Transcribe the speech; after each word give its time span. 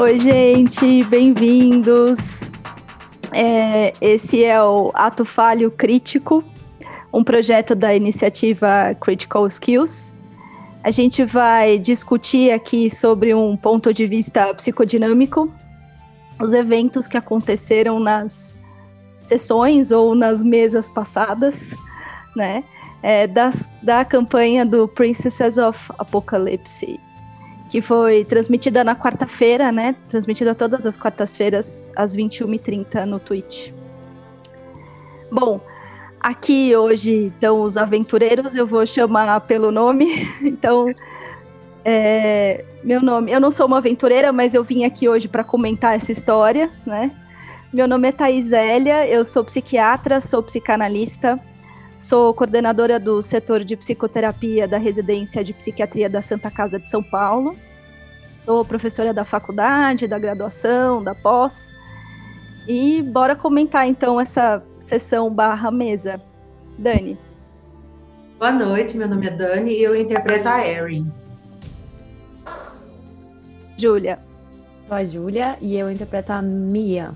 Oi, 0.00 0.16
gente, 0.16 1.02
bem-vindos. 1.06 2.48
É, 3.32 3.92
esse 4.00 4.44
é 4.44 4.62
o 4.62 4.92
Ato 4.94 5.24
Falho 5.24 5.72
Crítico, 5.72 6.44
um 7.12 7.24
projeto 7.24 7.74
da 7.74 7.92
iniciativa 7.92 8.94
Critical 9.00 9.44
Skills. 9.48 10.14
A 10.84 10.92
gente 10.92 11.24
vai 11.24 11.78
discutir 11.78 12.52
aqui 12.52 12.88
sobre 12.88 13.34
um 13.34 13.56
ponto 13.56 13.92
de 13.92 14.06
vista 14.06 14.54
psicodinâmico, 14.54 15.52
os 16.40 16.52
eventos 16.52 17.08
que 17.08 17.16
aconteceram 17.16 17.98
nas 17.98 18.56
sessões 19.18 19.90
ou 19.90 20.14
nas 20.14 20.44
mesas 20.44 20.88
passadas, 20.88 21.74
né? 22.36 22.62
É, 23.02 23.26
das, 23.26 23.68
da 23.82 24.04
campanha 24.04 24.64
do 24.64 24.86
Princesses 24.86 25.58
of 25.58 25.90
Apocalypse, 25.98 27.00
que 27.68 27.80
foi 27.80 28.24
transmitida 28.24 28.82
na 28.82 28.96
quarta-feira, 28.96 29.70
né? 29.70 29.94
Transmitida 30.08 30.54
todas 30.54 30.86
as 30.86 30.96
quartas-feiras, 30.96 31.90
às 31.94 32.16
21h30 32.16 33.04
no 33.04 33.18
Twitch. 33.18 33.70
Bom, 35.30 35.60
aqui 36.18 36.74
hoje 36.74 37.26
estão 37.26 37.60
os 37.60 37.76
aventureiros, 37.76 38.56
eu 38.56 38.66
vou 38.66 38.86
chamar 38.86 39.40
pelo 39.42 39.70
nome. 39.70 40.26
Então, 40.42 40.92
é, 41.84 42.64
meu 42.82 43.00
nome, 43.00 43.30
eu 43.30 43.40
não 43.40 43.50
sou 43.50 43.66
uma 43.66 43.78
aventureira, 43.78 44.32
mas 44.32 44.54
eu 44.54 44.64
vim 44.64 44.84
aqui 44.84 45.08
hoje 45.08 45.28
para 45.28 45.44
comentar 45.44 45.94
essa 45.94 46.10
história, 46.10 46.70
né? 46.86 47.10
Meu 47.72 47.86
nome 47.86 48.08
é 48.08 48.12
Thais 48.12 48.50
Elia, 48.50 49.06
eu 49.06 49.24
sou 49.24 49.44
psiquiatra, 49.44 50.20
sou 50.20 50.42
psicanalista, 50.42 51.38
sou 51.98 52.32
coordenadora 52.32 52.98
do 53.00 53.20
setor 53.22 53.64
de 53.64 53.76
psicoterapia 53.76 54.68
da 54.68 54.78
residência 54.78 55.42
de 55.42 55.52
psiquiatria 55.52 56.08
da 56.08 56.22
Santa 56.22 56.48
Casa 56.48 56.78
de 56.78 56.88
São 56.88 57.02
Paulo. 57.02 57.58
Sou 58.36 58.64
professora 58.64 59.12
da 59.12 59.24
faculdade, 59.24 60.06
da 60.06 60.16
graduação, 60.16 61.02
da 61.02 61.12
pós. 61.12 61.72
E 62.68 63.02
bora 63.02 63.34
comentar 63.34 63.86
então 63.88 64.20
essa 64.20 64.62
sessão 64.78 65.28
barra 65.28 65.72
mesa. 65.72 66.22
Dani. 66.78 67.18
Boa 68.38 68.52
noite, 68.52 68.96
meu 68.96 69.08
nome 69.08 69.26
é 69.26 69.30
Dani 69.30 69.72
e 69.72 69.82
eu 69.82 69.96
interpreto 69.96 70.48
a 70.48 70.64
Erin. 70.64 71.10
Júlia. 73.76 74.20
Sou 74.86 74.96
a 74.96 75.04
Júlia 75.04 75.58
e 75.60 75.76
eu 75.76 75.90
interpreto 75.90 76.32
a 76.32 76.40
Mia. 76.40 77.10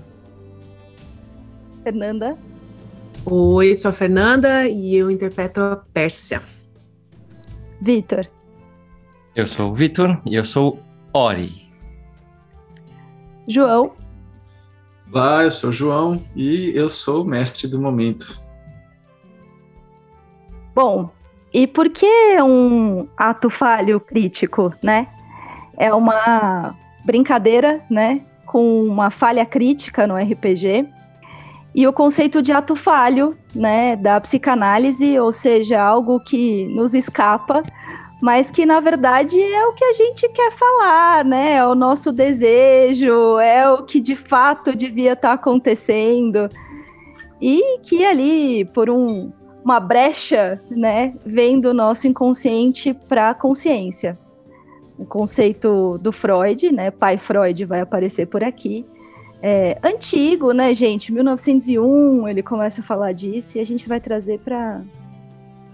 Fernanda. 1.83 2.37
Oi, 3.25 3.73
sou 3.73 3.87
a 3.87 3.93
Fernanda 3.93 4.67
e 4.67 4.97
eu 4.97 5.09
interpreto 5.09 5.61
a 5.61 5.77
Pérsia. 5.77 6.41
Vitor. 7.79 8.29
Eu 9.33 9.47
sou 9.47 9.71
o 9.71 9.73
Vitor 9.73 10.21
e 10.25 10.35
eu 10.35 10.43
sou 10.43 10.77
Ori. 11.13 11.65
João. 13.47 13.93
Olá, 15.09 15.45
eu 15.45 15.51
sou 15.51 15.69
o 15.69 15.73
João 15.73 16.21
e 16.35 16.73
eu 16.75 16.89
sou 16.89 17.23
o 17.23 17.25
mestre 17.25 17.65
do 17.65 17.79
momento. 17.79 18.37
Bom, 20.75 21.09
e 21.53 21.65
por 21.65 21.89
que 21.89 22.41
um 22.41 23.07
ato 23.15 23.49
falho 23.49 24.01
crítico, 24.01 24.73
né? 24.83 25.07
É 25.77 25.93
uma 25.93 26.75
brincadeira, 27.05 27.79
né? 27.89 28.25
Com 28.45 28.83
uma 28.83 29.09
falha 29.09 29.45
crítica 29.45 30.05
no 30.05 30.17
RPG 30.17 30.91
e 31.75 31.87
o 31.87 31.93
conceito 31.93 32.41
de 32.41 32.51
ato 32.51 32.75
falho, 32.75 33.35
né, 33.55 33.95
da 33.95 34.21
psicanálise, 34.21 35.17
ou 35.19 35.31
seja, 35.31 35.81
algo 35.81 36.19
que 36.19 36.67
nos 36.67 36.93
escapa, 36.93 37.63
mas 38.21 38.51
que 38.51 38.65
na 38.65 38.79
verdade 38.79 39.41
é 39.41 39.65
o 39.65 39.73
que 39.73 39.83
a 39.83 39.91
gente 39.91 40.29
quer 40.29 40.51
falar, 40.51 41.25
né? 41.25 41.55
É 41.55 41.65
o 41.65 41.75
nosso 41.75 42.11
desejo, 42.11 43.39
é 43.39 43.69
o 43.69 43.83
que 43.83 43.99
de 43.99 44.15
fato 44.15 44.75
devia 44.75 45.13
estar 45.13 45.29
tá 45.29 45.33
acontecendo. 45.33 46.47
E 47.41 47.79
que 47.79 48.05
ali, 48.05 48.63
por 48.65 48.89
um, 48.89 49.31
uma 49.65 49.79
brecha, 49.79 50.61
né, 50.69 51.13
vem 51.25 51.59
do 51.59 51.73
nosso 51.73 52.07
inconsciente 52.07 52.93
para 52.93 53.31
a 53.31 53.33
consciência. 53.33 54.17
O 54.97 55.05
conceito 55.05 55.97
do 55.97 56.11
Freud, 56.11 56.71
né? 56.71 56.91
Pai 56.91 57.17
Freud 57.17 57.65
vai 57.65 57.81
aparecer 57.81 58.27
por 58.27 58.43
aqui 58.43 58.85
é, 59.45 59.77
antigo, 59.83 60.53
né, 60.53 60.73
gente? 60.73 61.11
1901 61.11 62.29
ele 62.29 62.41
começa 62.41 62.79
a 62.79 62.83
falar 62.83 63.11
disso 63.11 63.57
e 63.57 63.61
a 63.61 63.65
gente 63.65 63.89
vai 63.89 63.99
trazer 63.99 64.39
para 64.39 64.81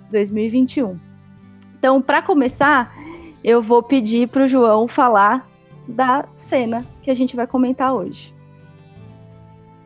2021. 0.09 0.97
Então, 1.78 2.02
para 2.02 2.19
começar, 2.24 2.91
eu 3.44 3.62
vou 3.62 3.84
pedir 3.84 4.28
para 4.28 4.46
o 4.46 4.47
João 4.47 4.88
falar 4.88 5.47
da 5.88 6.25
cena 6.35 6.84
que 7.03 7.12
a 7.12 7.13
gente 7.13 7.35
vai 7.35 7.46
comentar 7.46 7.94
hoje. 7.94 8.34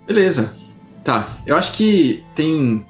Beleza. 0.07 0.57
Tá. 1.03 1.27
Eu 1.45 1.57
acho 1.57 1.73
que 1.73 2.23
tem 2.35 2.85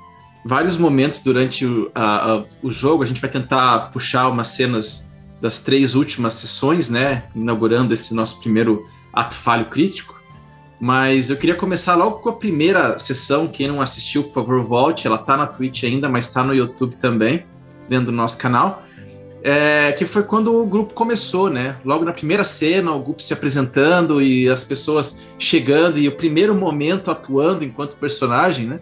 vários 0.46 0.78
momentos 0.78 1.22
durante 1.22 1.66
o, 1.66 1.92
a, 1.96 2.34
a, 2.34 2.44
o 2.62 2.70
jogo. 2.70 3.02
A 3.02 3.08
gente 3.08 3.20
vai 3.20 3.32
tentar 3.32 3.92
puxar 3.92 4.30
umas 4.30 4.50
cenas 4.50 5.12
das 5.42 5.60
três 5.60 5.96
últimas 5.96 6.36
sessões, 6.36 6.88
né? 6.88 7.24
Inaugurando 7.36 7.96
esse 7.96 8.14
nosso 8.14 8.40
primeiro 8.42 8.84
ato 9.12 9.34
falho 9.34 9.66
crítico. 9.66 10.23
Mas 10.80 11.30
eu 11.30 11.38
queria 11.38 11.56
começar 11.56 11.96
logo 11.96 12.20
com 12.20 12.30
a 12.30 12.34
primeira 12.34 12.98
sessão. 13.00 13.48
Quem 13.48 13.68
não 13.68 13.82
assistiu, 13.82 14.24
por 14.24 14.34
favor, 14.34 14.64
volte. 14.64 15.08
Ela 15.08 15.18
tá 15.18 15.38
na 15.38 15.48
Twitch 15.48 15.84
ainda, 15.84 16.10
mas 16.10 16.30
tá 16.30 16.44
no 16.44 16.54
YouTube 16.54 16.96
também, 16.96 17.46
dentro 17.88 18.08
do 18.08 18.12
nosso 18.12 18.38
canal. 18.38 18.84
É, 19.46 19.92
que 19.92 20.06
foi 20.06 20.24
quando 20.24 20.56
o 20.56 20.66
grupo 20.66 20.94
começou, 20.94 21.50
né? 21.50 21.78
Logo 21.84 22.06
na 22.06 22.14
primeira 22.14 22.46
cena, 22.46 22.94
o 22.94 23.00
grupo 23.00 23.22
se 23.22 23.34
apresentando 23.34 24.22
e 24.22 24.50
as 24.50 24.64
pessoas 24.64 25.22
chegando 25.38 26.00
e 26.00 26.08
o 26.08 26.14
primeiro 26.14 26.56
momento 26.56 27.12
atuando 27.12 27.64
enquanto 27.64 27.98
personagem, 27.98 28.68
né? 28.68 28.80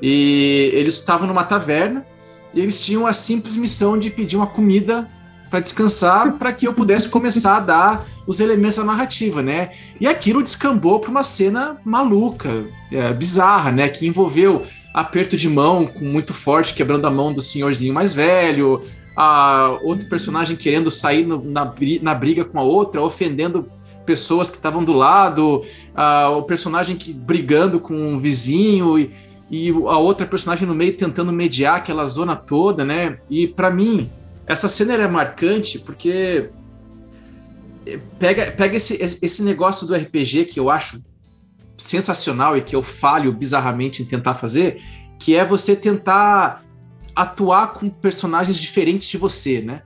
E 0.00 0.70
eles 0.72 0.94
estavam 0.94 1.26
numa 1.26 1.44
taverna 1.44 2.06
e 2.54 2.60
eles 2.60 2.82
tinham 2.82 3.06
a 3.06 3.12
simples 3.12 3.56
missão 3.56 3.98
de 3.98 4.10
pedir 4.10 4.36
uma 4.36 4.46
comida 4.46 5.06
para 5.50 5.60
descansar, 5.60 6.32
para 6.34 6.52
que 6.52 6.66
eu 6.66 6.72
pudesse 6.72 7.08
começar 7.08 7.56
a 7.56 7.60
dar 7.60 8.06
os 8.30 8.38
elementos 8.38 8.76
da 8.76 8.84
narrativa, 8.84 9.42
né? 9.42 9.70
E 10.00 10.06
aquilo 10.06 10.40
descambou 10.40 11.00
para 11.00 11.10
uma 11.10 11.24
cena 11.24 11.78
maluca, 11.84 12.64
é, 12.92 13.12
bizarra, 13.12 13.72
né? 13.72 13.88
Que 13.88 14.06
envolveu 14.06 14.64
aperto 14.94 15.36
de 15.36 15.48
mão 15.48 15.84
com 15.84 16.04
muito 16.04 16.32
forte, 16.32 16.72
quebrando 16.72 17.06
a 17.06 17.10
mão 17.10 17.32
do 17.32 17.42
senhorzinho 17.42 17.92
mais 17.92 18.14
velho, 18.14 18.80
a 19.16 19.80
outro 19.82 20.08
personagem 20.08 20.56
querendo 20.56 20.92
sair 20.92 21.26
no, 21.26 21.42
na, 21.42 21.74
na 22.02 22.14
briga 22.14 22.44
com 22.44 22.60
a 22.60 22.62
outra, 22.62 23.02
ofendendo 23.02 23.68
pessoas 24.06 24.48
que 24.48 24.56
estavam 24.56 24.84
do 24.84 24.92
lado, 24.92 25.64
a, 25.92 26.28
o 26.28 26.44
personagem 26.44 26.94
que 26.94 27.12
brigando 27.12 27.80
com 27.80 27.94
um 27.94 28.16
vizinho 28.16 28.96
e, 28.96 29.10
e 29.50 29.70
a 29.70 29.98
outra 29.98 30.24
personagem 30.24 30.68
no 30.68 30.74
meio 30.74 30.96
tentando 30.96 31.32
mediar 31.32 31.78
aquela 31.78 32.06
zona 32.06 32.36
toda, 32.36 32.84
né? 32.84 33.18
E 33.28 33.48
para 33.48 33.72
mim, 33.72 34.08
essa 34.46 34.68
cena 34.68 34.94
é 34.94 35.08
marcante 35.08 35.80
porque 35.80 36.48
pega, 38.18 38.50
pega 38.52 38.76
esse, 38.76 38.94
esse 39.22 39.42
negócio 39.42 39.86
do 39.86 39.94
RPG 39.94 40.46
que 40.46 40.60
eu 40.60 40.70
acho 40.70 41.02
sensacional 41.76 42.56
e 42.56 42.62
que 42.62 42.76
eu 42.76 42.82
falho 42.82 43.32
bizarramente 43.32 44.02
em 44.02 44.06
tentar 44.06 44.34
fazer, 44.34 44.82
que 45.18 45.34
é 45.34 45.44
você 45.44 45.74
tentar 45.74 46.64
atuar 47.14 47.72
com 47.72 47.88
personagens 47.88 48.58
diferentes 48.58 49.08
de 49.08 49.16
você, 49.16 49.60
né? 49.60 49.82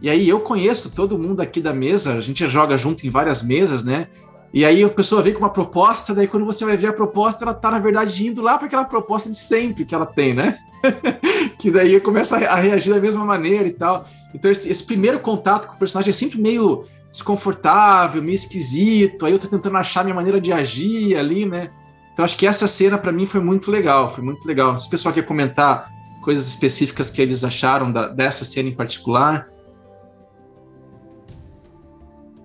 E 0.00 0.08
aí 0.08 0.28
eu 0.28 0.40
conheço 0.40 0.90
todo 0.90 1.18
mundo 1.18 1.40
aqui 1.40 1.60
da 1.60 1.72
mesa, 1.72 2.14
a 2.14 2.20
gente 2.20 2.46
joga 2.46 2.76
junto 2.76 3.06
em 3.06 3.10
várias 3.10 3.42
mesas, 3.42 3.82
né? 3.82 4.08
E 4.52 4.64
aí 4.64 4.82
a 4.82 4.88
pessoa 4.88 5.22
vem 5.22 5.32
com 5.32 5.40
uma 5.40 5.50
proposta, 5.50 6.14
daí 6.14 6.26
quando 6.26 6.46
você 6.46 6.64
vai 6.64 6.76
ver 6.76 6.88
a 6.88 6.92
proposta, 6.92 7.44
ela 7.44 7.52
tá, 7.52 7.70
na 7.70 7.78
verdade, 7.78 8.26
indo 8.26 8.40
lá 8.40 8.56
para 8.56 8.66
aquela 8.66 8.84
proposta 8.84 9.28
de 9.28 9.36
sempre 9.36 9.84
que 9.84 9.94
ela 9.94 10.06
tem, 10.06 10.32
né? 10.32 10.56
que 11.58 11.70
daí 11.70 12.00
começa 12.00 12.36
a 12.36 12.56
reagir 12.56 12.94
da 12.94 13.00
mesma 13.00 13.24
maneira 13.24 13.66
e 13.68 13.72
tal. 13.72 14.08
Então, 14.34 14.50
esse, 14.50 14.70
esse, 14.70 14.84
primeiro 14.84 15.18
contato 15.20 15.66
com 15.66 15.74
o 15.74 15.78
personagem 15.78 16.10
é 16.10 16.14
sempre 16.14 16.40
meio 16.40 16.86
desconfortável, 17.10 18.22
meio 18.22 18.34
esquisito. 18.34 19.24
Aí 19.24 19.32
eu 19.32 19.38
tô 19.38 19.48
tentando 19.48 19.76
achar 19.76 20.04
minha 20.04 20.14
maneira 20.14 20.40
de 20.40 20.52
agir 20.52 21.16
ali, 21.16 21.46
né? 21.46 21.70
Então, 22.12 22.24
acho 22.24 22.36
que 22.36 22.46
essa 22.46 22.66
cena 22.66 22.98
para 22.98 23.12
mim 23.12 23.26
foi 23.26 23.40
muito 23.40 23.70
legal. 23.70 24.12
Foi 24.12 24.22
muito 24.22 24.46
legal. 24.46 24.76
Se 24.76 24.88
o 24.88 24.90
pessoal 24.90 25.14
quer 25.14 25.22
comentar 25.22 25.88
coisas 26.20 26.46
específicas 26.48 27.10
que 27.10 27.22
eles 27.22 27.44
acharam 27.44 27.92
da, 27.92 28.08
dessa 28.08 28.44
cena 28.44 28.68
em 28.68 28.74
particular. 28.74 29.48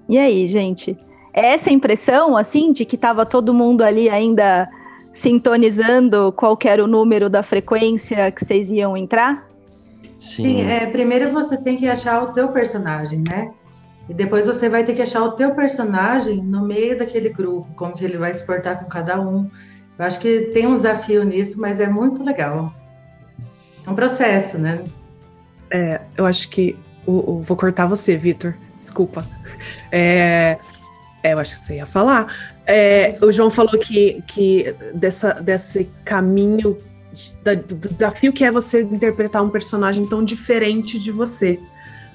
E 0.08 0.18
aí, 0.18 0.48
gente? 0.48 0.96
É 1.34 1.54
essa 1.54 1.72
impressão, 1.72 2.38
assim, 2.38 2.72
de 2.72 2.86
que 2.86 2.96
tava 2.96 3.26
todo 3.26 3.54
mundo 3.54 3.82
ali 3.82 4.10
ainda 4.10 4.70
sintonizando 5.12 6.32
qual 6.32 6.58
era 6.64 6.84
o 6.84 6.88
número 6.88 7.30
da 7.30 7.44
frequência 7.44 8.32
que 8.32 8.46
vocês 8.46 8.70
iam 8.70 8.96
entrar? 8.96 9.48
Sim. 10.18 10.44
Sim 10.44 10.62
é, 10.62 10.86
primeiro 10.86 11.32
você 11.32 11.58
tem 11.58 11.76
que 11.76 11.88
achar 11.88 12.24
o 12.24 12.34
teu 12.34 12.50
personagem, 12.50 13.24
né? 13.28 13.52
E 14.10 14.14
depois 14.14 14.46
você 14.46 14.68
vai 14.68 14.84
ter 14.84 14.96
que 14.96 15.02
achar 15.02 15.24
o 15.24 15.32
teu 15.32 15.56
personagem 15.56 16.44
no 16.44 16.66
meio 16.66 16.98
daquele 16.98 17.30
grupo, 17.30 17.74
como 17.76 17.96
que 17.96 18.04
ele 18.04 18.18
vai 18.18 18.34
se 18.34 18.46
portar 18.46 18.80
com 18.80 18.90
cada 18.90 19.20
um. 19.20 19.50
Eu 19.98 20.06
acho 20.06 20.20
que 20.20 20.50
tem 20.54 20.68
um 20.68 20.76
desafio 20.76 21.24
nisso, 21.24 21.60
mas 21.60 21.80
é 21.80 21.88
muito 21.88 22.24
legal. 22.24 22.74
É 23.86 23.90
um 23.90 23.96
processo, 23.96 24.58
né? 24.58 24.84
É, 25.72 26.02
eu 26.18 26.26
acho 26.26 26.50
que. 26.50 26.76
O, 27.06 27.34
o 27.34 27.42
vou 27.42 27.58
cortar 27.58 27.86
você, 27.86 28.16
Vitor. 28.16 28.56
Desculpa. 28.80 29.26
É, 29.92 30.58
É, 31.24 31.34
eu 31.34 31.40
acho 31.40 31.58
que 31.58 31.64
você 31.64 31.76
ia 31.76 31.86
falar. 31.86 32.28
É, 32.68 33.18
o 33.22 33.32
João 33.32 33.50
falou 33.50 33.80
que, 33.80 34.22
que 34.28 34.76
dessa, 34.94 35.34
desse 35.36 35.90
caminho, 36.04 36.78
da, 37.42 37.54
do 37.54 37.76
desafio 37.76 38.34
que 38.34 38.44
é 38.44 38.52
você 38.52 38.82
interpretar 38.82 39.42
um 39.42 39.50
personagem 39.50 40.06
tão 40.06 40.24
diferente 40.24 41.00
de 41.00 41.12
você, 41.12 41.60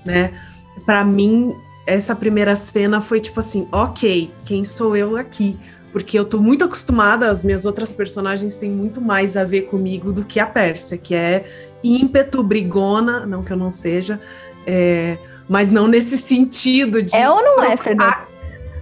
né? 0.05 0.39
Para 0.85 1.03
mim, 1.05 1.57
essa 1.89 2.15
primeira 2.15 2.55
cena 2.55 3.01
foi 3.01 3.19
tipo 3.19 3.41
assim, 3.41 3.67
ok, 3.73 4.31
quem 4.45 4.63
sou 4.63 4.95
eu 4.95 5.17
aqui? 5.17 5.57
Porque 5.91 6.19
eu 6.19 6.25
tô 6.25 6.39
muito 6.39 6.65
acostumada, 6.65 7.31
as 7.31 7.43
minhas 7.43 7.65
outras 7.65 7.95
personagens 7.95 8.59
têm 8.59 8.71
muito 8.71 9.01
mais 9.01 9.39
a 9.39 9.45
ver 9.45 9.63
comigo 9.63 10.13
do 10.13 10.23
que 10.23 10.39
a 10.39 10.47
Pérsia, 10.47 10.99
que 10.99 11.15
é 11.15 11.47
ímpeto, 11.83 12.43
brigona, 12.43 13.25
não 13.25 13.43
que 13.43 13.51
eu 13.51 13.57
não 13.57 13.71
seja, 13.71 14.21
é, 14.67 15.17
mas 15.49 15.73
não 15.73 15.89
nesse 15.89 16.19
sentido 16.19 17.03
de. 17.03 17.17
É 17.17 17.29
ou 17.29 17.43
não 17.43 17.65
é, 17.65 17.75
Fernando? 17.75 18.29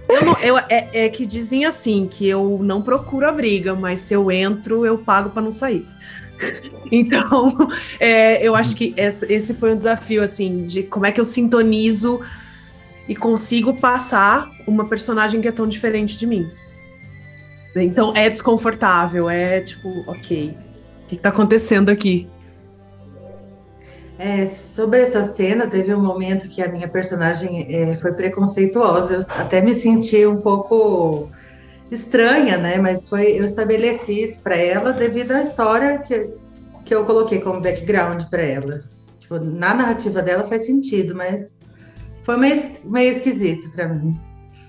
Eu 0.09 0.25
não, 0.25 0.37
eu, 0.39 0.57
é, 0.57 0.89
é, 1.05 1.09
que 1.09 1.25
dizem 1.25 1.65
assim, 1.65 2.07
que 2.11 2.27
eu 2.27 2.59
não 2.61 2.81
procuro 2.81 3.25
a 3.25 3.31
briga, 3.31 3.73
mas 3.73 4.01
se 4.01 4.13
eu 4.13 4.29
entro, 4.29 4.85
eu 4.85 4.97
pago 4.97 5.29
para 5.29 5.41
não 5.41 5.51
sair. 5.51 5.85
Então, 6.89 7.67
é, 7.99 8.41
eu 8.47 8.55
acho 8.55 8.73
que 8.73 8.93
esse, 8.95 9.25
esse 9.31 9.53
foi 9.53 9.73
um 9.73 9.75
desafio, 9.75 10.23
assim, 10.23 10.65
de 10.65 10.83
como 10.83 11.05
é 11.05 11.11
que 11.11 11.19
eu 11.19 11.25
sintonizo 11.25 12.21
e 13.07 13.15
consigo 13.15 13.79
passar 13.79 14.49
uma 14.67 14.85
personagem 14.85 15.41
que 15.41 15.47
é 15.47 15.51
tão 15.51 15.67
diferente 15.67 16.17
de 16.17 16.27
mim. 16.27 16.49
Então, 17.75 18.15
é 18.15 18.27
desconfortável, 18.27 19.29
é 19.29 19.61
tipo, 19.61 20.03
ok, 20.07 20.57
o 21.03 21.07
que 21.07 21.15
está 21.15 21.29
acontecendo 21.29 21.89
aqui? 21.89 22.27
É, 24.19 24.47
sobre 24.47 25.01
essa 25.01 25.23
cena, 25.23 25.67
teve 25.67 25.93
um 25.93 26.01
momento 26.01 26.47
que 26.47 26.61
a 26.61 26.67
minha 26.67 26.87
personagem 26.87 27.67
é, 27.69 27.95
foi 27.97 28.13
preconceituosa. 28.13 29.15
Eu 29.15 29.25
até 29.29 29.61
me 29.61 29.75
senti 29.75 30.25
um 30.25 30.41
pouco 30.41 31.29
estranha, 31.91 32.57
né? 32.57 32.77
Mas 32.79 33.07
foi 33.07 33.39
eu 33.39 33.45
estabeleci 33.45 34.23
isso 34.23 34.39
para 34.39 34.55
ela 34.55 34.91
devido 34.91 35.33
à 35.33 35.43
história 35.43 35.99
que, 35.99 36.31
que 36.83 36.95
eu 36.95 37.05
coloquei 37.05 37.39
como 37.39 37.61
background 37.61 38.23
para 38.23 38.41
ela. 38.41 38.83
Tipo, 39.19 39.39
na 39.39 39.75
narrativa 39.75 40.21
dela 40.23 40.47
faz 40.47 40.65
sentido, 40.65 41.13
mas 41.13 41.56
foi 42.27 42.35
meio, 42.35 42.71
meio 42.83 43.11
esquisito 43.13 43.69
para 43.69 43.87
mim. 43.87 44.13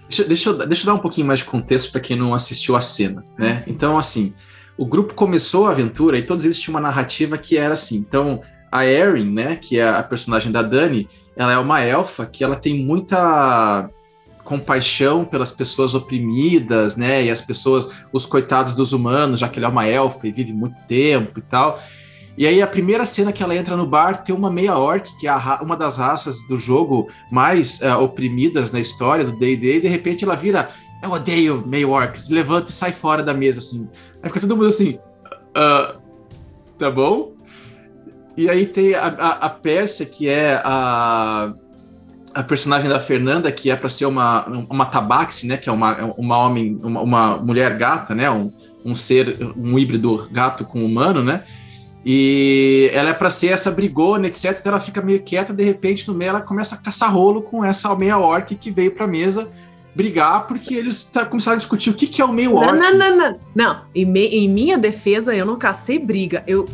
Deixa, 0.09 0.23
deixa, 0.23 0.51
eu, 0.51 0.59
deixa 0.59 0.83
eu 0.85 0.87
dar 0.87 0.95
um 0.95 1.01
pouquinho 1.01 1.27
mais 1.27 1.41
de 1.41 1.45
contexto 1.45 1.91
para 1.91 2.01
quem 2.01 2.17
não 2.17 2.33
assistiu 2.33 2.77
a 2.77 2.81
cena, 2.81 3.25
né? 3.37 3.65
Então, 3.67 3.99
assim, 3.99 4.33
o 4.77 4.87
grupo 4.87 5.13
começou 5.13 5.67
a 5.67 5.73
aventura 5.73 6.17
e 6.17 6.23
todos 6.23 6.45
eles 6.45 6.61
tinham 6.61 6.77
uma 6.77 6.81
narrativa 6.81 7.37
que 7.37 7.57
era 7.57 7.75
assim. 7.75 7.97
Então, 7.97 8.41
a 8.71 8.87
Erin, 8.87 9.33
né, 9.33 9.57
que 9.57 9.77
é 9.77 9.89
a 9.89 10.05
personagem 10.05 10.53
da 10.53 10.63
Dani, 10.63 11.09
ela 11.35 11.53
é 11.53 11.59
uma 11.59 11.81
elfa 11.81 12.25
que 12.27 12.45
ela 12.45 12.55
tem 12.55 12.79
muita 12.79 13.91
compaixão 14.45 15.25
pelas 15.25 15.51
pessoas 15.51 15.97
oprimidas, 15.97 16.97
né, 16.97 17.25
e 17.25 17.31
as 17.31 17.41
pessoas, 17.41 17.91
os 18.13 18.25
coitados 18.25 18.73
dos 18.73 18.93
humanos, 18.93 19.41
já 19.41 19.49
que 19.49 19.59
ela 19.59 19.67
é 19.67 19.71
uma 19.71 19.87
elfa 19.87 20.29
e 20.29 20.31
vive 20.31 20.53
muito 20.53 20.77
tempo 20.87 21.41
e 21.41 21.43
tal. 21.43 21.83
E 22.39 22.47
aí 22.47 22.63
a 22.63 22.69
primeira 22.69 23.05
cena 23.05 23.33
que 23.33 23.43
ela 23.43 23.57
entra 23.57 23.77
no 23.77 23.85
bar 23.85 24.23
tem 24.23 24.33
uma 24.33 24.49
meia 24.49 24.79
orc, 24.79 25.09
que 25.19 25.27
é 25.27 25.35
uma 25.61 25.77
das 25.77 25.99
raças 25.99 26.47
do 26.47 26.57
jogo 26.57 27.09
mais 27.33 27.81
uh, 27.81 28.01
oprimidas 28.01 28.71
na 28.71 28.79
história 28.79 29.25
do 29.25 29.33
D&D, 29.33 29.79
e 29.79 29.81
de 29.81 29.89
repente 29.89 30.23
ela 30.23 30.37
vira, 30.37 30.69
eu 31.03 31.11
odeio 31.11 31.65
meia 31.67 31.89
orcs, 31.89 32.31
levanta 32.31 32.71
e 32.71 32.73
sai 32.73 32.93
fora 32.93 33.25
da 33.25 33.35
mesa, 33.35 33.59
assim. 33.59 33.89
Aí 34.23 34.31
fica 34.31 34.39
todo 34.39 34.57
mundo 34.57 34.69
assim, 34.69 35.01
uh, 35.51 36.01
tá 36.79 36.89
bom? 36.89 37.33
E 38.37 38.49
aí 38.49 38.67
tem 38.67 38.95
a, 38.95 39.09
a, 39.09 39.31
a 39.47 39.51
Pérsia, 39.51 40.07
que 40.07 40.29
é 40.29 40.63
a, 40.65 41.53
a 42.33 42.43
personagem 42.45 42.89
da 42.89 43.01
Fernanda, 43.01 43.51
que 43.51 43.69
é 43.69 43.75
para 43.75 43.89
ser 43.89 44.07
uma, 44.07 44.47
uma 44.71 44.87
tabaxi, 44.87 45.45
né? 45.45 45.57
Que 45.57 45.69
é 45.69 45.73
uma, 45.73 46.15
uma 46.17 46.39
homem, 46.39 46.79
uma, 46.85 47.01
uma 47.01 47.37
mulher 47.39 47.77
gata, 47.77 48.15
né? 48.15 48.31
Um, 48.31 48.53
um 48.85 48.95
ser, 48.95 49.37
um 49.57 49.77
híbrido 49.77 50.29
gato 50.31 50.65
com 50.65 50.85
humano, 50.85 51.25
né? 51.25 51.43
E 52.05 52.91
ela 52.93 53.11
é 53.11 53.13
para 53.13 53.31
ser 53.31 53.49
essa 53.49 53.71
brigona, 53.71 54.29
etc. 54.29 54.57
Então 54.59 54.73
ela 54.73 54.81
fica 54.81 55.03
meio 55.03 55.21
quieta, 55.23 55.53
de 55.53 55.65
repente, 55.65 56.07
no 56.09 56.15
meio 56.15 56.31
ela 56.31 56.41
começa 56.41 56.75
a 56.75 56.79
caçar 56.79 57.13
rolo 57.13 57.43
com 57.43 57.65
essa 57.65 57.95
meia 57.95 58.19
orc 58.19 58.55
que 58.55 58.71
veio 58.71 58.93
para 58.93 59.05
a 59.05 59.09
mesa 59.09 59.51
brigar, 59.95 60.47
porque 60.47 60.75
eles 60.75 61.05
tá, 61.07 61.27
começaram 61.27 61.57
a 61.57 61.59
discutir 61.59 61.91
o 61.91 61.95
que, 61.95 62.07
que 62.07 62.23
é 62.23 62.25
o 62.25 62.33
meio 62.33 62.55
orc. 62.55 62.73
Não, 62.73 62.95
não, 62.95 62.99
não, 62.99 63.17
não. 63.17 63.41
Não, 63.55 63.83
em, 63.95 64.05
me, 64.05 64.27
em 64.27 64.49
minha 64.49 64.79
defesa, 64.79 65.35
eu 65.35 65.45
não 65.45 65.57
cacei 65.57 65.99
briga. 65.99 66.45
Eu 66.47 66.67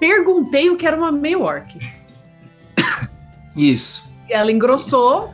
perguntei 0.00 0.68
o 0.70 0.76
que 0.76 0.86
era 0.86 0.96
uma 0.96 1.12
meio 1.12 1.42
orc. 1.42 1.78
Isso. 3.56 4.12
Ela 4.28 4.50
engrossou, 4.50 5.30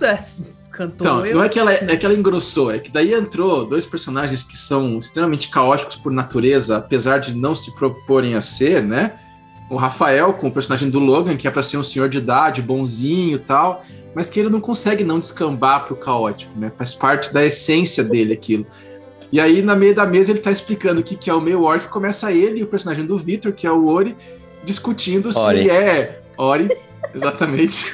cantou. 0.81 1.07
Então, 1.07 1.27
eu... 1.27 1.37
não 1.37 1.45
é 1.45 1.49
que, 1.49 1.59
ela, 1.59 1.73
é 1.73 1.97
que 1.97 2.07
ela 2.07 2.15
engrossou, 2.15 2.71
é 2.71 2.79
que 2.79 2.91
daí 2.91 3.13
entrou 3.13 3.67
dois 3.67 3.85
personagens 3.85 4.43
que 4.43 4.57
são 4.57 4.99
extremamente 4.99 5.49
caóticos 5.49 5.97
por 5.97 6.11
natureza, 6.11 6.79
apesar 6.79 7.19
de 7.19 7.35
não 7.35 7.55
se 7.55 7.75
proporem 7.75 8.35
a 8.35 8.41
ser, 8.41 8.83
né? 8.83 9.19
O 9.69 9.77
Rafael, 9.77 10.33
com 10.33 10.49
o 10.49 10.51
personagem 10.51 10.89
do 10.91 10.99
Logan, 10.99 11.37
que 11.37 11.47
é 11.47 11.51
para 11.51 11.63
ser 11.63 11.77
um 11.77 11.85
senhor 11.85 12.09
de 12.09 12.19
idade, 12.19 12.63
bonzinho 12.63 13.37
e 13.37 13.39
tal, 13.39 13.85
mas 14.15 14.29
que 14.29 14.41
ele 14.41 14.49
não 14.49 14.61
consegue 14.61 15.05
não 15.05 15.19
descambar 15.19 15.87
pro 15.87 15.95
caótico, 15.95 16.59
né? 16.59 16.73
Faz 16.77 16.95
parte 16.95 17.33
da 17.33 17.45
essência 17.45 18.03
dele 18.03 18.33
aquilo. 18.33 18.67
E 19.31 19.39
aí, 19.39 19.63
na 19.63 19.77
meio 19.77 19.95
da 19.95 20.05
mesa, 20.05 20.33
ele 20.33 20.41
tá 20.41 20.51
explicando 20.51 21.01
o 21.01 21.05
que, 21.05 21.15
que 21.15 21.31
é 21.31 21.35
o 21.35 21.41
meio 21.41 21.63
orc, 21.63 21.87
começa 21.89 22.33
ele 22.33 22.61
e 22.61 22.63
o 22.65 22.67
personagem 22.67 23.07
do 23.07 23.17
Victor, 23.17 23.53
que 23.53 23.65
é 23.65 23.71
o 23.71 23.87
Ori, 23.87 24.17
discutindo 24.65 25.27
Ori. 25.27 25.61
se 25.61 25.71
é. 25.71 26.21
Ori, 26.37 26.69
exatamente. 27.15 27.87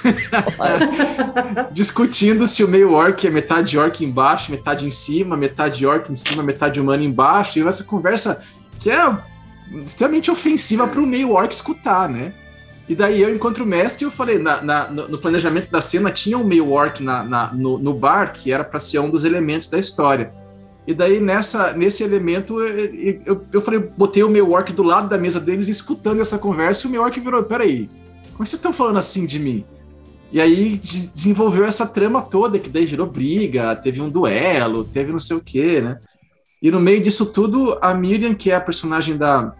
discutindo 1.73 2.47
se 2.47 2.65
o 2.65 2.69
meio 2.69 2.93
orc 2.93 3.27
é 3.27 3.31
metade 3.31 3.79
orc 3.79 4.05
embaixo, 4.05 4.51
metade 4.51 4.87
em 4.87 4.91
cima, 4.91 5.37
metade 5.37 5.87
orc 5.87 6.11
em 6.11 6.15
cima, 6.15 6.43
metade 6.43 6.81
humano 6.81 7.03
embaixo. 7.03 7.59
E 7.59 7.63
essa 7.63 7.85
conversa 7.85 8.43
que 8.81 8.91
é 8.91 9.17
extremamente 9.75 10.31
ofensiva 10.31 10.87
para 10.87 11.01
o 11.01 11.07
meio 11.07 11.33
orc 11.33 11.53
escutar, 11.53 12.09
né? 12.09 12.33
E 12.89 12.95
daí 12.95 13.21
eu 13.21 13.35
encontro 13.35 13.65
o 13.65 13.67
mestre 13.67 14.05
e 14.05 14.07
eu 14.07 14.13
falei, 14.13 14.39
na, 14.39 14.63
na, 14.63 14.89
no 14.91 15.19
planejamento 15.19 15.71
da 15.71 15.83
cena 15.83 16.11
tinha 16.11 16.39
um 16.39 16.45
meio 16.45 16.71
orc 16.71 17.03
na, 17.03 17.25
na 17.25 17.53
no, 17.53 17.79
no, 17.79 17.93
bar, 17.93 18.33
que 18.33 18.53
era 18.53 18.63
para 18.63 18.79
ser 18.79 19.01
um 19.01 19.11
dos 19.11 19.25
elementos 19.25 19.69
da 19.69 19.77
história. 19.77 20.33
E 20.87 20.95
daí, 20.95 21.19
nessa, 21.19 21.73
nesse 21.73 22.05
elemento, 22.05 22.61
eu, 22.61 23.21
eu, 23.27 23.45
eu, 23.53 23.61
falei, 23.61 23.81
botei 23.81 24.23
o 24.23 24.31
meu 24.31 24.53
orc 24.53 24.73
do 24.73 24.85
lado 24.85 25.09
da 25.09 25.19
mesa 25.19 25.41
deles, 25.41 25.67
escutando 25.67 26.21
essa 26.21 26.39
conversa, 26.39 26.87
e 26.87 26.89
o 26.89 26.93
meu 26.93 27.03
orc 27.03 27.19
virou: 27.19 27.43
peraí, 27.43 27.91
como 28.37 28.47
vocês 28.47 28.59
estão 28.59 28.73
falando 28.73 28.99
assim 28.99 29.25
de 29.25 29.39
mim? 29.39 29.65
E 30.31 30.41
aí 30.41 30.77
de, 30.77 31.07
desenvolveu 31.09 31.65
essa 31.65 31.87
trama 31.87 32.21
toda, 32.21 32.59
que 32.59 32.69
daí 32.69 32.87
gerou 32.87 33.07
briga, 33.07 33.75
teve 33.75 34.01
um 34.01 34.11
duelo, 34.11 34.85
teve 34.85 35.11
não 35.11 35.19
sei 35.19 35.37
o 35.37 35.43
quê, 35.43 35.81
né? 35.81 35.99
E 36.61 36.71
no 36.71 36.81
meio 36.81 37.01
disso 37.01 37.33
tudo, 37.33 37.79
a 37.81 37.95
Miriam, 37.95 38.35
que 38.35 38.51
é 38.51 38.55
a 38.55 38.61
personagem 38.61 39.17
da 39.17 39.55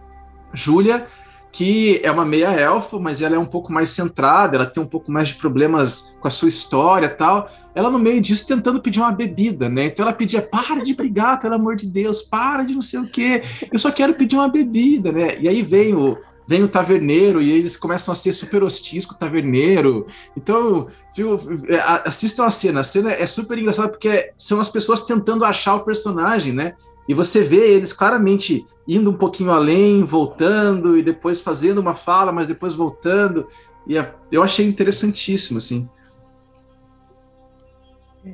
Júlia, 0.53 1.07
que 1.51 1.99
é 2.03 2.11
uma 2.11 2.25
meia 2.25 2.51
elfa, 2.51 2.99
mas 2.99 3.21
ela 3.21 3.35
é 3.35 3.39
um 3.39 3.45
pouco 3.45 3.71
mais 3.71 3.89
centrada, 3.89 4.57
ela 4.57 4.65
tem 4.65 4.81
um 4.81 4.87
pouco 4.87 5.11
mais 5.11 5.29
de 5.29 5.35
problemas 5.35 6.17
com 6.19 6.27
a 6.27 6.31
sua 6.31 6.49
história 6.49 7.09
tal 7.09 7.49
ela 7.77 7.91
no 7.91 7.99
meio 7.99 8.19
disso 8.19 8.47
tentando 8.47 8.81
pedir 8.81 8.99
uma 8.99 9.11
bebida, 9.11 9.69
né? 9.69 9.85
Então 9.85 10.03
ela 10.03 10.13
pedia, 10.13 10.41
para 10.41 10.83
de 10.83 10.95
brigar, 10.95 11.39
pelo 11.39 11.53
amor 11.53 11.75
de 11.75 11.85
Deus, 11.85 12.23
para 12.23 12.63
de 12.63 12.73
não 12.73 12.81
sei 12.81 13.01
o 13.01 13.07
quê, 13.07 13.43
eu 13.71 13.77
só 13.77 13.91
quero 13.91 14.15
pedir 14.15 14.35
uma 14.35 14.47
bebida, 14.47 15.11
né? 15.11 15.39
E 15.39 15.47
aí 15.47 15.61
vem 15.61 15.93
o, 15.93 16.17
vem 16.47 16.63
o 16.63 16.67
taverneiro 16.67 17.41
e 17.41 17.51
eles 17.51 17.75
começam 17.75 18.11
a 18.11 18.15
ser 18.15 18.31
super 18.31 18.63
hostis 18.63 19.05
com 19.05 19.13
o 19.13 19.17
taverneiro. 19.17 20.07
Então, 20.35 20.87
viu, 21.15 21.37
é, 21.67 21.77
assistam 22.05 22.45
a 22.45 22.51
cena, 22.51 22.79
a 22.79 22.83
cena 22.83 23.11
é 23.11 23.27
super 23.27 23.57
engraçada 23.57 23.89
porque 23.89 24.31
são 24.37 24.59
as 24.59 24.69
pessoas 24.69 25.01
tentando 25.01 25.43
achar 25.43 25.75
o 25.75 25.83
personagem, 25.83 26.53
né? 26.53 26.73
E 27.07 27.13
você 27.13 27.43
vê 27.43 27.73
eles 27.73 27.91
claramente 27.91 28.65
indo 28.87 29.11
um 29.11 29.17
pouquinho 29.17 29.51
além, 29.51 30.03
voltando 30.03 30.97
e 30.97 31.03
depois 31.03 31.41
fazendo 31.41 31.79
uma 31.79 31.93
fala, 31.93 32.31
mas 32.31 32.47
depois 32.47 32.73
voltando. 32.73 33.47
E 33.85 33.95
eu 34.31 34.41
achei 34.41 34.65
interessantíssimo, 34.65 35.57
assim. 35.57 35.89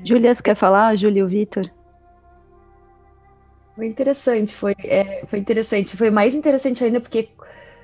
Júlia, 0.04 0.34
você 0.34 0.42
quer 0.42 0.56
falar? 0.56 0.96
Júlia 0.96 1.20
e 1.20 1.24
o 1.24 1.28
Vitor? 1.28 1.70
Foi 3.76 3.88
interessante, 3.88 4.54
foi, 4.54 4.76
é, 4.84 5.24
foi 5.26 5.40
interessante. 5.40 5.98
Foi 5.98 6.12
mais 6.12 6.36
interessante 6.36 6.84
ainda 6.84 7.00
porque 7.00 7.30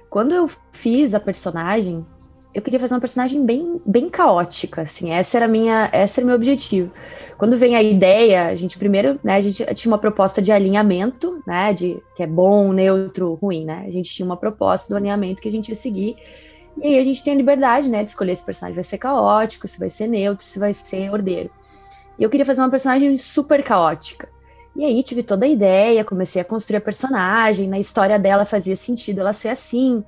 quando 0.10 0.34
eu 0.34 0.50
fiz 0.72 1.14
a 1.14 1.20
personagem, 1.20 2.06
eu 2.54 2.62
queria 2.62 2.80
fazer 2.80 2.96
uma 2.96 3.00
personagem 3.00 3.46
bem, 3.46 3.80
bem 3.86 4.10
caótica, 4.10 4.82
assim, 4.82 5.12
essa 5.12 5.38
era 5.38 5.48
minha, 5.48 5.90
esse 5.94 6.20
era 6.20 6.26
meu 6.26 6.36
objetivo. 6.36 6.92
Quando 7.38 7.56
vem 7.56 7.76
a 7.76 7.82
ideia, 7.82 8.48
a 8.48 8.56
gente 8.56 8.78
primeiro, 8.78 9.20
né, 9.24 9.36
a 9.36 9.42
gente 9.42 9.64
tinha 9.76 9.92
uma 9.92 10.00
proposta 10.00 10.42
de 10.42 10.52
alinhamento, 10.52 11.42
né, 11.46 11.74
de 11.74 12.02
que 12.16 12.24
é 12.24 12.28
bom, 12.28 12.74
neutro, 12.74 13.36
ruim, 13.36 13.66
né? 13.66 13.86
A 13.88 13.92
gente 13.92 14.10
tinha 14.10 14.26
uma 14.26 14.36
proposta 14.36 14.90
do 14.90 14.98
alinhamento 14.98 15.42
que 15.42 15.48
a 15.48 15.52
gente 15.52 15.70
ia 15.70 15.76
seguir. 15.76 16.18
E 16.82 16.88
aí 16.88 17.00
a 17.00 17.04
gente 17.04 17.24
tem 17.24 17.34
a 17.34 17.38
liberdade, 17.38 17.88
né, 17.88 18.04
de 18.04 18.10
escolher 18.10 18.36
se 18.36 18.42
o 18.42 18.46
personagem 18.46 18.76
vai 18.76 18.84
ser 18.84 18.98
caótico, 18.98 19.68
se 19.68 19.80
vai 19.80 19.90
ser 19.90 20.08
neutro, 20.08 20.46
se 20.46 20.58
vai 20.58 20.74
ser 20.74 21.12
ordeiro. 21.12 21.50
E 22.18 22.24
eu 22.24 22.30
queria 22.30 22.46
fazer 22.46 22.62
uma 22.62 22.70
personagem 22.70 23.18
super 23.18 23.64
caótica. 23.64 24.28
E 24.80 24.86
aí 24.86 25.04
tive 25.04 25.24
toda 25.24 25.46
a 25.46 25.50
ideia, 25.50 26.06
comecei 26.06 26.42
a 26.42 26.46
construir 26.46 26.78
a 26.78 26.82
personagem, 26.82 27.68
na 27.68 27.78
história 27.78 28.18
dela 28.18 28.46
fazia 28.46 28.78
sentido 28.78 29.20
ela 29.20 29.34
ser 29.34 29.50
assim. 29.50 30.02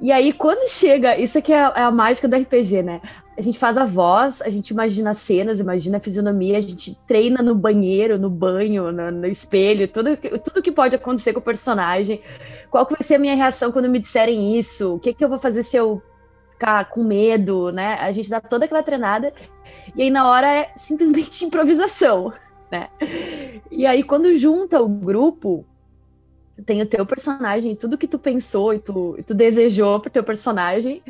E 0.00 0.10
aí, 0.10 0.32
quando 0.32 0.66
chega, 0.66 1.18
isso 1.18 1.36
aqui 1.36 1.52
é, 1.52 1.58
é 1.58 1.82
a 1.82 1.90
mágica 1.90 2.26
do 2.26 2.34
RPG, 2.34 2.82
né? 2.82 3.02
A 3.36 3.42
gente 3.42 3.58
faz 3.58 3.76
a 3.76 3.84
voz, 3.84 4.40
a 4.40 4.48
gente 4.48 4.70
imagina 4.70 5.12
cenas, 5.12 5.60
imagina 5.60 5.98
a 5.98 6.00
fisionomia, 6.00 6.56
a 6.56 6.60
gente 6.62 6.98
treina 7.06 7.42
no 7.42 7.54
banheiro, 7.54 8.18
no 8.18 8.30
banho, 8.30 8.90
no, 8.90 9.10
no 9.10 9.26
espelho, 9.26 9.86
tudo, 9.86 10.16
tudo 10.16 10.62
que 10.62 10.72
pode 10.72 10.96
acontecer 10.96 11.34
com 11.34 11.40
o 11.40 11.42
personagem. 11.42 12.22
Qual 12.70 12.86
que 12.86 12.94
vai 12.94 13.02
ser 13.02 13.16
a 13.16 13.18
minha 13.18 13.36
reação 13.36 13.70
quando 13.70 13.90
me 13.90 13.98
disserem 13.98 14.58
isso? 14.58 14.94
O 14.94 14.98
que, 14.98 15.12
que 15.12 15.22
eu 15.22 15.28
vou 15.28 15.38
fazer 15.38 15.62
se 15.62 15.76
eu 15.76 16.00
ficar 16.52 16.88
com 16.88 17.04
medo, 17.04 17.70
né? 17.70 17.98
A 18.00 18.10
gente 18.10 18.30
dá 18.30 18.40
toda 18.40 18.64
aquela 18.64 18.82
treinada 18.82 19.34
e 19.94 20.00
aí 20.00 20.10
na 20.10 20.26
hora 20.26 20.50
é 20.50 20.72
simplesmente 20.76 21.44
improvisação, 21.44 22.32
né? 22.72 22.88
E 23.70 23.86
aí 23.86 24.02
quando 24.02 24.34
junta 24.36 24.80
o 24.80 24.88
grupo, 24.88 25.64
tem 26.64 26.80
o 26.80 26.86
teu 26.86 27.04
personagem, 27.04 27.76
tudo 27.76 27.98
que 27.98 28.08
tu 28.08 28.18
pensou 28.18 28.72
e 28.72 28.78
tu, 28.78 29.14
e 29.18 29.22
tu 29.22 29.34
desejou 29.34 30.00
pro 30.00 30.10
teu 30.10 30.24
personagem 30.24 31.02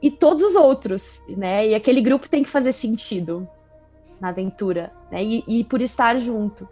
e 0.00 0.10
todos 0.10 0.42
os 0.42 0.54
outros, 0.54 1.20
né? 1.28 1.68
E 1.68 1.74
aquele 1.74 2.00
grupo 2.00 2.28
tem 2.28 2.42
que 2.42 2.48
fazer 2.48 2.72
sentido 2.72 3.46
na 4.18 4.28
aventura, 4.28 4.90
né? 5.10 5.22
E, 5.22 5.44
e 5.46 5.64
por 5.64 5.82
estar 5.82 6.18
junto. 6.18 6.66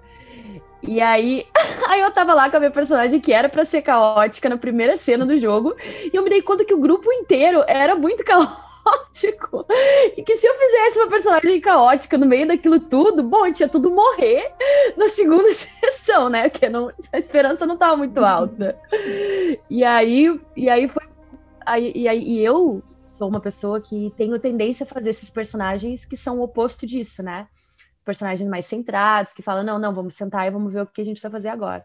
E 0.82 1.00
aí, 1.00 1.46
aí 1.88 2.00
eu 2.00 2.10
tava 2.10 2.32
lá 2.32 2.48
com 2.48 2.56
a 2.56 2.60
minha 2.60 2.70
personagem 2.70 3.20
que 3.20 3.32
era 3.32 3.48
para 3.48 3.64
ser 3.64 3.82
caótica 3.82 4.48
na 4.48 4.56
primeira 4.56 4.96
cena 4.96 5.26
do 5.26 5.36
jogo, 5.36 5.74
e 5.80 6.16
eu 6.16 6.22
me 6.22 6.30
dei 6.30 6.40
conta 6.40 6.64
que 6.64 6.74
o 6.74 6.80
grupo 6.80 7.12
inteiro 7.12 7.62
era 7.66 7.94
muito 7.94 8.24
caótico. 8.24 8.73
E 10.16 10.22
que 10.22 10.36
se 10.36 10.46
eu 10.46 10.54
fizesse 10.54 10.98
uma 10.98 11.08
personagem 11.08 11.60
caótica 11.60 12.18
no 12.18 12.26
meio 12.26 12.46
daquilo 12.46 12.78
tudo, 12.78 13.22
bom, 13.22 13.50
tinha 13.50 13.68
tudo 13.68 13.90
morrer 13.90 14.52
na 14.96 15.08
segunda 15.08 15.48
sessão, 15.54 16.28
né? 16.28 16.48
Porque 16.48 16.68
não, 16.68 16.90
a 17.12 17.18
esperança 17.18 17.66
não 17.66 17.76
tava 17.76 17.96
muito 17.96 18.18
alta. 18.24 18.78
E 19.70 19.84
aí, 19.84 20.40
e 20.56 20.68
aí 20.68 20.88
foi. 20.88 21.02
Aí, 21.64 21.92
e, 21.94 22.06
aí, 22.08 22.22
e 22.22 22.44
eu 22.44 22.82
sou 23.08 23.28
uma 23.28 23.40
pessoa 23.40 23.80
que 23.80 24.12
tenho 24.16 24.38
tendência 24.38 24.84
a 24.84 24.86
fazer 24.86 25.10
esses 25.10 25.30
personagens 25.30 26.04
que 26.04 26.16
são 26.16 26.38
o 26.38 26.42
oposto 26.42 26.84
disso, 26.84 27.22
né? 27.22 27.46
Os 27.96 28.02
personagens 28.02 28.48
mais 28.48 28.66
centrados, 28.66 29.32
que 29.32 29.40
falam, 29.40 29.64
não, 29.64 29.78
não, 29.78 29.94
vamos 29.94 30.14
sentar 30.14 30.46
e 30.46 30.50
vamos 30.50 30.72
ver 30.72 30.82
o 30.82 30.86
que 30.86 31.00
a 31.00 31.04
gente 31.04 31.14
precisa 31.14 31.30
fazer 31.30 31.48
agora. 31.48 31.84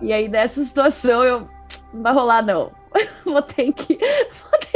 E 0.00 0.12
aí, 0.12 0.28
nessa 0.28 0.62
situação, 0.62 1.24
eu. 1.24 1.48
Não 1.92 2.02
vai 2.02 2.12
rolar, 2.12 2.42
não. 2.42 2.72
vou 3.24 3.42
ter 3.42 3.72
que, 3.72 3.98
vou 4.50 4.60
ter 4.60 4.75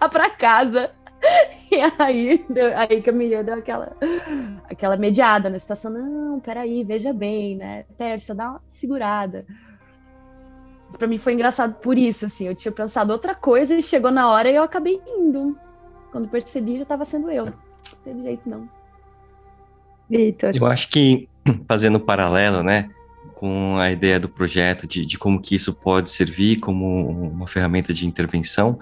voltar 0.00 0.08
para 0.08 0.30
casa. 0.30 0.90
E 1.72 1.76
aí, 2.02 2.44
deu, 2.50 2.76
aí 2.76 3.00
que 3.00 3.10
a 3.10 3.12
menina 3.12 3.44
deu 3.44 3.54
aquela, 3.54 3.96
aquela 4.68 4.96
mediada 4.96 5.48
na 5.48 5.56
situação. 5.56 5.92
Não, 5.92 6.40
peraí, 6.40 6.82
veja 6.82 7.12
bem, 7.12 7.56
né? 7.56 7.84
Pérsia, 7.96 8.34
dá 8.34 8.50
uma 8.50 8.62
segurada 8.66 9.46
para 10.98 11.06
mim 11.06 11.18
foi 11.18 11.34
engraçado 11.34 11.74
por 11.74 11.96
isso, 11.96 12.26
assim. 12.26 12.48
Eu 12.48 12.54
tinha 12.54 12.72
pensado 12.72 13.12
outra 13.12 13.32
coisa 13.34 13.74
e 13.76 13.82
chegou 13.82 14.10
na 14.10 14.28
hora 14.28 14.50
e 14.50 14.56
eu 14.56 14.62
acabei 14.64 15.00
indo. 15.06 15.56
Quando 16.10 16.28
percebi, 16.28 16.76
já 16.76 16.82
estava 16.82 17.04
sendo 17.04 17.30
eu. 17.30 17.46
Não 17.46 17.54
teve 18.04 18.22
jeito, 18.22 18.48
não. 18.48 18.68
Vitor. 20.08 20.50
Eu 20.54 20.66
acho 20.66 20.88
que, 20.88 21.28
fazendo 21.68 21.98
um 21.98 22.00
paralelo, 22.00 22.62
né, 22.64 22.90
com 23.34 23.76
a 23.78 23.90
ideia 23.90 24.18
do 24.18 24.28
projeto, 24.28 24.86
de, 24.86 25.06
de 25.06 25.16
como 25.16 25.40
que 25.40 25.54
isso 25.54 25.72
pode 25.72 26.10
servir 26.10 26.58
como 26.58 27.08
uma 27.08 27.46
ferramenta 27.46 27.94
de 27.94 28.06
intervenção, 28.06 28.78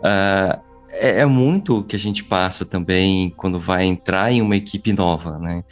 uh, 0.00 0.60
é, 0.90 1.20
é 1.20 1.26
muito 1.26 1.78
o 1.78 1.84
que 1.84 1.96
a 1.96 1.98
gente 1.98 2.24
passa 2.24 2.64
também 2.64 3.32
quando 3.36 3.60
vai 3.60 3.84
entrar 3.84 4.32
em 4.32 4.42
uma 4.42 4.56
equipe 4.56 4.92
nova, 4.92 5.38
né? 5.38 5.64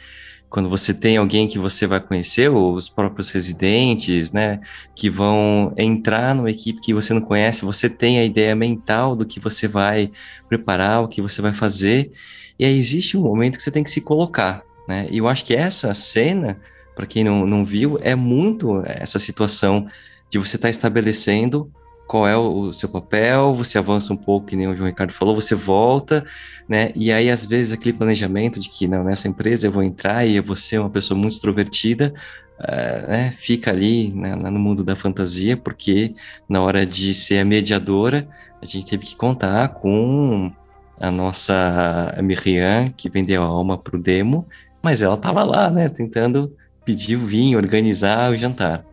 quando 0.49 0.67
você 0.67 0.93
tem 0.93 1.15
alguém 1.17 1.47
que 1.47 1.59
você 1.59 1.85
vai 1.85 1.99
conhecer, 1.99 2.49
os 2.49 2.89
próprios 2.89 3.29
residentes, 3.29 4.31
né, 4.31 4.59
que 4.95 5.09
vão 5.09 5.73
entrar 5.77 6.33
numa 6.33 6.49
equipe 6.49 6.81
que 6.81 6.93
você 6.93 7.13
não 7.13 7.21
conhece, 7.21 7.63
você 7.63 7.87
tem 7.87 8.17
a 8.19 8.25
ideia 8.25 8.55
mental 8.55 9.15
do 9.15 9.25
que 9.25 9.39
você 9.39 9.67
vai 9.67 10.11
preparar, 10.47 11.03
o 11.03 11.07
que 11.07 11.21
você 11.21 11.41
vai 11.41 11.53
fazer, 11.53 12.11
e 12.57 12.65
aí 12.65 12.77
existe 12.77 13.15
um 13.15 13.21
momento 13.21 13.57
que 13.57 13.63
você 13.63 13.71
tem 13.71 13.83
que 13.83 13.91
se 13.91 14.01
colocar, 14.01 14.63
né, 14.87 15.07
e 15.11 15.19
eu 15.19 15.27
acho 15.27 15.45
que 15.45 15.55
essa 15.55 15.93
cena, 15.93 16.59
para 16.95 17.05
quem 17.05 17.23
não, 17.23 17.45
não 17.45 17.63
viu, 17.63 17.99
é 18.01 18.15
muito 18.15 18.81
essa 18.85 19.19
situação 19.19 19.87
de 20.31 20.39
você 20.39 20.55
estar 20.55 20.67
tá 20.67 20.71
estabelecendo 20.71 21.71
qual 22.09 22.27
é 22.27 22.35
o, 22.35 22.73
seu 22.73 22.89
papel, 22.89 23.53
você 23.53 23.77
avança 23.77 24.11
um 24.11 24.17
pouco, 24.17 24.47
que 24.47 24.55
nem 24.55 24.67
o 24.67 24.75
João 24.75 24.89
Ricardo 24.89 25.13
falou, 25.13 25.35
você 25.35 25.53
volta, 25.53 26.25
né? 26.67 26.91
E 26.95 27.11
aí, 27.11 27.29
às 27.29 27.45
vezes, 27.45 27.71
aquele 27.71 27.95
planejamento 27.95 28.59
de 28.59 28.67
que, 28.67 28.87
não, 28.87 29.03
nessa 29.03 29.27
empresa 29.27 29.67
eu 29.67 29.71
vou 29.71 29.83
entrar 29.83 30.25
e 30.25 30.35
eu 30.35 30.41
vou 30.43 30.55
ser 30.55 30.79
uma 30.79 30.89
pessoa 30.89 31.15
muito 31.15 31.33
extrovertida, 31.33 32.11
uh, 32.59 33.11
né? 33.11 33.31
Fica 33.37 33.69
ali 33.69 34.09
né, 34.09 34.35
no 34.35 34.57
mundo 34.57 34.83
da 34.83 34.95
fantasia, 34.95 35.55
porque 35.55 36.15
na 36.49 36.63
hora 36.63 36.83
de 36.83 37.13
ser 37.13 37.37
a 37.37 37.45
mediadora, 37.45 38.27
a 38.59 38.65
gente 38.65 38.87
teve 38.87 39.05
que 39.05 39.15
contar 39.15 39.67
com 39.67 40.51
a 40.99 41.11
nossa 41.11 42.17
Miriam, 42.23 42.87
que 42.97 43.07
vendeu 43.07 43.43
a 43.43 43.45
alma 43.45 43.77
para 43.77 43.95
o 43.95 44.01
demo, 44.01 44.47
mas 44.81 45.03
ela 45.03 45.13
estava 45.13 45.43
lá, 45.43 45.69
né? 45.69 45.87
Tentando 45.89 46.51
pedir 46.83 47.17
o 47.17 47.19
vinho, 47.19 47.59
organizar 47.59 48.31
o 48.31 48.35
jantar. 48.35 48.83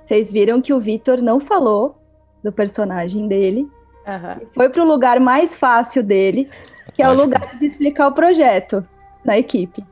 Vocês 0.00 0.30
viram 0.30 0.62
que 0.62 0.72
o 0.72 0.78
Vitor 0.78 1.20
não 1.20 1.40
falou 1.40 2.05
do 2.46 2.52
personagem 2.52 3.26
dele. 3.26 3.68
Uhum. 4.06 4.46
Foi 4.54 4.68
para 4.68 4.82
o 4.82 4.86
lugar 4.86 5.18
mais 5.18 5.56
fácil 5.56 6.02
dele, 6.02 6.48
que 6.94 7.02
é 7.02 7.08
o 7.08 7.14
lugar 7.14 7.58
de 7.58 7.66
explicar 7.66 8.06
o 8.06 8.12
projeto 8.12 8.86
na 9.24 9.36
equipe. 9.36 9.84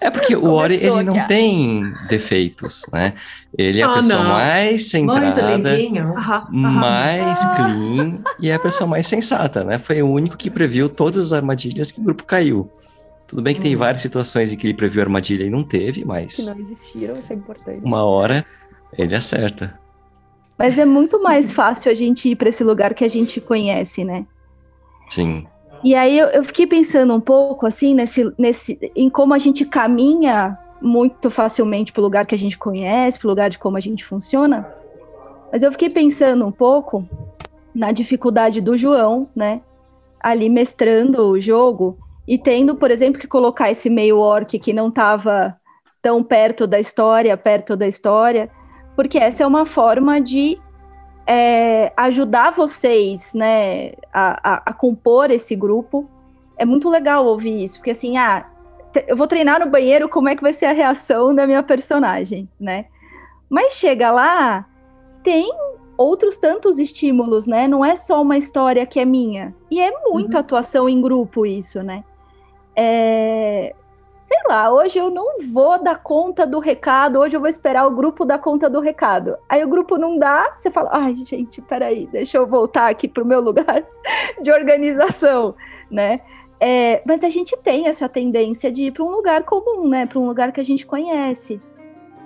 É 0.00 0.10
porque 0.10 0.34
o 0.36 0.50
Ori 0.50 0.74
ele 0.74 1.02
não 1.02 1.26
tem 1.26 1.90
defeitos, 2.08 2.86
né? 2.92 3.14
Ele 3.56 3.80
é 3.80 3.82
a 3.82 3.90
ah, 3.90 3.94
pessoa 3.94 4.22
não. 4.22 4.30
mais 4.30 4.90
centrada, 4.90 5.58
mais 6.50 7.44
clean 7.56 8.18
e 8.38 8.50
é 8.50 8.54
a 8.54 8.58
pessoa 8.58 8.86
mais 8.86 9.06
sensata, 9.06 9.64
né? 9.64 9.78
Foi 9.78 10.02
o 10.02 10.08
único 10.08 10.36
que 10.36 10.50
previu 10.50 10.88
todas 10.88 11.18
as 11.18 11.32
armadilhas 11.32 11.90
que 11.90 12.00
o 12.00 12.04
grupo 12.04 12.24
caiu. 12.24 12.70
Tudo 13.26 13.42
bem 13.42 13.54
que 13.54 13.60
hum. 13.60 13.64
tem 13.64 13.76
várias 13.76 14.02
situações 14.02 14.52
em 14.52 14.56
que 14.56 14.66
ele 14.66 14.74
previu 14.74 15.02
armadilha 15.02 15.44
e 15.44 15.50
não 15.50 15.64
teve, 15.64 16.04
mas. 16.04 16.36
Que 16.36 16.42
não 16.42 16.58
existiram, 16.58 17.18
isso 17.18 17.32
é 17.32 17.36
importante. 17.36 17.80
Uma 17.84 18.04
hora 18.04 18.44
ele 18.98 19.14
acerta. 19.14 19.78
Mas 20.60 20.78
é 20.78 20.84
muito 20.84 21.22
mais 21.22 21.52
fácil 21.52 21.90
a 21.90 21.94
gente 21.94 22.28
ir 22.28 22.36
para 22.36 22.50
esse 22.50 22.62
lugar 22.62 22.92
que 22.92 23.02
a 23.02 23.08
gente 23.08 23.40
conhece, 23.40 24.04
né? 24.04 24.26
Sim. 25.08 25.46
E 25.82 25.94
aí 25.94 26.18
eu, 26.18 26.26
eu 26.28 26.44
fiquei 26.44 26.66
pensando 26.66 27.14
um 27.14 27.20
pouco 27.20 27.66
assim 27.66 27.94
nesse, 27.94 28.30
nesse, 28.36 28.78
em 28.94 29.08
como 29.08 29.32
a 29.32 29.38
gente 29.38 29.64
caminha 29.64 30.58
muito 30.78 31.30
facilmente 31.30 31.94
para 31.94 32.00
o 32.00 32.04
lugar 32.04 32.26
que 32.26 32.34
a 32.34 32.38
gente 32.38 32.58
conhece, 32.58 33.18
para 33.18 33.26
o 33.26 33.30
lugar 33.30 33.48
de 33.48 33.58
como 33.58 33.78
a 33.78 33.80
gente 33.80 34.04
funciona. 34.04 34.70
Mas 35.50 35.62
eu 35.62 35.72
fiquei 35.72 35.88
pensando 35.88 36.46
um 36.46 36.52
pouco 36.52 37.08
na 37.74 37.90
dificuldade 37.90 38.60
do 38.60 38.76
João, 38.76 39.30
né? 39.34 39.62
Ali 40.20 40.50
mestrando 40.50 41.22
o 41.22 41.40
jogo 41.40 41.96
e 42.28 42.36
tendo, 42.36 42.74
por 42.74 42.90
exemplo, 42.90 43.18
que 43.18 43.26
colocar 43.26 43.70
esse 43.70 43.88
meio 43.88 44.18
orc 44.18 44.58
que 44.58 44.74
não 44.74 44.88
estava 44.88 45.56
tão 46.02 46.22
perto 46.22 46.66
da 46.66 46.78
história, 46.78 47.34
perto 47.34 47.74
da 47.78 47.88
história, 47.88 48.50
porque 49.00 49.16
essa 49.16 49.42
é 49.42 49.46
uma 49.46 49.64
forma 49.64 50.20
de 50.20 50.60
é, 51.26 51.90
ajudar 51.96 52.50
vocês, 52.50 53.32
né, 53.32 53.92
a, 54.12 54.52
a, 54.52 54.62
a, 54.66 54.72
compor 54.74 55.30
esse 55.30 55.56
grupo. 55.56 56.06
É 56.58 56.66
muito 56.66 56.86
legal 56.86 57.24
ouvir 57.24 57.64
isso, 57.64 57.78
porque 57.78 57.92
assim, 57.92 58.18
ah, 58.18 58.44
eu 59.08 59.16
vou 59.16 59.26
treinar 59.26 59.58
no 59.58 59.70
banheiro, 59.70 60.06
como 60.06 60.28
é 60.28 60.36
que 60.36 60.42
vai 60.42 60.52
ser 60.52 60.66
a 60.66 60.72
reação 60.72 61.34
da 61.34 61.46
minha 61.46 61.62
personagem, 61.62 62.46
né? 62.60 62.84
Mas 63.48 63.72
chega 63.72 64.10
lá, 64.10 64.66
tem 65.22 65.50
outros 65.96 66.36
tantos 66.36 66.78
estímulos, 66.78 67.46
né? 67.46 67.66
Não 67.66 67.82
é 67.82 67.96
só 67.96 68.20
uma 68.20 68.36
história 68.36 68.84
que 68.84 69.00
é 69.00 69.06
minha. 69.06 69.54
E 69.70 69.80
é 69.80 69.90
muita 70.10 70.36
uhum. 70.36 70.40
atuação 70.40 70.90
em 70.90 71.00
grupo 71.00 71.46
isso, 71.46 71.82
né? 71.82 72.04
É, 72.76 73.74
sei 74.30 74.38
lá, 74.46 74.72
hoje 74.72 74.96
eu 74.96 75.10
não 75.10 75.40
vou 75.52 75.82
dar 75.82 76.00
conta 76.00 76.46
do 76.46 76.60
recado, 76.60 77.18
hoje 77.18 77.36
eu 77.36 77.40
vou 77.40 77.48
esperar 77.48 77.84
o 77.84 77.90
grupo 77.90 78.24
dar 78.24 78.38
conta 78.38 78.70
do 78.70 78.78
recado. 78.78 79.36
Aí 79.48 79.64
o 79.64 79.68
grupo 79.68 79.98
não 79.98 80.16
dá, 80.16 80.54
você 80.56 80.70
fala, 80.70 80.90
ai, 80.92 81.16
gente, 81.16 81.60
peraí, 81.60 82.06
deixa 82.06 82.38
eu 82.38 82.46
voltar 82.46 82.88
aqui 82.88 83.08
para 83.08 83.24
o 83.24 83.26
meu 83.26 83.40
lugar 83.40 83.82
de 84.40 84.52
organização, 84.52 85.56
né? 85.90 86.20
É, 86.60 87.02
mas 87.04 87.24
a 87.24 87.28
gente 87.28 87.56
tem 87.56 87.88
essa 87.88 88.08
tendência 88.08 88.70
de 88.70 88.84
ir 88.84 88.92
para 88.92 89.02
um 89.02 89.10
lugar 89.10 89.42
comum, 89.42 89.88
né? 89.88 90.06
Para 90.06 90.20
um 90.20 90.26
lugar 90.28 90.52
que 90.52 90.60
a 90.60 90.64
gente 90.64 90.86
conhece. 90.86 91.60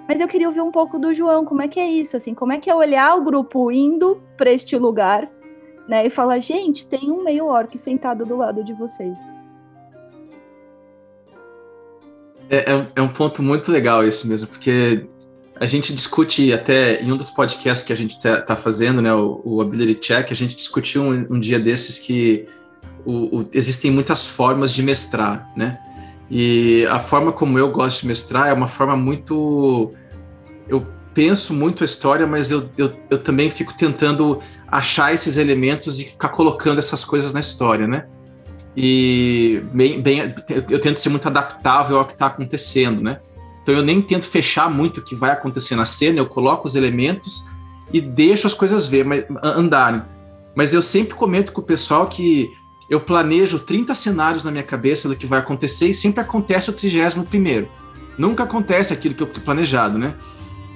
Mas 0.07 0.21
eu 0.21 0.29
queria 0.29 0.49
ouvir 0.49 0.61
um 0.61 0.71
pouco 0.71 0.99
do 0.99 1.15
João, 1.15 1.47
como 1.47 1.63
é 1.63 1.69
que 1.69 1.81
é 1.81 1.87
isso, 1.87 2.19
assim, 2.19 2.35
como 2.35 2.53
é 2.53 2.59
que 2.59 2.69
é 2.69 2.75
olhar 2.75 3.17
o 3.17 3.25
grupo 3.25 3.73
indo 3.73 4.21
para 4.37 4.53
este 4.53 4.77
lugar, 4.77 5.31
né? 5.89 6.05
E 6.05 6.11
falar, 6.11 6.39
gente, 6.39 6.87
tem 6.87 7.11
um 7.11 7.25
meio 7.25 7.47
orc 7.47 7.79
sentado 7.79 8.27
do 8.27 8.37
lado 8.37 8.63
de 8.63 8.75
vocês. 8.75 9.17
É, 12.51 12.73
é, 12.73 12.87
é, 12.97 13.03
um 13.03 13.09
ponto 13.09 13.43
muito 13.43 13.73
legal 13.73 14.05
esse 14.05 14.29
mesmo, 14.29 14.49
porque 14.49 15.07
a 15.57 15.67
gente 15.67 15.95
discute 15.95 16.53
até 16.53 17.01
em 17.03 17.11
um 17.13 17.17
dos 17.17 17.31
podcasts 17.31 17.87
que 17.87 17.93
a 17.93 17.97
gente 17.97 18.13
está 18.13 18.41
tá 18.41 18.57
fazendo, 18.57 19.01
né, 19.01 19.15
o, 19.15 19.41
o, 19.45 19.61
Ability 19.61 20.01
Check, 20.01 20.31
a 20.31 20.35
gente 20.35 20.55
discutiu 20.55 21.03
um, 21.03 21.27
um 21.31 21.39
dia 21.39 21.59
desses 21.59 21.99
que 21.99 22.47
o, 23.05 23.39
o, 23.39 23.49
existem 23.53 23.91
muitas 23.91 24.27
formas 24.27 24.73
de 24.73 24.83
mestrar, 24.83 25.51
né? 25.57 25.79
E 26.31 26.87
a 26.87 26.99
forma 26.99 27.33
como 27.33 27.59
eu 27.59 27.71
gosto 27.71 28.03
de 28.03 28.09
mestrar 28.09 28.49
é 28.49 28.53
uma 28.53 28.67
forma 28.69 28.97
muito. 28.97 29.93
Eu 30.67 30.87
penso 31.13 31.53
muito 31.53 31.85
a 31.85 31.87
história, 31.87 32.27
mas 32.27 32.51
eu, 32.51 32.69
eu, 32.77 32.93
eu 33.11 33.19
também 33.19 33.51
fico 33.51 33.75
tentando 33.75 34.41
achar 34.67 35.13
esses 35.13 35.37
elementos 35.37 36.01
e 36.01 36.05
ficar 36.05 36.31
colocando 36.31 36.79
essas 36.79 37.05
coisas 37.05 37.33
na 37.33 37.41
história, 37.41 37.87
né? 37.87 38.07
E 38.77 39.63
bem, 39.73 40.01
bem 40.01 40.35
eu, 40.71 40.81
tento 40.81 40.99
ser 40.99 41.09
muito 41.09 41.29
adaptável 41.29 41.99
ao 41.99 42.05
que 42.05 42.13
está 42.13 42.27
acontecendo, 42.27 43.01
né? 43.01 43.21
Então 43.63 43.75
eu 43.75 43.83
nem 43.83 44.03
tento 44.03 44.27
fechar 44.27 44.71
muito 44.71 44.99
o 44.99 45.03
que 45.03 45.15
vai 45.15 45.31
acontecer 45.31 45.77
na 45.77 45.85
cena, 45.85 46.19
eu 46.19 46.27
coloco 46.27 46.67
os 46.67 46.75
elementos 46.75 47.47
e 47.93 48.01
deixo 48.01 48.47
as 48.47 48.53
coisas 48.53 48.87
ver, 48.87 49.05
mas, 49.05 49.25
andarem. 49.43 50.03
Mas 50.55 50.75
eu 50.75 50.83
sempre 50.83 51.15
comento 51.15 51.53
com 51.53 51.61
o 51.61 51.65
pessoal 51.65 52.07
que 52.07 52.51
eu 52.91 53.01
planejo 53.01 53.59
30 53.59 53.95
cenários 53.95 54.45
na 54.45 54.51
minha 54.51 54.63
cabeça 54.63 55.09
do 55.09 55.17
que 55.17 55.27
vai 55.27 55.39
acontecer 55.39 55.89
e 55.89 55.95
sempre 55.95 56.21
acontece 56.21 56.69
o 56.71 56.73
31 56.73 57.25
primeiro. 57.25 57.69
Nunca 58.19 58.45
acontece 58.45 58.93
aquilo 58.93 59.15
que 59.15 59.23
eu 59.23 59.27
planejado, 59.27 59.99
né? 59.99 60.15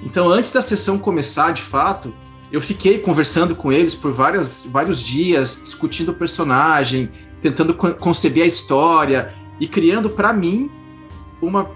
Então, 0.03 0.29
antes 0.29 0.51
da 0.51 0.61
sessão 0.61 0.97
começar, 0.97 1.51
de 1.51 1.61
fato, 1.61 2.13
eu 2.51 2.61
fiquei 2.61 2.99
conversando 2.99 3.55
com 3.55 3.71
eles 3.71 3.93
por 3.93 4.11
várias, 4.11 4.67
vários 4.69 5.03
dias, 5.03 5.59
discutindo 5.61 6.09
o 6.09 6.13
personagem, 6.13 7.09
tentando 7.41 7.73
conceber 7.73 8.43
a 8.43 8.47
história 8.47 9.33
e 9.59 9.67
criando 9.67 10.09
para 10.09 10.33
mim 10.33 10.69
uma 11.41 11.69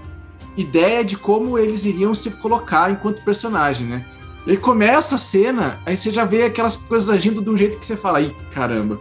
ideia 0.55 1.03
de 1.03 1.17
como 1.17 1.58
eles 1.58 1.86
iriam 1.86 2.13
se 2.13 2.32
colocar 2.32 2.91
enquanto 2.91 3.24
personagem, 3.24 3.88
né? 3.88 4.05
E 4.46 4.51
aí 4.51 4.58
começa 4.58 5.15
a 5.15 5.17
cena, 5.17 5.79
aí 5.86 5.96
você 5.96 6.12
já 6.12 6.25
vê 6.25 6.43
aquelas 6.43 6.75
coisas 6.75 7.10
agindo 7.10 7.41
de 7.41 7.50
um 7.50 7.55
jeito 7.55 7.77
que 7.77 7.86
você 7.86 7.96
fala, 7.96 8.17
aí 8.20 8.36
caramba, 8.51 9.00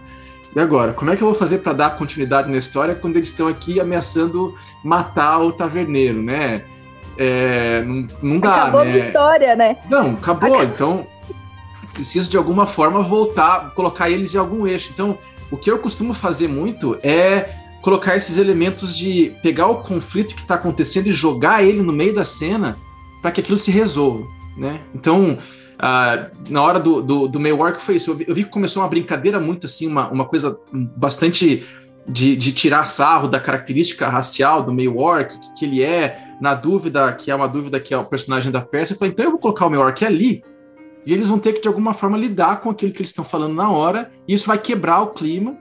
e 0.55 0.61
agora? 0.61 0.93
Como 0.93 1.11
é 1.11 1.17
que 1.17 1.23
eu 1.23 1.29
vou 1.29 1.35
fazer 1.35 1.59
para 1.59 1.73
dar 1.73 1.97
continuidade 1.97 2.51
na 2.51 2.59
história 2.59 2.95
quando 2.95 3.17
eles 3.17 3.29
estão 3.29 3.49
aqui 3.49 3.81
ameaçando 3.81 4.55
matar 4.85 5.39
o 5.39 5.51
taverneiro, 5.51 6.23
né? 6.23 6.65
É, 7.17 7.83
não, 7.83 8.07
não 8.23 8.39
dá, 8.39 8.63
acabou 8.63 8.85
né? 8.85 8.93
a 8.93 8.99
história, 8.99 9.57
né? 9.57 9.77
Não, 9.89 10.13
acabou. 10.13 10.63
Então, 10.63 11.07
preciso 11.93 12.31
de 12.31 12.37
alguma 12.37 12.67
forma 12.67 13.03
voltar, 13.03 13.73
colocar 13.75 14.11
eles 14.11 14.35
em 14.35 14.39
algum 14.39 14.67
eixo. 14.67 14.91
Então, 14.93 15.19
o 15.53 15.57
que 15.57 15.71
eu 15.71 15.79
costumo 15.79 16.15
fazer 16.15 16.49
muito 16.49 16.99
é 17.03 17.51
colocar 17.83 18.17
esses 18.17 18.39
elementos 18.39 18.97
de 18.97 19.37
pegar 19.43 19.69
o 19.69 19.83
conflito 19.83 20.35
que 20.35 20.43
está 20.43 20.55
acontecendo 20.55 21.09
e 21.09 21.13
jogar 21.13 21.63
ele 21.63 21.83
no 21.83 21.93
meio 21.93 22.15
da 22.15 22.25
cena 22.25 22.77
para 23.21 23.31
que 23.31 23.41
aquilo 23.41 23.59
se 23.59 23.71
resolva, 23.71 24.27
né? 24.57 24.81
Então, 24.95 25.39
Uh, 25.83 26.31
na 26.49 26.63
hora 26.63 26.79
do, 26.79 27.03
do, 27.03 27.27
do 27.27 27.41
meio 27.41 27.57
work 27.57 27.83
foi 27.83 27.97
isso. 27.97 28.13
Eu 28.13 28.15
vi, 28.15 28.25
eu 28.29 28.35
vi, 28.37 28.45
que 28.45 28.51
começou 28.51 28.85
uma 28.85 28.89
brincadeira 28.89 29.41
muito 29.41 29.67
assim, 29.67 29.89
uma, 29.89 30.09
uma 30.13 30.25
coisa 30.25 30.57
bastante 30.73 31.67
de, 32.07 32.37
de 32.37 32.53
tirar 32.53 32.85
sarro 32.85 33.27
da 33.27 33.41
característica 33.41 34.09
racial 34.09 34.63
do 34.63 34.73
meio 34.73 34.97
orc, 34.97 35.37
que, 35.37 35.55
que, 35.55 35.65
ele 35.65 35.83
é, 35.83 36.37
na 36.41 36.55
dúvida, 36.55 37.13
que 37.13 37.33
é 37.33 37.35
uma 37.35 37.49
dúvida 37.49 37.81
que 37.81 37.93
é 37.93 37.99
o 37.99 38.05
personagem 38.05 38.53
da 38.53 38.61
Pérsia. 38.61 38.95
Eu 38.95 38.99
falei, 38.99 39.13
então 39.13 39.25
eu 39.25 39.33
vou 39.33 39.41
colocar 39.41 39.67
o 39.67 39.71
meio 39.71 39.83
orc 39.83 40.05
ali, 40.05 40.45
e 41.05 41.13
eles 41.13 41.29
vão 41.29 41.39
ter 41.39 41.55
que, 41.55 41.61
de 41.61 41.69
alguma 41.69 41.93
forma, 41.93 42.17
lidar 42.17 42.61
com 42.61 42.71
aquilo 42.71 42.93
que 42.93 43.01
eles 43.01 43.11
estão 43.11 43.25
falando 43.25 43.55
na 43.55 43.71
hora, 43.71 44.11
e 44.27 44.35
isso 44.35 44.47
vai 44.47 44.59
quebrar 44.59 45.03
o 45.03 45.09
clima, 45.09 45.57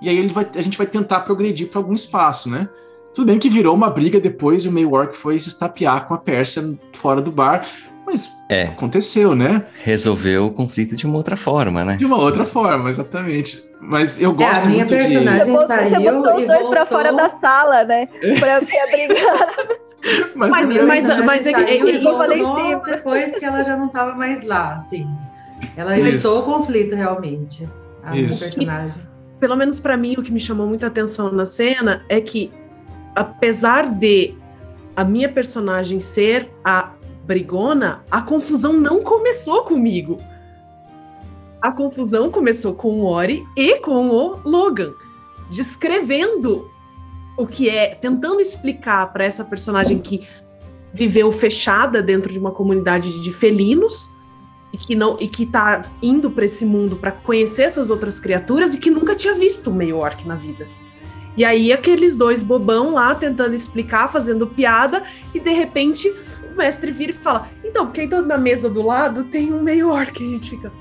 e 0.00 0.08
aí 0.08 0.16
ele 0.16 0.28
vai, 0.28 0.46
a 0.54 0.62
gente 0.62 0.78
vai 0.78 0.86
tentar 0.86 1.20
progredir 1.20 1.68
para 1.68 1.78
algum 1.78 1.94
espaço, 1.94 2.50
né? 2.50 2.68
Tudo 3.14 3.28
bem 3.28 3.38
que 3.38 3.48
virou 3.48 3.74
uma 3.74 3.88
briga 3.88 4.20
depois 4.20 4.64
e 4.64 4.68
o 4.68 4.92
orc 4.92 5.16
foi 5.16 5.38
se 5.38 5.48
estapear 5.48 6.06
com 6.06 6.12
a 6.12 6.18
Pérsia 6.18 6.76
fora 6.92 7.22
do 7.22 7.32
bar, 7.32 7.66
mas 8.06 8.30
é. 8.48 8.64
aconteceu, 8.64 9.34
né? 9.34 9.64
Resolveu 9.82 10.46
o 10.46 10.50
conflito 10.50 10.94
de 10.94 11.06
uma 11.06 11.16
outra 11.16 11.36
forma, 11.36 11.84
né? 11.84 11.96
De 11.96 12.04
uma 12.04 12.18
outra 12.18 12.44
forma, 12.44 12.90
exatamente. 12.90 13.64
Mas 13.80 14.20
eu 14.20 14.32
gosto 14.32 14.64
é, 14.64 14.66
a 14.66 14.68
minha 14.68 14.84
muito 14.84 14.90
personagem 14.90 15.44
de... 15.44 15.50
Você, 15.50 15.90
você 15.90 16.12
botou 16.12 16.36
os 16.36 16.44
dois 16.44 16.66
para 16.68 16.86
fora 16.86 17.12
da 17.12 17.28
sala, 17.28 17.84
né? 17.84 18.06
Pra 18.38 18.60
brigar. 18.60 19.56
mas, 20.34 20.50
mas, 20.50 20.84
mas, 20.84 21.26
mas 21.26 21.46
é 21.46 21.52
que 21.52 21.60
é, 21.60 21.76
isso 21.98 22.82
depois 22.84 23.34
que 23.34 23.44
ela 23.44 23.62
já 23.62 23.76
não 23.76 23.86
estava 23.86 24.14
mais 24.14 24.42
lá, 24.42 24.74
assim. 24.74 25.06
Ela 25.76 25.98
evitou 25.98 26.40
o 26.40 26.42
conflito 26.42 26.94
realmente. 26.94 27.68
A 28.02 28.12
minha 28.12 28.28
personagem. 28.28 29.02
E, 29.02 29.40
pelo 29.40 29.56
menos 29.56 29.80
para 29.80 29.96
mim, 29.96 30.14
o 30.16 30.22
que 30.22 30.32
me 30.32 30.40
chamou 30.40 30.66
muita 30.66 30.86
atenção 30.86 31.32
na 31.32 31.46
cena 31.46 32.04
é 32.08 32.20
que, 32.20 32.50
apesar 33.14 33.88
de 33.88 34.34
a 34.94 35.04
minha 35.04 35.28
personagem 35.28 36.00
ser 36.00 36.50
a 36.64 36.92
brigona, 37.24 38.02
a 38.10 38.22
confusão 38.22 38.72
não 38.72 39.02
começou 39.02 39.64
comigo. 39.64 40.16
A 41.60 41.72
confusão 41.72 42.30
começou 42.30 42.74
com 42.74 43.00
o 43.00 43.04
Ori 43.06 43.42
e 43.56 43.78
com 43.80 44.08
o 44.08 44.40
Logan, 44.44 44.92
descrevendo 45.50 46.70
o 47.36 47.46
que 47.46 47.68
é, 47.68 47.94
tentando 47.94 48.40
explicar 48.40 49.12
para 49.12 49.24
essa 49.24 49.44
personagem 49.44 49.98
que 49.98 50.26
viveu 50.92 51.30
fechada 51.30 52.02
dentro 52.02 52.32
de 52.32 52.38
uma 52.38 52.50
comunidade 52.50 53.22
de 53.22 53.32
felinos 53.32 54.10
e 54.72 54.78
que 54.78 54.94
não 54.94 55.16
e 55.20 55.28
que 55.28 55.44
tá 55.44 55.82
indo 56.02 56.30
para 56.30 56.44
esse 56.44 56.64
mundo 56.64 56.96
para 56.96 57.12
conhecer 57.12 57.62
essas 57.62 57.90
outras 57.90 58.18
criaturas 58.18 58.74
e 58.74 58.78
que 58.78 58.90
nunca 58.90 59.14
tinha 59.14 59.34
visto 59.34 59.70
um 59.70 59.74
meio 59.74 59.98
orc 59.98 60.26
na 60.26 60.34
vida. 60.34 60.66
E 61.36 61.44
aí 61.44 61.70
aqueles 61.72 62.16
dois 62.16 62.42
bobão 62.42 62.94
lá 62.94 63.14
tentando 63.14 63.54
explicar, 63.54 64.08
fazendo 64.08 64.46
piada 64.46 65.02
e 65.34 65.38
de 65.38 65.52
repente 65.52 66.08
o 66.50 66.56
mestre 66.56 66.90
vira 66.90 67.12
e 67.12 67.14
fala: 67.14 67.48
Então, 67.62 67.90
quem 67.90 68.08
tá 68.08 68.22
na 68.22 68.38
mesa 68.38 68.70
do 68.70 68.82
lado 68.82 69.24
tem 69.24 69.52
um 69.52 69.62
meio 69.62 69.90
orc. 69.90 70.22
A 70.22 70.30
gente 70.30 70.50
fica. 70.50 70.72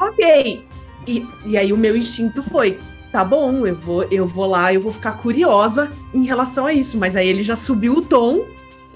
Ok. 0.00 0.66
E, 1.06 1.26
e 1.46 1.56
aí 1.56 1.72
o 1.72 1.76
meu 1.76 1.96
instinto 1.96 2.42
foi: 2.42 2.78
tá 3.10 3.24
bom, 3.24 3.66
eu 3.66 3.74
vou, 3.74 4.04
eu 4.10 4.26
vou 4.26 4.46
lá, 4.46 4.72
eu 4.72 4.80
vou 4.80 4.92
ficar 4.92 5.12
curiosa 5.12 5.90
em 6.14 6.24
relação 6.24 6.66
a 6.66 6.72
isso. 6.72 6.96
Mas 6.98 7.16
aí 7.16 7.28
ele 7.28 7.42
já 7.42 7.56
subiu 7.56 7.94
o 7.94 8.02
tom, 8.02 8.46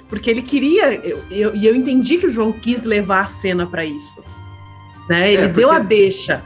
porque 0.09 0.31
ele 0.31 0.43
queria. 0.43 0.95
E 0.95 1.11
eu, 1.11 1.23
eu, 1.31 1.55
eu, 1.55 1.75
entendi 1.75 2.19
que 2.19 2.27
o 2.27 2.31
João 2.31 2.53
quis 2.53 2.85
levar 2.85 3.21
a 3.21 3.27
cena 3.27 3.67
para 3.67 3.85
isso. 3.85 4.23
Né? 5.09 5.33
Ele 5.33 5.43
é, 5.43 5.49
porque... 5.49 5.61
deu 5.61 5.71
a 5.71 5.79
deixa. 5.79 6.43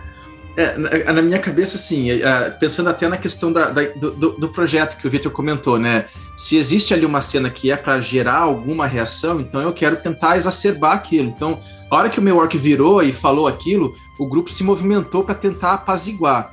É, 0.56 0.76
na, 0.76 1.12
na, 1.12 1.22
minha 1.22 1.38
cabeça, 1.38 1.76
assim, 1.76 2.10
é, 2.10 2.50
pensando 2.50 2.90
até 2.90 3.06
na 3.06 3.16
questão 3.16 3.52
da, 3.52 3.70
da, 3.70 3.82
do, 3.94 4.32
do, 4.32 4.48
projeto 4.48 4.98
que 4.98 5.06
o 5.06 5.10
Victor 5.10 5.30
comentou, 5.30 5.78
né? 5.78 6.06
Se 6.36 6.56
existe 6.56 6.92
ali 6.92 7.06
uma 7.06 7.22
cena 7.22 7.48
que 7.48 7.70
é 7.70 7.76
para 7.76 8.00
gerar 8.00 8.38
alguma 8.38 8.84
reação, 8.84 9.40
então 9.40 9.62
eu 9.62 9.72
quero 9.72 9.94
tentar 9.94 10.36
exacerbar 10.36 10.94
aquilo. 10.94 11.28
Então, 11.28 11.60
a 11.88 11.96
hora 11.96 12.10
que 12.10 12.18
o 12.18 12.22
meu 12.22 12.38
orc 12.38 12.58
virou 12.58 13.00
e 13.04 13.12
falou 13.12 13.46
aquilo, 13.46 13.94
o 14.18 14.26
grupo 14.26 14.50
se 14.50 14.64
movimentou 14.64 15.22
para 15.22 15.36
tentar 15.36 15.74
apaziguar. 15.74 16.52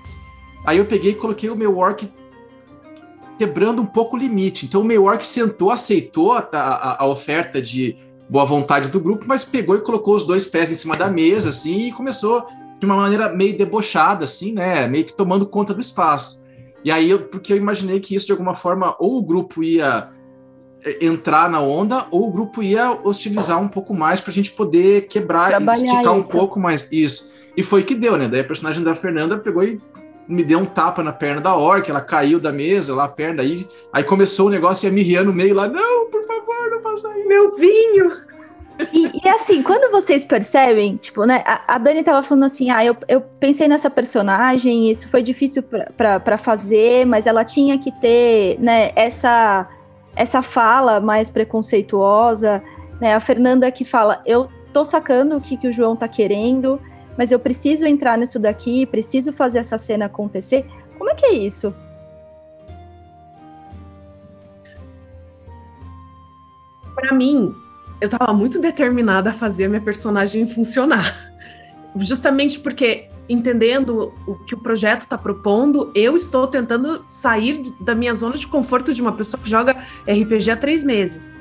Aí 0.66 0.78
eu 0.78 0.86
peguei 0.86 1.12
e 1.12 1.16
coloquei 1.16 1.50
o 1.50 1.56
meu 1.56 1.78
orc 1.78 2.10
quebrando 3.38 3.82
um 3.82 3.86
pouco 3.86 4.16
o 4.16 4.20
limite. 4.20 4.66
Então 4.66 4.82
o 4.82 4.86
meu 4.86 5.04
orc 5.06 5.26
sentou, 5.26 5.72
aceitou 5.72 6.34
a, 6.34 6.48
a, 6.52 7.04
a 7.04 7.08
oferta 7.08 7.62
de 7.62 7.98
boa 8.30 8.46
vontade 8.46 8.90
do 8.90 9.00
grupo, 9.00 9.26
mas 9.28 9.46
pegou 9.46 9.76
e 9.76 9.82
colocou 9.82 10.16
os 10.16 10.26
dois 10.26 10.46
pés 10.46 10.72
em 10.72 10.74
cima 10.74 10.96
da 10.96 11.10
mesa, 11.10 11.50
assim, 11.50 11.88
e 11.88 11.92
começou 11.92 12.48
de 12.80 12.86
uma 12.86 12.96
maneira 12.96 13.30
meio 13.30 13.58
debochada, 13.58 14.26
assim, 14.26 14.54
né? 14.54 14.88
Meio 14.88 15.06
que 15.06 15.14
tomando 15.14 15.46
conta 15.46 15.74
do 15.74 15.82
espaço. 15.82 16.46
E 16.84 16.92
aí, 16.92 17.10
eu, 17.10 17.20
porque 17.20 17.54
eu 17.54 17.58
imaginei 17.58 18.00
que 18.00 18.16
isso, 18.16 18.28
de 18.28 18.32
alguma 18.32 18.54
forma, 18.54 18.96
ou 19.00 19.18
o 19.18 19.22
grupo 19.22 19.64
ia 19.64 20.10
é, 20.84 21.06
entrar 21.06 21.50
na 21.50 21.60
onda, 21.62 22.06
ou 22.12 22.28
o 22.28 22.32
grupo 22.32 22.62
ia 22.62 22.92
hostilizar 23.04 23.60
um 23.60 23.68
pouco 23.68 23.94
mais 23.94 24.22
para 24.22 24.32
a 24.32 24.34
gente 24.34 24.52
poder 24.52 25.08
quebrar 25.08 25.50
Trabalhar 25.50 25.80
e 25.80 25.86
esticar 25.86 26.02
isso. 26.02 26.14
um 26.14 26.24
pouco 26.24 26.60
mais 26.60 26.92
isso. 26.92 27.34
E 27.56 27.64
foi 27.64 27.84
que 27.84 27.96
deu, 27.96 28.18
né? 28.18 28.28
Daí 28.28 28.42
a 28.42 28.44
personagem 28.44 28.84
da 28.84 28.94
Fernanda 28.94 29.38
pegou 29.38 29.64
e 29.64 29.80
me 30.28 30.44
deu 30.44 30.60
um 30.60 30.66
tapa 30.66 31.04
na 31.04 31.14
perna 31.14 31.42
da 31.42 31.56
orca, 31.56 31.92
ela 31.92 32.02
caiu 32.02 32.40
da 32.40 32.52
mesa, 32.52 32.96
lá 32.96 33.06
a 33.06 33.10
perna 33.10 33.44
aí, 33.44 33.68
aí 33.94 34.04
começou 34.04 34.48
o 34.48 34.50
negócio 34.50 34.88
e 34.88 34.90
a 34.90 34.92
Miriam 34.92 35.24
no 35.24 35.34
meio 35.34 35.56
lá, 35.56 35.68
não, 35.68 36.10
por 36.10 36.26
favor, 36.26 36.72
não 36.72 36.82
faça 36.82 37.08
isso. 37.18 37.28
Meu 37.28 37.54
vinho! 37.54 38.12
E, 38.92 39.22
e, 39.24 39.30
assim, 39.30 39.64
quando 39.64 39.90
vocês 39.90 40.26
percebem, 40.26 40.98
tipo, 40.98 41.24
né? 41.24 41.44
A, 41.46 41.76
a, 41.76 41.78
Dani 41.78 42.04
tava 42.04 42.22
falando 42.22 42.44
assim: 42.44 42.70
ah, 42.70 42.84
eu, 42.84 42.96
eu 43.08 43.22
pensei 43.22 43.68
nessa 43.68 43.90
personagem, 43.90 44.92
isso 44.92 45.08
foi 45.10 45.24
difícil 45.24 45.64
para 45.96 46.38
fazer, 46.38 47.06
mas 47.06 47.26
ela 47.26 47.46
tinha 47.46 47.78
que 47.78 47.90
ter, 48.02 48.58
né, 48.60 48.92
essa, 48.96 49.68
essa 50.14 50.42
fala 50.42 51.00
mais 51.00 51.30
preconceituosa, 51.30 52.62
né? 53.00 53.16
A 53.16 53.20
Fernanda 53.22 53.72
que 53.72 53.86
fala: 53.86 54.22
eu 54.26 54.50
tô 54.74 54.84
sacando 54.84 55.38
o 55.38 55.42
que, 55.42 55.56
que 55.56 55.70
o 55.70 55.74
João 55.74 55.96
tá 55.96 56.08
querendo, 56.08 56.80
mas 57.18 57.32
eu 57.32 57.40
preciso 57.40 57.86
entrar 57.86 58.18
nisso 58.18 58.40
daqui, 58.40 58.86
preciso 58.86 59.32
fazer 59.32 59.60
essa 59.60 59.78
cena 59.78 60.06
acontecer. 60.06 60.66
Como 60.98 61.10
é 61.10 61.16
que 61.16 61.26
é 61.26 61.34
isso? 61.34 61.74
Para 66.94 67.14
mim, 67.14 67.54
eu 68.00 68.10
tava 68.10 68.34
muito 68.34 68.60
determinada 68.60 69.30
a 69.30 69.34
fazer 69.34 69.66
a 69.66 69.70
minha 69.70 69.82
personagem 69.82 70.48
funcionar. 70.48 71.34
Justamente 71.98 72.60
porque, 72.60 73.08
entendendo 73.30 74.14
o 74.28 74.36
que 74.36 74.54
o 74.54 74.58
projeto 74.58 75.02
está 75.02 75.18
propondo, 75.18 75.92
eu 75.96 76.16
estou 76.16 76.46
tentando 76.48 77.06
sair 77.08 77.64
da 77.80 77.96
minha 77.96 78.14
zona 78.14 78.36
de 78.36 78.48
conforto 78.48 78.94
de 78.94 79.02
uma 79.02 79.14
pessoa 79.14 79.42
que 79.42 79.50
joga 79.50 79.78
RPG 80.08 80.52
há 80.52 80.58
três 80.58 80.84
meses. 80.84 81.38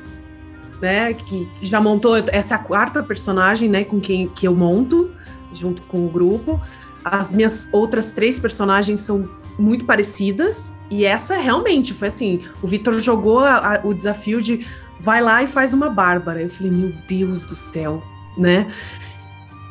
Né, 0.82 1.14
que 1.14 1.48
já 1.62 1.80
montou 1.80 2.14
essa 2.30 2.58
quarta 2.58 3.02
personagem, 3.02 3.70
né, 3.70 3.84
com 3.84 3.98
quem 4.00 4.28
que 4.28 4.46
eu 4.46 4.54
monto 4.54 5.10
junto 5.54 5.82
com 5.82 6.04
o 6.06 6.08
grupo. 6.08 6.60
as 7.04 7.32
minhas 7.32 7.68
outras 7.70 8.12
três 8.12 8.38
personagens 8.38 9.00
são 9.00 9.28
muito 9.58 9.84
parecidas. 9.84 10.72
E 10.90 11.04
essa 11.04 11.36
realmente 11.36 11.92
foi 11.94 12.08
assim: 12.08 12.40
o 12.62 12.66
Vitor 12.66 12.98
jogou 13.00 13.40
a, 13.40 13.76
a, 13.76 13.80
o 13.86 13.92
desafio 13.92 14.40
de 14.40 14.66
vai 15.00 15.20
lá 15.20 15.42
e 15.42 15.46
faz 15.46 15.72
uma 15.72 15.90
Bárbara. 15.90 16.42
Eu 16.42 16.50
falei, 16.50 16.72
meu 16.72 16.92
Deus 17.06 17.44
do 17.44 17.54
céu, 17.54 18.02
né? 18.36 18.72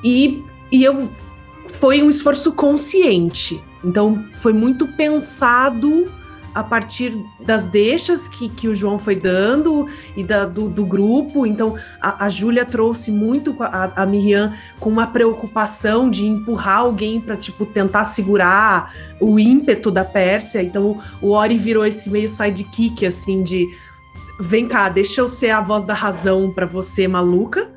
E, 0.04 0.44
e 0.72 0.84
eu 0.84 1.10
foi 1.68 2.02
um 2.04 2.10
esforço 2.10 2.54
consciente. 2.54 3.62
Então 3.84 4.26
foi 4.36 4.54
muito 4.54 4.88
pensado 4.88 6.12
a 6.54 6.64
partir 6.64 7.18
das 7.40 7.68
deixas 7.68 8.28
que, 8.28 8.48
que 8.48 8.68
o 8.68 8.76
João 8.76 9.00
foi 9.00 9.16
dando 9.16 9.88
e 10.16 10.24
da, 10.24 10.46
do, 10.46 10.70
do 10.70 10.86
grupo. 10.86 11.46
Então, 11.46 11.76
a, 12.00 12.26
a 12.26 12.30
Júlia 12.30 12.66
trouxe 12.66 13.12
muito 13.12 13.56
a, 13.60 14.04
a 14.04 14.06
Miriam 14.06 14.54
com 14.80 14.90
uma 14.90 15.08
preocupação 15.08 16.10
de 16.10 16.28
empurrar 16.28 16.80
alguém 16.80 17.20
para 17.20 17.36
tipo, 17.36 17.66
tentar 17.66 18.06
segurar 18.06 18.94
o 19.20 19.40
ímpeto 19.40 19.90
da 19.90 20.06
Pérsia. 20.06 20.62
Então, 20.62 21.02
o 21.22 21.32
Ori 21.32 21.58
virou 21.58 21.86
esse 21.86 22.10
meio 22.10 22.28
sidekick, 22.28 23.06
assim, 23.06 23.42
de 23.42 23.68
vem 24.40 24.68
cá, 24.68 24.90
deixa 24.90 25.22
eu 25.22 25.28
ser 25.28 25.52
a 25.52 25.62
voz 25.62 25.86
da 25.86 25.94
razão 25.94 26.52
para 26.52 26.66
você, 26.66 27.08
maluca, 27.08 27.72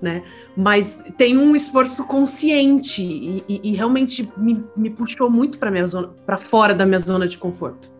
né? 0.00 0.22
Mas 0.56 1.02
tem 1.16 1.38
um 1.38 1.54
esforço 1.54 2.04
consciente 2.04 3.02
e, 3.02 3.44
e, 3.48 3.60
e 3.70 3.72
realmente 3.72 4.28
me, 4.36 4.64
me 4.76 4.90
puxou 4.90 5.30
muito 5.30 5.58
para 5.58 6.36
fora 6.36 6.74
da 6.74 6.84
minha 6.84 6.98
zona 6.98 7.26
de 7.26 7.38
conforto. 7.38 7.91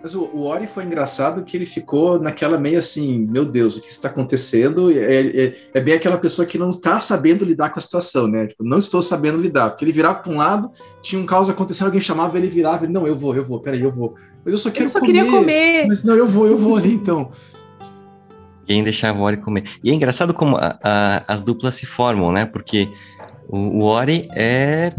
Mas 0.00 0.14
o, 0.14 0.24
o 0.26 0.44
Ori 0.44 0.68
foi 0.68 0.84
engraçado 0.84 1.44
que 1.44 1.56
ele 1.56 1.66
ficou 1.66 2.20
naquela 2.20 2.56
meio 2.56 2.78
assim, 2.78 3.18
meu 3.18 3.44
Deus, 3.44 3.76
o 3.76 3.80
que 3.80 3.90
está 3.90 4.08
acontecendo? 4.08 4.92
É, 4.92 5.20
é, 5.26 5.56
é 5.74 5.80
bem 5.80 5.94
aquela 5.94 6.16
pessoa 6.16 6.46
que 6.46 6.56
não 6.56 6.70
está 6.70 7.00
sabendo 7.00 7.44
lidar 7.44 7.70
com 7.70 7.80
a 7.80 7.82
situação, 7.82 8.28
né? 8.28 8.46
Tipo, 8.46 8.62
não 8.62 8.78
estou 8.78 9.02
sabendo 9.02 9.38
lidar. 9.38 9.70
Porque 9.70 9.84
ele 9.84 9.92
virava 9.92 10.20
para 10.20 10.32
um 10.32 10.36
lado, 10.36 10.70
tinha 11.02 11.20
um 11.20 11.26
caos 11.26 11.50
acontecendo, 11.50 11.86
alguém 11.86 12.00
chamava, 12.00 12.38
ele 12.38 12.48
virava, 12.48 12.84
ele, 12.84 12.92
não, 12.92 13.08
eu 13.08 13.16
vou, 13.16 13.34
eu 13.34 13.44
vou, 13.44 13.60
peraí, 13.60 13.82
eu 13.82 13.90
vou. 13.90 14.14
Mas 14.44 14.52
eu 14.52 14.58
só 14.58 14.70
quero 14.70 14.84
eu 14.84 14.88
só 14.88 15.00
comer. 15.00 15.12
queria 15.12 15.30
comer. 15.30 15.86
Mas 15.88 16.04
não, 16.04 16.14
eu 16.14 16.26
vou, 16.26 16.46
eu 16.46 16.56
vou 16.56 16.76
ali 16.76 16.92
então. 16.92 17.32
Ninguém 18.60 18.84
deixava 18.84 19.18
o 19.18 19.22
Ori 19.22 19.38
comer. 19.38 19.64
E 19.82 19.90
é 19.90 19.94
engraçado 19.94 20.32
como 20.32 20.56
a, 20.56 20.78
a, 20.82 21.24
as 21.26 21.42
duplas 21.42 21.74
se 21.74 21.86
formam, 21.86 22.30
né? 22.30 22.46
Porque 22.46 22.88
o, 23.48 23.56
o 23.56 23.82
Ori 23.82 24.28
é, 24.30 24.92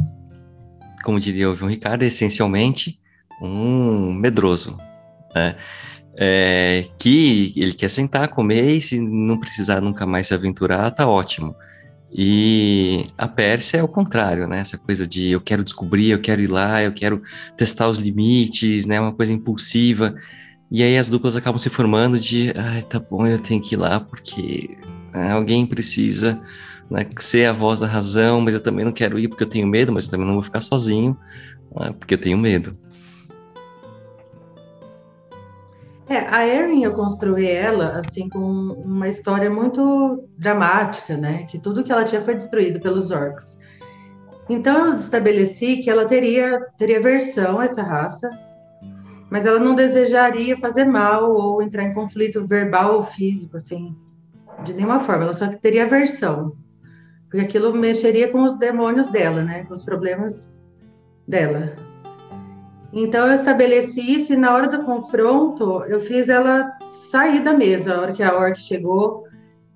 como 1.05 1.19
diria 1.21 1.49
o 1.49 1.55
João 1.55 1.71
Ricardo, 1.71 2.03
essencialmente 2.03 2.99
um 3.41 4.11
medroso, 4.11 4.77
né? 5.33 5.55
É, 6.21 6.85
que 6.97 7.53
ele 7.55 7.73
quer 7.73 7.89
sentar, 7.89 8.27
comer 8.27 8.75
e 8.75 8.81
se 8.81 8.99
não 8.99 9.39
precisar 9.39 9.79
nunca 9.79 10.05
mais 10.05 10.27
se 10.27 10.33
aventurar, 10.33 10.91
tá 10.91 11.07
ótimo. 11.07 11.55
E 12.11 13.05
a 13.17 13.27
Pérsia 13.27 13.77
é 13.77 13.83
o 13.83 13.87
contrário, 13.87 14.47
né? 14.47 14.59
Essa 14.59 14.77
coisa 14.77 15.07
de 15.07 15.29
eu 15.29 15.39
quero 15.39 15.63
descobrir, 15.63 16.09
eu 16.09 16.19
quero 16.19 16.41
ir 16.41 16.47
lá, 16.47 16.81
eu 16.81 16.91
quero 16.91 17.21
testar 17.55 17.87
os 17.87 17.99
limites, 17.99 18.85
né? 18.85 18.99
Uma 18.99 19.13
coisa 19.13 19.31
impulsiva. 19.31 20.15
E 20.71 20.83
aí 20.83 20.97
as 20.97 21.09
duplas 21.09 21.35
acabam 21.35 21.57
se 21.57 21.69
formando 21.69 22.19
de, 22.19 22.53
ai, 22.55 22.81
tá 22.83 22.99
bom, 22.99 23.25
eu 23.25 23.39
tenho 23.39 23.61
que 23.61 23.75
ir 23.75 23.77
lá 23.77 23.99
porque 23.99 24.77
né, 25.11 25.31
alguém 25.31 25.65
precisa 25.65 26.39
né, 26.89 27.07
ser 27.19 27.47
a 27.47 27.53
voz 27.53 27.79
da 27.79 27.87
razão, 27.87 28.39
mas 28.39 28.53
eu 28.53 28.61
também 28.61 28.85
não 28.85 28.91
quero 28.91 29.17
ir 29.17 29.27
porque 29.27 29.43
eu 29.43 29.49
tenho 29.49 29.67
medo, 29.67 29.91
mas 29.91 30.07
também 30.07 30.27
não 30.27 30.35
vou 30.35 30.43
ficar 30.43 30.61
sozinho, 30.61 31.17
né, 31.75 31.91
porque 31.97 32.13
eu 32.13 32.19
tenho 32.19 32.37
medo. 32.37 32.77
É, 36.09 36.25
a 36.27 36.47
Erin 36.47 36.83
eu 36.83 36.93
construí 36.93 37.47
ela 37.47 37.99
assim 37.99 38.27
com 38.29 38.39
uma 38.39 39.07
história 39.07 39.47
muito 39.47 40.27
dramática, 40.39 41.15
né? 41.15 41.43
Que 41.43 41.59
tudo 41.59 41.83
que 41.83 41.91
ela 41.91 42.03
tinha 42.03 42.19
foi 42.19 42.33
destruído 42.33 42.79
pelos 42.81 43.11
orcs. 43.11 43.55
Então 44.49 44.87
eu 44.87 44.97
estabeleci 44.97 45.77
que 45.77 45.89
ela 45.89 46.07
teria 46.07 46.59
teria 46.79 46.99
versão 46.99 47.59
a 47.59 47.65
essa 47.65 47.83
raça, 47.83 48.27
mas 49.29 49.45
ela 49.45 49.59
não 49.59 49.75
desejaria 49.75 50.57
fazer 50.57 50.85
mal 50.85 51.31
ou 51.31 51.61
entrar 51.61 51.83
em 51.83 51.93
conflito 51.93 52.43
verbal 52.43 52.95
ou 52.95 53.03
físico, 53.03 53.57
assim, 53.57 53.95
de 54.63 54.73
nenhuma 54.73 55.01
forma. 55.01 55.25
Ela 55.25 55.35
só 55.35 55.47
teria 55.47 55.85
versão, 55.85 56.55
porque 57.29 57.45
aquilo 57.45 57.71
mexeria 57.71 58.31
com 58.31 58.41
os 58.41 58.57
demônios 58.57 59.09
dela, 59.09 59.43
né? 59.43 59.63
Com 59.65 59.75
os 59.75 59.83
problemas 59.83 60.57
dela. 61.27 61.88
Então 62.91 63.27
eu 63.27 63.33
estabeleci 63.33 64.01
isso 64.01 64.33
e 64.33 64.37
na 64.37 64.53
hora 64.53 64.67
do 64.67 64.83
confronto 64.83 65.83
eu 65.83 65.99
fiz 65.99 66.27
ela 66.27 66.71
sair 66.87 67.43
da 67.43 67.53
mesa. 67.53 67.95
A 67.95 68.01
hora 68.01 68.13
que 68.13 68.23
a 68.23 68.35
orc 68.35 68.59
chegou 68.59 69.25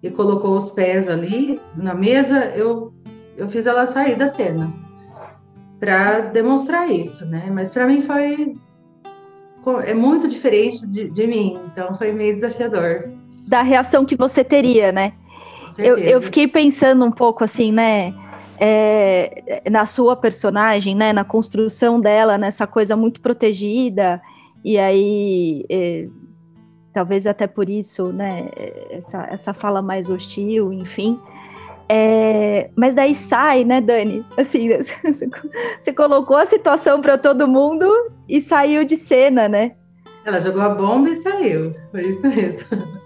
e 0.02 0.10
colocou 0.10 0.58
os 0.58 0.70
pés 0.72 1.08
ali 1.08 1.62
na 1.76 1.94
mesa, 1.94 2.52
eu, 2.56 2.94
eu 3.38 3.48
fiz 3.48 3.66
ela 3.66 3.86
sair 3.86 4.16
da 4.16 4.28
cena 4.28 4.74
para 5.80 6.22
demonstrar 6.22 6.90
isso, 6.90 7.26
né? 7.26 7.50
Mas 7.52 7.70
para 7.70 7.86
mim 7.86 8.02
foi 8.02 8.56
é 9.86 9.94
muito 9.94 10.28
diferente 10.28 10.86
de, 10.88 11.10
de, 11.10 11.26
mim, 11.26 11.58
então 11.72 11.94
foi 11.96 12.12
meio 12.12 12.36
desafiador. 12.36 13.10
Da 13.48 13.62
reação 13.62 14.04
que 14.04 14.16
você 14.16 14.44
teria, 14.44 14.92
né? 14.92 15.14
Eu, 15.78 15.98
eu 15.98 16.22
fiquei 16.22 16.48
pensando 16.48 17.06
um 17.06 17.12
pouco 17.12 17.44
assim, 17.44 17.72
né? 17.72 18.14
É, 18.66 19.62
na 19.70 19.86
sua 19.86 20.16
personagem, 20.16 20.96
né, 20.96 21.12
na 21.12 21.26
construção 21.26 22.00
dela, 22.00 22.38
nessa 22.38 22.66
coisa 22.66 22.96
muito 22.96 23.20
protegida, 23.20 24.22
e 24.64 24.80
aí 24.80 25.66
é, 25.70 26.08
talvez 26.94 27.28
até 27.28 27.46
por 27.46 27.68
isso, 27.68 28.14
né, 28.14 28.48
essa, 28.90 29.28
essa 29.30 29.54
fala 29.54 29.82
mais 29.82 30.10
hostil, 30.10 30.72
enfim. 30.72 31.20
É, 31.90 32.70
mas 32.74 32.96
daí 32.96 33.14
sai, 33.14 33.66
né, 33.66 33.82
Dani? 33.82 34.26
Assim, 34.38 34.70
você 35.82 35.92
colocou 35.94 36.38
a 36.38 36.46
situação 36.46 37.02
para 37.02 37.18
todo 37.18 37.46
mundo 37.46 37.86
e 38.30 38.42
saiu 38.42 38.86
de 38.86 38.96
cena, 38.96 39.50
né? 39.50 39.74
Ela 40.24 40.40
jogou 40.40 40.62
a 40.62 40.70
bomba 40.70 41.10
e 41.10 41.18
saiu. 41.18 41.74
Foi 41.92 42.08
isso 42.08 42.26
mesmo. 42.26 43.03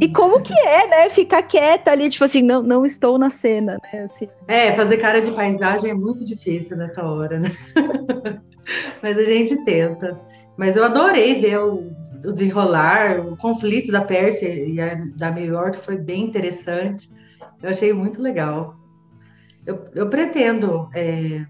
E 0.00 0.08
como 0.08 0.42
que 0.42 0.52
é, 0.52 0.86
né? 0.86 1.10
Ficar 1.10 1.42
quieta 1.42 1.90
ali, 1.90 2.10
tipo 2.10 2.24
assim, 2.24 2.42
não, 2.42 2.62
não 2.62 2.84
estou 2.84 3.18
na 3.18 3.30
cena, 3.30 3.78
né? 3.82 4.02
Assim. 4.02 4.28
É, 4.46 4.72
fazer 4.72 4.98
cara 4.98 5.20
de 5.20 5.30
paisagem 5.30 5.90
é 5.90 5.94
muito 5.94 6.24
difícil 6.24 6.76
nessa 6.76 7.02
hora, 7.04 7.38
né? 7.38 7.50
Mas 9.02 9.16
a 9.16 9.22
gente 9.22 9.64
tenta. 9.64 10.18
Mas 10.56 10.76
eu 10.76 10.84
adorei 10.84 11.40
ver 11.40 11.60
o, 11.60 11.92
o 12.24 12.32
desenrolar, 12.32 13.20
o 13.20 13.36
conflito 13.36 13.92
da 13.92 14.02
Pérsia 14.02 14.48
e 14.48 14.80
a, 14.80 14.94
da 15.16 15.30
New 15.30 15.44
York 15.44 15.78
foi 15.80 15.96
bem 15.96 16.24
interessante. 16.24 17.08
Eu 17.62 17.70
achei 17.70 17.92
muito 17.92 18.20
legal. 18.20 18.76
Eu, 19.64 19.86
eu 19.94 20.08
pretendo 20.08 20.88
é, 20.94 21.44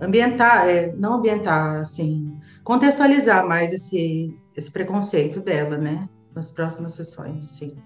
ambientar, 0.00 0.68
é, 0.68 0.92
não 0.96 1.14
ambientar, 1.14 1.80
assim, 1.80 2.38
contextualizar 2.64 3.46
mais 3.46 3.72
esse, 3.72 4.36
esse 4.56 4.70
preconceito 4.70 5.40
dela, 5.40 5.76
né? 5.76 6.08
Nas 6.36 6.50
próximas 6.50 6.92
sessões, 6.92 7.42
sim. 7.48 7.76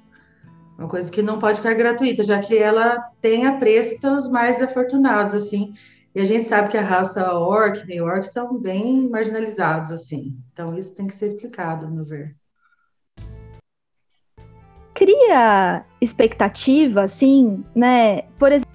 Uma 0.77 0.89
coisa 0.89 1.11
que 1.11 1.23
não 1.23 1.39
pode 1.39 1.59
ficar 1.59 1.75
gratuita, 1.75 2.23
já 2.23 2.41
que 2.41 2.57
ela 2.59 2.99
tem 3.21 3.47
apreço 3.47 4.01
pelos 4.01 4.29
mais 4.29 4.61
afortunados, 4.61 5.35
assim. 5.35 5.73
E 6.15 6.21
a 6.21 6.25
gente 6.25 6.49
sabe 6.49 6.69
que 6.69 6.77
a 6.77 6.83
raça 6.83 7.33
orc, 7.35 7.85
e 7.89 8.01
orc 8.01 8.27
são 8.27 8.59
bem 8.59 9.09
marginalizados, 9.09 9.93
assim. 9.93 10.37
Então 10.53 10.77
isso 10.77 10.95
tem 10.95 11.07
que 11.07 11.15
ser 11.15 11.27
explicado, 11.27 11.87
no 11.87 11.95
meu 11.95 12.05
ver. 12.05 12.35
Cria 14.93 15.85
expectativa, 16.01 17.03
assim, 17.03 17.65
né? 17.75 18.23
Por 18.39 18.51
exemplo. 18.51 18.71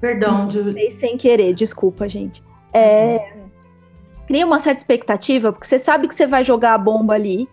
Perdão, 0.00 0.48
de... 0.48 0.90
sem 0.92 1.18
querer, 1.18 1.52
desculpa, 1.52 2.08
gente. 2.08 2.42
É, 2.72 3.34
cria 4.26 4.46
uma 4.46 4.60
certa 4.60 4.80
expectativa, 4.80 5.52
porque 5.52 5.66
você 5.66 5.78
sabe 5.78 6.06
que 6.08 6.14
você 6.14 6.26
vai 6.26 6.44
jogar 6.44 6.74
a 6.74 6.78
bomba 6.78 7.14
ali, 7.14 7.48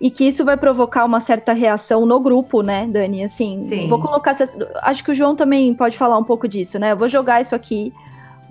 e 0.00 0.10
que 0.10 0.24
isso 0.24 0.44
vai 0.44 0.56
provocar 0.56 1.04
uma 1.04 1.20
certa 1.20 1.52
reação 1.52 2.04
no 2.04 2.20
grupo, 2.20 2.62
né, 2.62 2.86
Dani? 2.86 3.24
Assim, 3.24 3.66
Sim. 3.68 3.88
vou 3.88 3.98
colocar. 3.98 4.36
Acho 4.82 5.02
que 5.02 5.10
o 5.10 5.14
João 5.14 5.34
também 5.34 5.74
pode 5.74 5.96
falar 5.96 6.18
um 6.18 6.24
pouco 6.24 6.46
disso, 6.46 6.78
né? 6.78 6.92
Eu 6.92 6.96
vou 6.96 7.08
jogar 7.08 7.40
isso 7.40 7.54
aqui, 7.54 7.92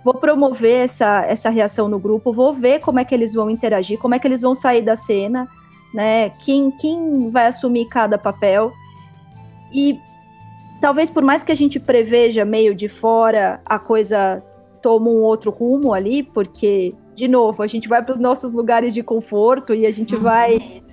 vou 0.03 0.15
promover 0.15 0.85
essa, 0.85 1.23
essa 1.25 1.49
reação 1.49 1.87
no 1.87 1.99
grupo, 1.99 2.33
vou 2.33 2.53
ver 2.53 2.79
como 2.79 2.99
é 2.99 3.05
que 3.05 3.13
eles 3.13 3.33
vão 3.33 3.49
interagir, 3.49 3.99
como 3.99 4.15
é 4.15 4.19
que 4.19 4.27
eles 4.27 4.41
vão 4.41 4.55
sair 4.55 4.81
da 4.81 4.95
cena, 4.95 5.47
né? 5.93 6.29
Quem, 6.29 6.71
quem 6.71 7.29
vai 7.29 7.47
assumir 7.47 7.85
cada 7.85 8.17
papel. 8.17 8.73
E 9.71 9.99
talvez 10.81 11.11
por 11.11 11.23
mais 11.23 11.43
que 11.43 11.51
a 11.51 11.55
gente 11.55 11.79
preveja 11.79 12.43
meio 12.43 12.73
de 12.73 12.89
fora, 12.89 13.61
a 13.65 13.77
coisa 13.77 14.43
toma 14.81 15.09
um 15.09 15.21
outro 15.23 15.51
rumo 15.51 15.93
ali, 15.93 16.23
porque, 16.23 16.93
de 17.15 17.27
novo, 17.27 17.61
a 17.61 17.67
gente 17.67 17.87
vai 17.87 18.03
para 18.03 18.13
os 18.13 18.19
nossos 18.19 18.51
lugares 18.51 18.93
de 18.93 19.03
conforto 19.03 19.75
e 19.75 19.85
a 19.85 19.91
gente 19.91 20.15
uhum. 20.15 20.21
vai 20.21 20.83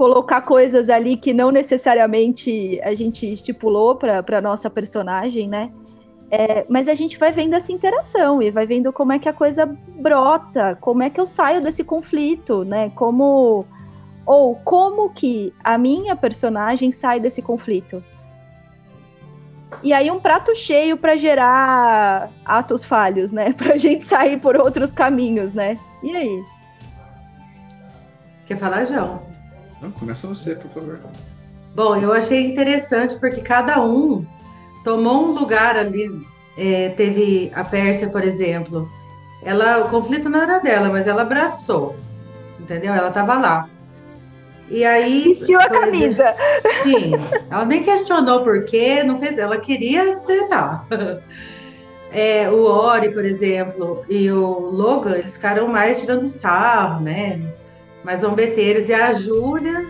colocar 0.00 0.40
coisas 0.40 0.88
ali 0.88 1.14
que 1.14 1.34
não 1.34 1.50
necessariamente 1.50 2.80
a 2.82 2.94
gente 2.94 3.30
estipulou 3.30 3.96
para 3.96 4.40
nossa 4.40 4.70
personagem, 4.70 5.46
né? 5.46 5.70
É, 6.30 6.64
mas 6.70 6.88
a 6.88 6.94
gente 6.94 7.18
vai 7.18 7.30
vendo 7.30 7.52
essa 7.52 7.70
interação 7.70 8.40
e 8.40 8.50
vai 8.50 8.64
vendo 8.64 8.94
como 8.94 9.12
é 9.12 9.18
que 9.18 9.28
a 9.28 9.32
coisa 9.34 9.66
brota, 9.98 10.74
como 10.80 11.02
é 11.02 11.10
que 11.10 11.20
eu 11.20 11.26
saio 11.26 11.60
desse 11.60 11.84
conflito, 11.84 12.64
né? 12.64 12.88
Como 12.94 13.66
ou 14.24 14.56
como 14.56 15.10
que 15.10 15.52
a 15.62 15.76
minha 15.76 16.16
personagem 16.16 16.90
sai 16.92 17.20
desse 17.20 17.42
conflito. 17.42 18.02
E 19.82 19.92
aí 19.92 20.10
um 20.10 20.18
prato 20.18 20.54
cheio 20.54 20.96
para 20.96 21.14
gerar 21.14 22.30
atos 22.42 22.86
falhos, 22.86 23.32
né? 23.32 23.52
Pra 23.58 23.76
gente 23.76 24.06
sair 24.06 24.40
por 24.40 24.56
outros 24.56 24.92
caminhos, 24.92 25.52
né? 25.52 25.78
E 26.02 26.16
aí? 26.16 26.44
Quer 28.46 28.56
falar, 28.56 28.86
João? 28.86 29.29
Não, 29.80 29.90
começa 29.90 30.26
você, 30.26 30.54
por 30.54 30.70
favor. 30.70 30.98
Bom, 31.74 31.96
eu 31.96 32.12
achei 32.12 32.46
interessante 32.46 33.16
porque 33.18 33.40
cada 33.40 33.82
um 33.82 34.24
tomou 34.84 35.26
um 35.26 35.32
lugar 35.32 35.76
ali. 35.76 36.10
É, 36.58 36.90
teve 36.90 37.50
a 37.54 37.64
Pérsia, 37.64 38.08
por 38.08 38.22
exemplo. 38.22 38.90
Ela, 39.42 39.78
o 39.78 39.88
conflito 39.88 40.28
não 40.28 40.42
era 40.42 40.58
dela, 40.58 40.90
mas 40.90 41.06
ela 41.06 41.22
abraçou, 41.22 41.96
entendeu? 42.58 42.92
Ela 42.92 43.08
estava 43.08 43.38
lá. 43.38 43.68
E 44.68 44.84
aí. 44.84 45.24
Vestiu 45.24 45.58
a 45.58 45.68
camisa. 45.68 46.34
Exemplo, 46.34 46.82
sim, 46.82 47.12
ela 47.50 47.64
nem 47.64 47.82
questionou 47.82 48.42
por 48.42 48.64
quê, 48.64 49.02
não 49.02 49.18
fez, 49.18 49.38
ela 49.38 49.58
queria 49.58 50.16
tretar. 50.18 50.86
É, 52.12 52.50
o 52.50 52.64
Ori, 52.64 53.12
por 53.12 53.24
exemplo, 53.24 54.04
e 54.08 54.32
o 54.32 54.42
Logan, 54.42 55.16
eles 55.16 55.34
ficaram 55.34 55.68
mais 55.68 56.00
tirando 56.00 56.26
sarro, 56.26 57.04
né? 57.04 57.40
Mais 58.04 58.20
zombeteiros. 58.20 58.88
E 58.88 58.94
a 58.94 59.12
Júlia, 59.12 59.86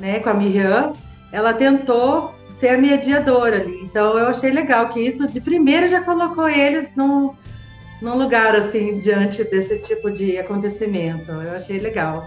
né, 0.00 0.20
com 0.20 0.30
a 0.30 0.34
Miriam, 0.34 0.92
ela 1.32 1.52
tentou 1.52 2.34
ser 2.58 2.68
a 2.70 2.78
mediadora 2.78 3.60
ali. 3.60 3.80
Então 3.82 4.18
eu 4.18 4.28
achei 4.28 4.50
legal 4.50 4.88
que 4.88 5.00
isso 5.00 5.26
de 5.28 5.40
primeira 5.40 5.88
já 5.88 6.02
colocou 6.02 6.48
eles 6.48 6.90
num, 6.96 7.34
num 8.00 8.16
lugar 8.16 8.54
assim 8.54 8.98
diante 8.98 9.44
desse 9.44 9.78
tipo 9.78 10.10
de 10.10 10.38
acontecimento. 10.38 11.30
Eu 11.30 11.52
achei 11.52 11.78
legal. 11.78 12.24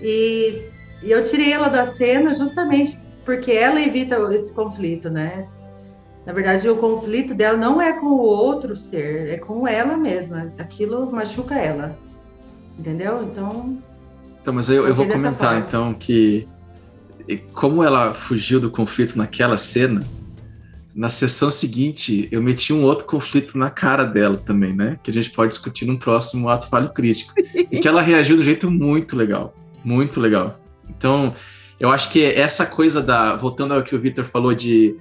E, 0.00 0.62
e 1.02 1.10
eu 1.10 1.24
tirei 1.24 1.52
ela 1.52 1.68
da 1.68 1.86
cena 1.86 2.34
justamente 2.34 2.98
porque 3.24 3.52
ela 3.52 3.80
evita 3.80 4.16
esse 4.34 4.52
conflito, 4.52 5.10
né? 5.10 5.46
Na 6.24 6.32
verdade, 6.32 6.68
o 6.68 6.76
conflito 6.76 7.34
dela 7.34 7.56
não 7.56 7.80
é 7.80 7.94
com 7.94 8.06
o 8.06 8.20
outro 8.20 8.76
ser, 8.76 9.30
é 9.30 9.38
com 9.38 9.66
ela 9.66 9.96
mesma. 9.96 10.52
Aquilo 10.58 11.10
machuca 11.10 11.54
ela. 11.54 11.96
Entendeu? 12.78 13.22
Então. 13.24 13.82
Então, 14.40 14.54
mas 14.54 14.68
eu, 14.68 14.86
eu 14.86 14.94
vou 14.94 15.06
comentar 15.06 15.58
então 15.58 15.92
que 15.92 16.48
como 17.52 17.82
ela 17.82 18.14
fugiu 18.14 18.58
do 18.58 18.70
conflito 18.70 19.16
naquela 19.16 19.58
cena, 19.58 20.00
na 20.94 21.08
sessão 21.08 21.50
seguinte 21.50 22.28
eu 22.32 22.42
meti 22.42 22.72
um 22.72 22.82
outro 22.82 23.04
conflito 23.04 23.58
na 23.58 23.70
cara 23.70 24.04
dela 24.04 24.36
também, 24.36 24.74
né? 24.74 24.98
Que 25.02 25.10
a 25.10 25.14
gente 25.14 25.30
pode 25.30 25.52
discutir 25.52 25.84
num 25.84 25.96
próximo 25.96 26.48
ato 26.48 26.68
falho 26.68 26.92
crítico. 26.92 27.34
e 27.54 27.78
que 27.78 27.86
ela 27.86 28.00
reagiu 28.00 28.36
de 28.36 28.42
um 28.42 28.44
jeito 28.44 28.70
muito 28.70 29.16
legal. 29.16 29.54
Muito 29.84 30.20
legal. 30.20 30.58
Então, 30.88 31.34
eu 31.78 31.90
acho 31.90 32.10
que 32.10 32.24
essa 32.24 32.66
coisa 32.66 33.00
da. 33.00 33.36
Voltando 33.36 33.74
ao 33.74 33.82
que 33.82 33.94
o 33.94 34.00
Victor 34.00 34.24
falou 34.24 34.54
de. 34.54 34.96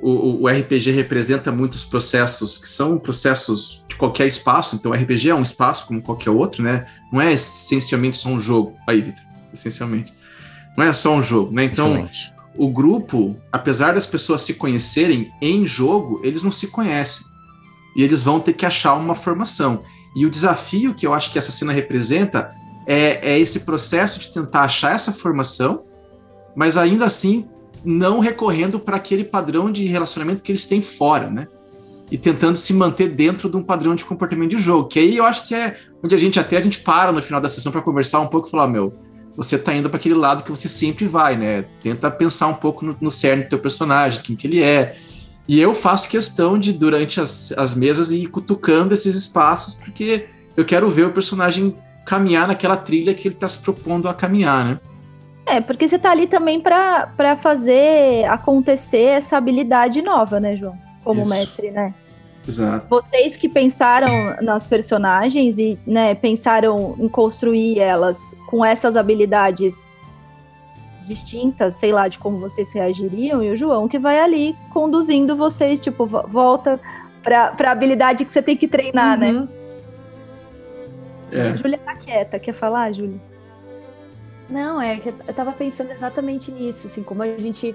O, 0.00 0.42
o, 0.42 0.48
RPG 0.48 0.90
representa 0.90 1.50
muitos 1.50 1.82
processos 1.82 2.58
que 2.58 2.68
são 2.68 2.98
processos 2.98 3.82
de 3.88 3.96
qualquer 3.96 4.26
espaço, 4.26 4.76
então 4.76 4.92
o 4.92 4.94
RPG 4.94 5.30
é 5.30 5.34
um 5.34 5.40
espaço 5.40 5.86
como 5.86 6.02
qualquer 6.02 6.28
outro, 6.28 6.62
né? 6.62 6.84
Não 7.14 7.20
é 7.20 7.32
essencialmente 7.32 8.18
só 8.18 8.28
um 8.28 8.40
jogo. 8.40 8.76
Aí, 8.88 9.00
Victor, 9.00 9.24
essencialmente. 9.52 10.12
Não 10.76 10.84
é 10.84 10.92
só 10.92 11.14
um 11.14 11.22
jogo, 11.22 11.52
né? 11.52 11.62
Então, 11.62 12.08
o 12.56 12.68
grupo, 12.68 13.36
apesar 13.52 13.94
das 13.94 14.04
pessoas 14.04 14.42
se 14.42 14.54
conhecerem 14.54 15.30
em 15.40 15.64
jogo, 15.64 16.20
eles 16.24 16.42
não 16.42 16.50
se 16.50 16.66
conhecem. 16.66 17.24
E 17.96 18.02
eles 18.02 18.20
vão 18.20 18.40
ter 18.40 18.54
que 18.54 18.66
achar 18.66 18.94
uma 18.94 19.14
formação. 19.14 19.84
E 20.16 20.26
o 20.26 20.30
desafio 20.30 20.92
que 20.92 21.06
eu 21.06 21.14
acho 21.14 21.30
que 21.30 21.38
essa 21.38 21.52
cena 21.52 21.72
representa 21.72 22.52
é, 22.84 23.34
é 23.34 23.38
esse 23.38 23.60
processo 23.60 24.18
de 24.18 24.34
tentar 24.34 24.62
achar 24.62 24.96
essa 24.96 25.12
formação, 25.12 25.84
mas 26.56 26.76
ainda 26.76 27.04
assim 27.04 27.46
não 27.84 28.18
recorrendo 28.18 28.80
para 28.80 28.96
aquele 28.96 29.22
padrão 29.22 29.70
de 29.70 29.84
relacionamento 29.84 30.42
que 30.42 30.50
eles 30.50 30.66
têm 30.66 30.82
fora, 30.82 31.30
né? 31.30 31.46
E 32.14 32.16
tentando 32.16 32.54
se 32.54 32.72
manter 32.72 33.08
dentro 33.08 33.50
de 33.50 33.56
um 33.56 33.62
padrão 33.64 33.92
de 33.92 34.04
comportamento 34.04 34.50
de 34.50 34.58
jogo. 34.58 34.86
Que 34.86 35.00
aí 35.00 35.16
eu 35.16 35.24
acho 35.24 35.48
que 35.48 35.52
é 35.52 35.76
onde 36.00 36.14
a 36.14 36.18
gente 36.18 36.38
até 36.38 36.56
a 36.56 36.60
gente 36.60 36.78
para 36.78 37.10
no 37.10 37.20
final 37.20 37.40
da 37.40 37.48
sessão 37.48 37.72
para 37.72 37.82
conversar 37.82 38.20
um 38.20 38.28
pouco 38.28 38.46
e 38.46 38.50
falar, 38.52 38.68
meu, 38.68 38.94
você 39.36 39.58
tá 39.58 39.74
indo 39.74 39.90
para 39.90 39.96
aquele 39.96 40.14
lado 40.14 40.44
que 40.44 40.50
você 40.50 40.68
sempre 40.68 41.08
vai, 41.08 41.36
né? 41.36 41.64
Tenta 41.82 42.08
pensar 42.12 42.46
um 42.46 42.54
pouco 42.54 42.84
no, 42.84 42.96
no 43.00 43.10
cerne 43.10 43.42
do 43.42 43.48
teu 43.48 43.58
personagem, 43.58 44.22
quem 44.22 44.36
que 44.36 44.46
ele 44.46 44.62
é. 44.62 44.94
E 45.48 45.60
eu 45.60 45.74
faço 45.74 46.08
questão 46.08 46.56
de, 46.56 46.72
durante 46.72 47.20
as, 47.20 47.50
as 47.58 47.74
mesas, 47.74 48.12
ir 48.12 48.28
cutucando 48.28 48.94
esses 48.94 49.16
espaços, 49.16 49.74
porque 49.74 50.28
eu 50.56 50.64
quero 50.64 50.88
ver 50.88 51.06
o 51.06 51.12
personagem 51.12 51.76
caminhar 52.06 52.46
naquela 52.46 52.76
trilha 52.76 53.12
que 53.12 53.26
ele 53.26 53.34
está 53.34 53.48
se 53.48 53.58
propondo 53.58 54.08
a 54.08 54.14
caminhar, 54.14 54.64
né? 54.64 54.78
É, 55.46 55.60
porque 55.60 55.88
você 55.88 55.98
tá 55.98 56.12
ali 56.12 56.28
também 56.28 56.60
para 56.60 57.36
fazer 57.42 58.24
acontecer 58.26 59.02
essa 59.02 59.36
habilidade 59.36 60.00
nova, 60.00 60.38
né, 60.38 60.54
João? 60.54 60.78
Como 61.02 61.22
Isso. 61.22 61.30
mestre, 61.30 61.72
né? 61.72 61.92
Exato. 62.46 62.86
Vocês 62.88 63.36
que 63.36 63.48
pensaram 63.48 64.36
nas 64.42 64.66
personagens 64.66 65.58
e 65.58 65.78
né, 65.86 66.14
pensaram 66.14 66.94
em 66.98 67.08
construir 67.08 67.78
elas 67.78 68.34
com 68.46 68.64
essas 68.64 68.96
habilidades 68.96 69.86
distintas, 71.06 71.74
sei 71.76 71.92
lá, 71.92 72.08
de 72.08 72.18
como 72.18 72.38
vocês 72.38 72.72
reagiriam, 72.72 73.42
e 73.42 73.50
o 73.50 73.56
João 73.56 73.88
que 73.88 73.98
vai 73.98 74.18
ali 74.18 74.56
conduzindo 74.72 75.36
vocês, 75.36 75.78
tipo, 75.78 76.06
volta 76.06 76.80
para 77.22 77.54
a 77.58 77.70
habilidade 77.70 78.24
que 78.24 78.32
você 78.32 78.42
tem 78.42 78.56
que 78.56 78.68
treinar, 78.68 79.18
né? 79.18 79.32
uhum. 79.32 79.40
né? 79.40 79.48
É. 81.32 81.48
A 81.48 81.56
Júlia 81.56 81.78
tá 81.78 81.94
quieta, 81.96 82.38
quer 82.38 82.54
falar, 82.54 82.92
Júlia? 82.92 83.20
Não, 84.48 84.80
é 84.80 84.96
que 84.96 85.08
eu 85.08 85.34
tava 85.34 85.52
pensando 85.52 85.90
exatamente 85.90 86.52
nisso, 86.52 86.86
assim, 86.86 87.02
como 87.02 87.22
a 87.22 87.26
gente. 87.32 87.74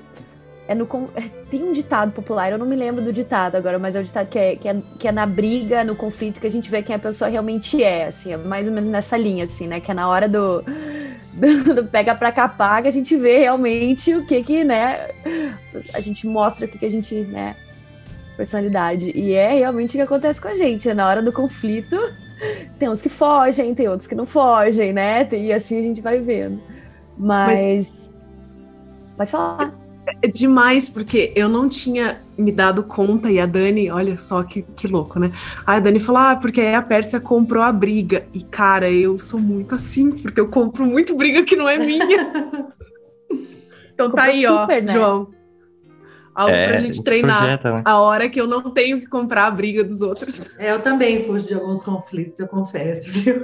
É 0.70 0.76
no, 0.76 0.88
é, 1.16 1.22
tem 1.50 1.64
um 1.64 1.74
ditado 1.74 2.12
popular, 2.12 2.52
eu 2.52 2.58
não 2.60 2.66
me 2.68 2.76
lembro 2.76 3.04
do 3.04 3.12
ditado 3.12 3.56
agora, 3.56 3.80
mas 3.80 3.96
é 3.96 4.02
o 4.02 4.04
ditado 4.04 4.28
que 4.28 4.38
é, 4.38 4.56
que 4.56 4.68
é, 4.68 4.78
que 5.00 5.08
é 5.08 5.12
na 5.12 5.26
briga, 5.26 5.84
no 5.84 5.96
conflito, 5.96 6.40
que 6.40 6.46
a 6.46 6.52
gente 6.52 6.70
vê 6.70 6.84
quem 6.84 6.96
a 6.96 7.00
pessoa 7.00 7.28
realmente 7.28 7.84
é, 7.84 8.06
assim, 8.06 8.34
é 8.34 8.38
mais 8.38 8.68
ou 8.68 8.74
menos 8.74 8.88
nessa 8.88 9.18
linha, 9.18 9.46
assim, 9.46 9.66
né? 9.66 9.80
Que 9.80 9.90
é 9.90 9.96
na 9.96 10.08
hora 10.08 10.30
do, 10.30 10.62
do, 11.34 11.74
do 11.74 11.84
pega 11.86 12.14
pra 12.14 12.32
capar 12.32 12.84
que 12.84 12.88
a 12.88 12.92
gente 12.92 13.18
vê 13.18 13.40
realmente 13.40 14.14
o 14.14 14.24
que 14.28 14.44
que, 14.44 14.64
né? 14.64 15.08
A 15.92 16.00
gente 16.02 16.28
mostra 16.28 16.68
o 16.68 16.70
que 16.70 16.78
que 16.78 16.86
a 16.86 16.92
gente, 16.92 17.16
né? 17.16 17.56
Personalidade. 18.38 19.12
E 19.16 19.34
é 19.34 19.54
realmente 19.54 19.90
o 19.90 19.94
que 19.94 20.02
acontece 20.02 20.40
com 20.40 20.50
a 20.50 20.56
gente, 20.56 20.88
é 20.88 20.94
na 20.94 21.08
hora 21.08 21.24
do 21.24 21.34
conflito 21.34 21.98
tem 22.78 22.88
uns 22.88 23.02
que 23.02 23.10
fogem, 23.10 23.74
tem 23.74 23.88
outros 23.88 24.08
que 24.08 24.14
não 24.14 24.28
fogem, 24.28 24.94
né? 24.94 25.28
E 25.32 25.52
assim 25.52 25.80
a 25.80 25.82
gente 25.82 26.00
vai 26.00 26.20
vendo. 26.20 26.62
Mas. 27.18 27.64
Mas... 27.64 27.94
Pode 29.18 29.32
falar. 29.32 29.79
É 30.22 30.28
demais, 30.28 30.90
porque 30.90 31.32
eu 31.36 31.48
não 31.48 31.70
tinha 31.70 32.20
me 32.38 32.52
dado 32.52 32.84
conta, 32.84 33.32
e 33.32 33.40
a 33.40 33.46
Dani, 33.46 33.90
olha 33.90 34.18
só 34.18 34.44
que, 34.44 34.64
que 34.76 34.88
louco, 34.88 35.18
né? 35.18 35.32
Aí 35.66 35.78
a 35.78 35.80
Dani 35.80 36.00
falou: 36.00 36.22
ah, 36.22 36.36
porque 36.36 36.62
a 36.62 36.82
Pérsia 36.82 37.20
comprou 37.20 37.64
a 37.64 37.72
briga. 37.72 38.26
E, 38.34 38.44
cara, 38.44 38.90
eu 38.92 39.18
sou 39.18 39.40
muito 39.40 39.76
assim, 39.76 40.12
porque 40.12 40.40
eu 40.40 40.48
compro 40.48 40.86
muito 40.86 41.16
briga 41.16 41.44
que 41.44 41.56
não 41.56 41.70
é 41.70 41.78
minha. 41.78 42.34
então 43.94 44.12
tá 44.12 44.24
aí, 44.24 44.42
super, 44.42 44.84
ó, 44.84 44.86
né? 44.86 44.92
João. 44.92 45.39
Algo 46.40 46.56
é, 46.56 46.70
pra 46.70 46.78
gente 46.78 47.04
treinar. 47.04 47.40
Projeta, 47.40 47.74
né? 47.74 47.82
A 47.84 48.00
hora 48.00 48.30
que 48.30 48.40
eu 48.40 48.48
não 48.48 48.72
tenho 48.72 48.98
que 48.98 49.08
comprar 49.08 49.48
a 49.48 49.52
briga 49.52 49.84
dos 49.84 50.02
outros. 50.02 50.48
É, 50.58 50.72
eu 50.72 50.80
também 50.82 51.26
fujo 51.26 51.46
de 51.46 51.54
alguns 51.54 51.84
conflitos, 51.84 52.40
eu 52.40 52.48
confesso, 52.48 53.12
viu? 53.12 53.42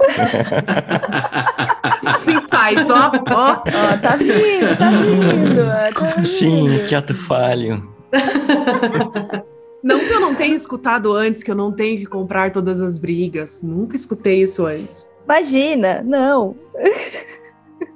Insights, 2.26 2.88
ó. 2.88 3.12
ó. 3.34 3.52
ó. 3.52 3.96
Tá 3.98 4.16
vindo, 4.16 4.78
tá 4.78 4.90
vindo. 4.90 5.66
Tá 5.66 5.90
Como 6.00 6.22
assim? 6.22 6.86
Que 6.88 6.94
ato 6.94 7.14
falho. 7.14 7.86
Não 9.84 10.00
que 10.00 10.10
eu 10.12 10.18
não 10.18 10.34
tenha 10.34 10.54
escutado 10.54 11.12
antes, 11.12 11.44
que 11.44 11.50
eu 11.50 11.54
não 11.54 11.70
tenho 11.70 11.96
que 11.98 12.06
comprar 12.06 12.50
todas 12.50 12.80
as 12.80 12.98
brigas. 12.98 13.62
Nunca 13.62 13.94
escutei 13.94 14.42
isso 14.42 14.66
antes. 14.66 15.06
Imagina, 15.24 16.02
não. 16.02 16.56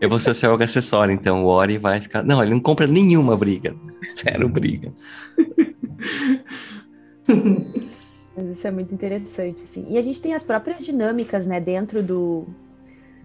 Eu 0.00 0.08
vou 0.08 0.18
ser 0.18 0.32
seu 0.34 0.54
acessório, 0.54 1.12
então 1.12 1.44
o 1.44 1.48
Ori 1.48 1.76
vai 1.76 2.00
ficar. 2.00 2.22
Não, 2.22 2.42
ele 2.42 2.52
não 2.52 2.60
compra 2.60 2.86
nenhuma 2.86 3.36
briga. 3.36 3.76
Zero 4.16 4.48
briga. 4.48 4.92
Mas 8.36 8.48
isso 8.48 8.66
é 8.66 8.70
muito 8.70 8.94
interessante, 8.94 9.60
sim. 9.60 9.86
E 9.88 9.98
a 9.98 10.02
gente 10.02 10.20
tem 10.20 10.32
as 10.32 10.42
próprias 10.42 10.84
dinâmicas, 10.84 11.46
né, 11.46 11.60
dentro 11.60 12.02
do 12.02 12.46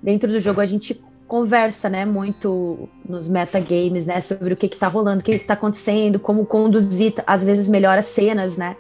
dentro 0.04 0.30
do 0.32 0.40
jogo 0.40 0.62
a 0.62 0.66
gente 0.66 1.02
conversa, 1.28 1.90
né, 1.90 2.06
muito 2.06 2.88
nos 3.08 3.28
metagames, 3.28 4.06
né, 4.06 4.22
sobre 4.22 4.54
o 4.54 4.58
que 4.58 4.68
que 4.68 4.78
tá 4.78 4.88
rolando, 4.88 5.22
o 5.22 5.24
que 5.24 5.40
que 5.40 5.46
tá 5.46 5.56
acontecendo, 5.56 6.20
como 6.20 6.46
conduzir, 6.46 7.14
às 7.26 7.44
vezes 7.44 7.68
melhor 7.68 7.98
as 7.98 8.06
cenas, 8.06 8.58
né, 8.58 8.76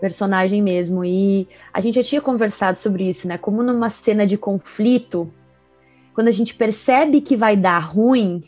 personagem 0.00 0.62
mesmo. 0.62 1.04
E 1.04 1.48
a 1.72 1.80
gente 1.80 1.96
já 1.96 2.02
tinha 2.02 2.20
conversado 2.20 2.78
sobre 2.78 3.08
isso, 3.08 3.26
né, 3.26 3.36
como 3.36 3.62
numa 3.62 3.88
cena 3.88 4.24
de 4.24 4.38
conflito, 4.38 5.32
quando 6.20 6.28
a 6.28 6.32
gente 6.32 6.54
percebe 6.54 7.22
que 7.22 7.34
vai 7.34 7.56
dar 7.56 7.78
ruim, 7.78 8.40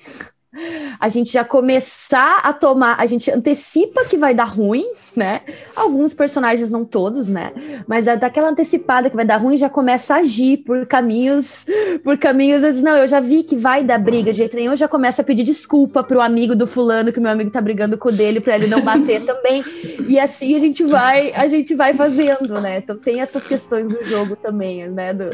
a 1.00 1.08
gente 1.08 1.32
já 1.32 1.42
começar 1.42 2.40
a 2.42 2.52
tomar, 2.52 2.96
a 3.00 3.06
gente 3.06 3.30
antecipa 3.30 4.04
que 4.04 4.18
vai 4.18 4.34
dar 4.34 4.44
ruim, 4.44 4.84
né? 5.16 5.40
Alguns 5.74 6.12
personagens, 6.12 6.68
não 6.68 6.84
todos, 6.84 7.30
né? 7.30 7.50
Mas 7.86 8.06
é 8.06 8.14
daquela 8.14 8.50
antecipada 8.50 9.08
que 9.08 9.16
vai 9.16 9.24
dar 9.24 9.38
ruim, 9.38 9.56
já 9.56 9.70
começa 9.70 10.14
a 10.14 10.18
agir 10.18 10.58
por 10.58 10.84
caminhos, 10.84 11.64
por 12.04 12.18
caminhos, 12.18 12.60
diz, 12.60 12.82
não, 12.82 12.94
eu 12.94 13.08
já 13.08 13.20
vi 13.20 13.42
que 13.42 13.56
vai 13.56 13.82
dar 13.82 13.98
briga 13.98 14.32
de 14.32 14.36
jeito 14.36 14.54
nenhum, 14.54 14.72
eu 14.72 14.76
já 14.76 14.86
começa 14.86 15.22
a 15.22 15.24
pedir 15.24 15.44
desculpa 15.44 16.04
pro 16.04 16.20
amigo 16.20 16.54
do 16.54 16.66
fulano, 16.66 17.10
que 17.10 17.18
o 17.18 17.22
meu 17.22 17.30
amigo 17.30 17.50
tá 17.50 17.62
brigando 17.62 17.96
com 17.96 18.10
o 18.10 18.12
dele, 18.12 18.38
para 18.38 18.56
ele 18.56 18.66
não 18.66 18.82
bater 18.82 19.24
também. 19.24 19.64
E 20.06 20.20
assim 20.20 20.54
a 20.54 20.58
gente 20.58 20.84
vai, 20.84 21.32
a 21.32 21.48
gente 21.48 21.74
vai 21.74 21.94
fazendo, 21.94 22.60
né? 22.60 22.76
Então 22.76 22.98
tem 22.98 23.22
essas 23.22 23.46
questões 23.46 23.88
do 23.88 24.04
jogo 24.04 24.36
também, 24.36 24.86
né? 24.90 25.14
Do, 25.14 25.30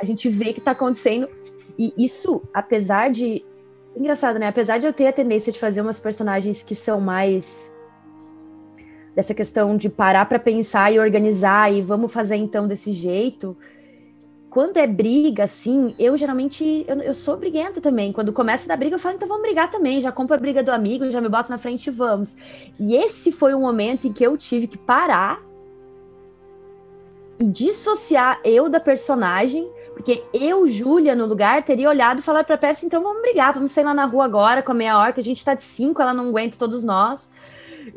a 0.00 0.04
gente 0.04 0.28
vê 0.28 0.52
que 0.52 0.60
tá 0.60 0.70
acontecendo. 0.70 1.28
E 1.80 1.94
isso, 1.96 2.42
apesar 2.52 3.10
de 3.10 3.42
Engraçado, 3.96 4.38
né? 4.38 4.46
Apesar 4.46 4.78
de 4.78 4.86
eu 4.86 4.92
ter 4.92 5.08
a 5.08 5.12
tendência 5.12 5.52
de 5.52 5.58
fazer 5.58 5.80
umas 5.80 5.98
personagens 5.98 6.62
que 6.62 6.74
são 6.74 7.00
mais 7.00 7.70
dessa 9.14 9.34
questão 9.34 9.76
de 9.76 9.88
parar 9.88 10.26
para 10.26 10.38
pensar 10.38 10.92
e 10.92 10.98
organizar 10.98 11.72
e 11.72 11.82
vamos 11.82 12.12
fazer 12.12 12.36
então 12.36 12.68
desse 12.68 12.92
jeito. 12.92 13.56
Quando 14.48 14.76
é 14.76 14.86
briga, 14.86 15.44
assim, 15.44 15.94
eu 15.98 16.16
geralmente 16.16 16.84
eu, 16.86 16.96
eu 16.98 17.14
sou 17.14 17.36
briguenta 17.36 17.80
também. 17.80 18.12
Quando 18.12 18.32
começa 18.32 18.68
da 18.68 18.76
briga, 18.76 18.94
eu 18.94 18.98
falo, 18.98 19.16
então 19.16 19.28
vamos 19.28 19.42
brigar 19.42 19.70
também. 19.70 20.00
Já 20.00 20.12
compro 20.12 20.36
a 20.36 20.38
briga 20.38 20.62
do 20.62 20.70
amigo, 20.70 21.10
já 21.10 21.20
me 21.20 21.28
boto 21.28 21.50
na 21.50 21.58
frente 21.58 21.88
e 21.88 21.90
vamos. 21.90 22.36
E 22.78 22.94
esse 22.94 23.32
foi 23.32 23.54
um 23.54 23.60
momento 23.60 24.06
em 24.06 24.12
que 24.12 24.24
eu 24.24 24.36
tive 24.36 24.68
que 24.68 24.78
parar 24.78 25.42
e 27.40 27.44
dissociar 27.44 28.40
eu 28.44 28.68
da 28.68 28.78
personagem 28.78 29.68
porque 30.00 30.24
eu, 30.32 30.66
Júlia, 30.66 31.14
no 31.14 31.26
lugar, 31.26 31.62
teria 31.62 31.86
olhado 31.86 32.20
e 32.20 32.22
falado 32.22 32.46
pra 32.46 32.56
Percy, 32.56 32.86
então 32.86 33.02
vamos 33.02 33.20
brigar, 33.20 33.52
vamos 33.52 33.70
sair 33.70 33.84
lá 33.84 33.92
na 33.92 34.06
rua 34.06 34.24
agora 34.24 34.62
com 34.62 34.72
a 34.72 34.74
meia 34.74 34.98
hora, 34.98 35.12
que 35.12 35.20
a 35.20 35.22
gente 35.22 35.44
tá 35.44 35.52
de 35.52 35.62
cinco, 35.62 36.00
ela 36.00 36.14
não 36.14 36.30
aguenta 36.30 36.56
todos 36.56 36.82
nós. 36.82 37.28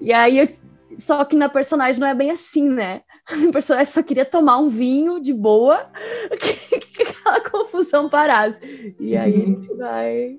E 0.01 0.11
aí, 0.11 0.37
eu... 0.37 0.49
só 0.97 1.23
que 1.23 1.33
na 1.33 1.47
personagem 1.47 2.01
não 2.01 2.07
é 2.07 2.13
bem 2.13 2.29
assim, 2.29 2.67
né? 2.67 3.03
A 3.47 3.53
personagem 3.53 3.93
só 3.93 4.03
queria 4.03 4.25
tomar 4.25 4.57
um 4.57 4.67
vinho 4.67 5.17
de 5.17 5.33
boa, 5.33 5.89
que, 6.37 6.79
que 6.81 7.03
aquela 7.03 7.39
confusão 7.39 8.09
parasse. 8.09 8.59
E 8.99 9.15
aí 9.15 9.41
a 9.41 9.45
gente 9.45 9.73
vai. 9.75 10.37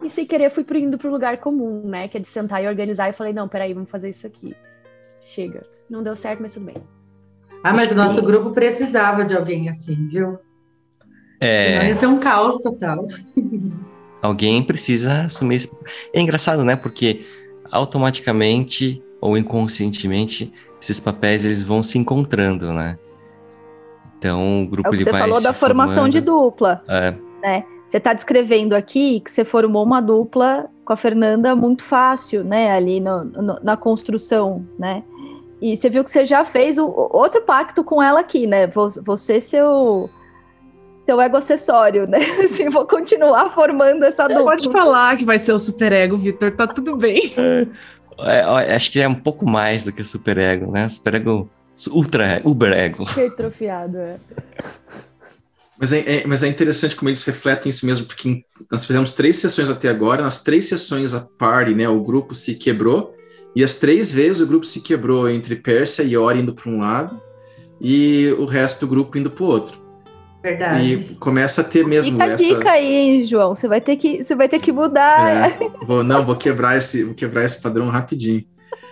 E 0.00 0.08
sem 0.08 0.24
querer 0.24 0.48
fui 0.48 0.64
indo 0.74 0.96
pro 0.96 1.10
lugar 1.10 1.38
comum, 1.38 1.88
né? 1.88 2.06
Que 2.06 2.18
é 2.18 2.20
de 2.20 2.28
sentar 2.28 2.62
e 2.62 2.68
organizar. 2.68 3.08
E 3.08 3.12
falei, 3.12 3.32
não, 3.32 3.48
peraí, 3.48 3.74
vamos 3.74 3.90
fazer 3.90 4.10
isso 4.10 4.28
aqui. 4.28 4.54
Chega. 5.22 5.66
Não 5.90 6.04
deu 6.04 6.14
certo, 6.14 6.40
mas 6.40 6.54
tudo 6.54 6.66
bem. 6.66 6.95
Ah, 7.68 7.72
mas 7.74 7.90
o 7.90 7.94
nosso 7.94 8.22
grupo 8.22 8.50
precisava 8.50 9.24
de 9.24 9.34
alguém 9.36 9.68
assim, 9.68 10.08
viu? 10.08 10.38
É. 11.40 11.70
Senão 11.72 11.84
ia 11.86 11.94
ser 11.94 12.06
um 12.06 12.18
caos 12.18 12.56
total. 12.58 13.06
Alguém 14.22 14.62
precisa 14.62 15.22
assumir 15.22 15.56
esse. 15.56 15.70
É 16.12 16.20
engraçado, 16.20 16.64
né? 16.64 16.76
Porque 16.76 17.24
automaticamente 17.70 19.02
ou 19.20 19.36
inconscientemente 19.36 20.52
esses 20.80 21.00
papéis 21.00 21.44
eles 21.44 21.62
vão 21.62 21.82
se 21.82 21.98
encontrando, 21.98 22.72
né? 22.72 22.98
Então 24.18 24.62
o 24.62 24.66
grupo 24.68 24.88
é 24.88 24.90
o 24.90 24.92
que 24.92 24.96
ele 24.98 25.04
você 25.04 25.12
vai 25.12 25.20
falou 25.22 25.40
da 25.42 25.52
formação 25.52 25.94
formando. 25.94 26.12
de 26.12 26.20
dupla, 26.20 26.82
É, 26.88 27.14
né? 27.42 27.64
Você 27.88 27.98
está 27.98 28.12
descrevendo 28.12 28.74
aqui 28.74 29.20
que 29.20 29.30
você 29.30 29.44
formou 29.44 29.84
uma 29.84 30.00
dupla 30.00 30.68
com 30.84 30.92
a 30.92 30.96
Fernanda 30.96 31.54
muito 31.54 31.82
fácil, 31.84 32.42
né? 32.42 32.70
Ali 32.72 32.98
no- 33.00 33.24
no- 33.24 33.60
na 33.62 33.76
construção, 33.76 34.66
né? 34.78 35.02
E 35.60 35.76
você 35.76 35.88
viu 35.88 36.04
que 36.04 36.10
você 36.10 36.24
já 36.24 36.44
fez 36.44 36.76
o, 36.78 36.86
o- 36.86 37.16
outro 37.16 37.42
pacto 37.42 37.82
com 37.82 38.02
ela 38.02 38.20
aqui, 38.20 38.46
né? 38.46 38.66
Vo- 38.66 38.88
Você, 39.04 39.40
seu, 39.40 40.10
seu 41.06 41.20
ego 41.20 41.36
acessório, 41.36 42.06
né? 42.06 42.18
Assim, 42.44 42.68
vou 42.68 42.86
continuar 42.86 43.54
formando 43.54 44.04
essa 44.04 44.28
dupla. 44.28 44.44
Pode 44.44 44.70
falar 44.70 45.16
que 45.16 45.24
vai 45.24 45.38
ser 45.38 45.52
o 45.52 45.58
superego, 45.58 46.16
Vitor, 46.16 46.52
tá 46.52 46.66
tudo 46.66 46.96
bem. 46.96 47.22
é, 48.20 48.46
ó, 48.46 48.56
acho 48.58 48.90
que 48.92 49.00
é 49.00 49.08
um 49.08 49.14
pouco 49.14 49.48
mais 49.48 49.84
do 49.86 49.92
que 49.92 50.04
superego, 50.04 50.70
né? 50.70 50.88
Superego 50.88 51.48
ultra 51.90 52.40
uber 52.44 52.72
ego. 52.72 53.02
Hipertrofiado, 53.04 53.96
é. 53.98 54.16
Mas 55.78 55.92
é, 55.92 56.20
é- 56.22 56.26
mas 56.26 56.42
é 56.42 56.48
interessante 56.48 56.96
como 56.96 57.08
eles 57.08 57.22
refletem 57.24 57.70
isso 57.70 57.84
mesmo, 57.86 58.06
porque 58.06 58.42
nós 58.70 58.84
fizemos 58.86 59.12
três 59.12 59.36
sessões 59.38 59.68
até 59.68 59.88
agora, 59.88 60.22
nas 60.22 60.42
três 60.42 60.66
sessões 60.68 61.12
a 61.14 61.20
party, 61.38 61.74
né, 61.74 61.88
o 61.88 62.00
grupo 62.02 62.34
se 62.34 62.54
quebrou, 62.54 63.14
e 63.56 63.64
as 63.64 63.74
três 63.74 64.12
vezes 64.12 64.40
o 64.40 64.46
grupo 64.46 64.64
se 64.64 64.80
quebrou 64.82 65.28
entre 65.28 65.56
Pérsia 65.56 66.04
e 66.04 66.16
Ori 66.16 66.40
indo 66.40 66.54
para 66.54 66.70
um 66.70 66.78
lado, 66.78 67.20
e 67.80 68.32
o 68.38 68.44
resto 68.44 68.80
do 68.86 68.88
grupo 68.88 69.18
indo 69.18 69.30
para 69.30 69.42
o 69.44 69.46
outro. 69.48 69.86
Verdade. 70.42 70.92
E 70.92 71.14
começa 71.16 71.62
a 71.62 71.64
ter 71.64 71.84
mesmo 71.84 72.12
Fica 72.12 72.24
a 72.24 72.28
essas... 72.34 72.46
dica 72.46 72.70
aí, 72.70 72.94
hein, 72.94 73.26
João. 73.26 73.54
Você 73.54 73.66
vai 73.66 73.80
ter 73.80 73.96
que, 73.96 74.22
você 74.22 74.36
vai 74.36 74.48
ter 74.48 74.60
que 74.60 74.70
mudar. 74.70 75.50
É, 75.50 75.58
vou, 75.84 76.04
não, 76.04 76.22
vou 76.22 76.36
quebrar 76.36 76.76
esse, 76.76 77.02
vou 77.02 77.14
quebrar 77.14 77.44
esse 77.44 77.60
padrão 77.60 77.88
rapidinho. 77.88 78.44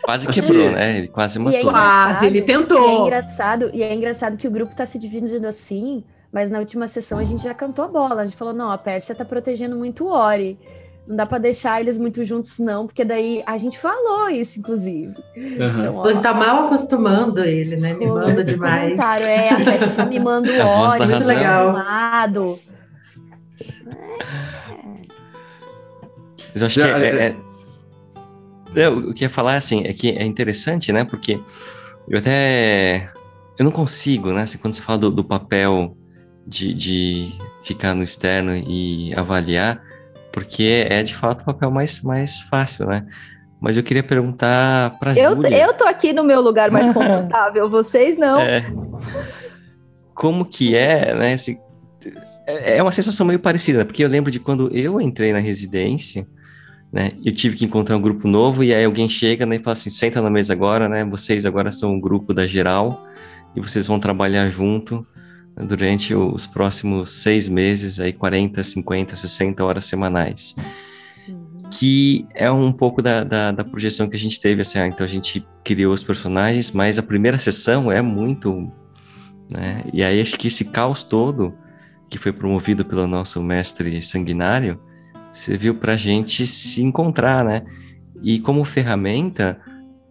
Quase 0.03 0.29
Acho 0.29 0.43
quebrou, 0.43 0.67
que- 0.69 0.75
né? 0.75 0.99
Ele 0.99 1.09
quase 1.09 1.39
é 1.39 1.41
matou. 1.41 1.61
Quase, 1.71 2.27
ele 2.27 2.41
engraçado- 2.41 2.67
tentou. 2.67 2.89
E 2.89 2.91
é 2.91 3.01
engraçado, 3.07 3.71
e 3.73 3.83
é 3.83 3.95
engraçado 3.95 4.37
que 4.37 4.49
o 4.49 4.51
grupo 4.51 4.75
tá 4.75 4.85
se 4.85 4.99
dividindo 4.99 5.47
assim, 5.47 6.03
mas 6.33 6.51
na 6.51 6.59
última 6.59 6.87
sessão 6.89 7.19
a 7.19 7.25
gente 7.25 7.43
já 7.45 7.55
cantou 7.55 7.85
a 7.85 7.89
bola. 7.89 8.23
A 8.23 8.25
gente 8.27 8.37
falou: 8.37 8.53
não, 8.53 8.71
a 8.73 8.77
Pérsia 8.77 9.15
tá 9.15 9.25
protegendo 9.25 9.77
muito 9.77 10.05
o 10.07 10.09
Ori. 10.11 10.59
Não 11.07 11.17
dá 11.17 11.27
pra 11.27 11.37
deixar 11.37 11.81
eles 11.81 11.99
muito 11.99 12.25
juntos, 12.25 12.59
não, 12.59 12.87
porque 12.87 13.05
daí 13.05 13.43
a 13.47 13.59
gente 13.59 13.79
falou 13.79 14.29
isso, 14.31 14.59
inclusive. 14.59 15.15
Aham. 15.61 15.81
Então, 15.83 15.97
ó, 15.97 16.09
Ele 16.09 16.21
tá 16.21 16.33
mal 16.33 16.67
acostumando 16.67 17.45
ele, 17.45 17.77
né? 17.77 17.93
Me 17.93 18.07
manda 18.07 18.43
demais. 18.43 18.99
é, 18.99 19.51
a 19.51 19.57
Pérsia 19.57 19.91
tá 19.91 20.07
mimando 20.07 20.51
o 20.51 20.63
A 20.63 20.65
voz 20.65 20.93
Ori, 20.95 20.99
da 21.01 21.07
muito 21.07 21.27
legal. 21.27 21.69
Amado. 21.71 22.59
Mas 26.53 26.63
eu 26.63 26.67
acho 26.67 26.75
que 26.81 26.83
é, 26.83 26.87
é- 26.91 27.27
é- 27.27 27.37
Eu, 28.75 29.11
o 29.11 29.15
que 29.15 29.25
eu 29.25 29.27
ia 29.27 29.31
falar, 29.31 29.57
assim, 29.57 29.85
é 29.85 29.93
que 29.93 30.11
é 30.11 30.25
interessante, 30.25 30.91
né? 30.93 31.05
Porque 31.05 31.41
eu 32.09 32.19
até... 32.19 33.09
Eu 33.59 33.65
não 33.65 33.71
consigo, 33.71 34.33
né? 34.33 34.43
Assim, 34.43 34.59
quando 34.59 34.75
você 34.75 34.83
fala 34.83 34.99
do, 34.99 35.11
do 35.11 35.23
papel 35.23 35.97
de, 36.47 36.75
de 36.75 37.33
ficar 37.63 37.95
no 37.95 38.03
externo 38.03 38.53
e 38.57 39.13
avaliar, 39.15 39.81
porque 40.35 40.85
é, 40.91 41.01
de 41.05 41.15
fato, 41.15 41.43
o 41.43 41.45
papel 41.45 41.71
mais, 41.71 42.03
mais 42.03 42.43
fácil, 42.43 42.87
né? 42.87 43.07
Mas 43.61 43.77
eu 43.77 43.85
queria 43.85 44.03
perguntar 44.03 44.99
pra 44.99 45.17
Eu, 45.17 45.37
Júlia... 45.37 45.57
eu 45.57 45.73
tô 45.75 45.85
aqui 45.85 46.13
no 46.13 46.25
meu 46.25 46.41
lugar 46.41 46.73
mais 46.73 46.91
confortável, 46.93 47.71
vocês 47.71 48.19
não. 48.19 48.41
É. 48.41 48.67
Como 50.13 50.45
que 50.45 50.75
é, 50.75 51.15
né? 51.15 51.37
é 52.47 52.77
é 52.77 52.83
uma 52.83 52.91
sensação 52.91 53.25
meio 53.25 53.39
parecida, 53.39 53.79
né? 53.79 53.85
porque 53.85 54.05
eu 54.05 54.09
lembro 54.09 54.31
de 54.31 54.41
quando 54.41 54.69
eu 54.77 55.01
entrei 55.01 55.33
na 55.33 55.39
residência, 55.39 56.27
né? 56.93 57.13
Eu 57.25 57.33
tive 57.33 57.57
que 57.57 57.65
encontrar 57.65 57.97
um 57.97 58.01
grupo 58.03 58.29
novo 58.29 58.63
e 58.63 58.75
aí 58.75 58.85
alguém 58.85 59.09
chega 59.09 59.47
né, 59.47 59.57
e 59.57 59.59
fala 59.61 59.73
assim: 59.73 59.89
senta 59.89 60.21
na 60.21 60.29
mesa 60.29 60.53
agora, 60.53 60.89
né? 60.89 61.05
Vocês 61.05 61.47
agora 61.47 61.71
são 61.71 61.93
um 61.93 62.01
grupo 62.01 62.35
da 62.35 62.47
geral 62.47 63.07
e 63.55 63.61
vocês 63.61 63.87
vão 63.87 64.01
trabalhar 64.01 64.49
junto 64.49 65.07
durante 65.57 66.15
os 66.15 66.47
próximos 66.47 67.11
seis 67.23 67.49
meses, 67.49 68.01
aí 68.01 68.13
40, 68.13 68.63
50, 68.63 69.17
60 69.17 69.65
horas 69.65 69.85
semanais. 69.85 70.57
Que 71.71 72.27
é 72.35 72.51
um 72.51 72.73
pouco 72.73 73.01
da, 73.01 73.25
da, 73.25 73.53
da 73.53 73.65
projeção 73.65 74.09
que 74.09 74.17
a 74.17 74.19
gente 74.19 74.41
teve, 74.41 74.63
assim, 74.63 74.79
ah, 74.79 74.87
então 74.87 75.05
a 75.05 75.09
gente 75.09 75.47
criou 75.63 75.95
os 75.95 76.03
personagens, 76.03 76.73
mas 76.73 76.99
a 76.99 77.03
primeira 77.03 77.39
sessão 77.39 77.91
é 77.91 78.03
muito, 78.03 78.71
né, 79.51 79.83
e 79.93 80.03
aí 80.03 80.21
acho 80.21 80.39
que 80.39 80.49
esse 80.49 80.67
caos 80.67 81.03
todo, 81.03 81.55
que 82.09 82.19
foi 82.19 82.33
promovido 82.33 82.85
pelo 82.85 83.07
nosso 83.07 83.43
mestre 83.43 84.01
sanguinário, 84.03 84.79
serviu 85.33 85.75
pra 85.75 85.97
gente 85.97 86.47
se 86.47 86.83
encontrar, 86.83 87.45
né, 87.45 87.63
e 88.23 88.39
como 88.39 88.65
ferramenta, 88.65 89.59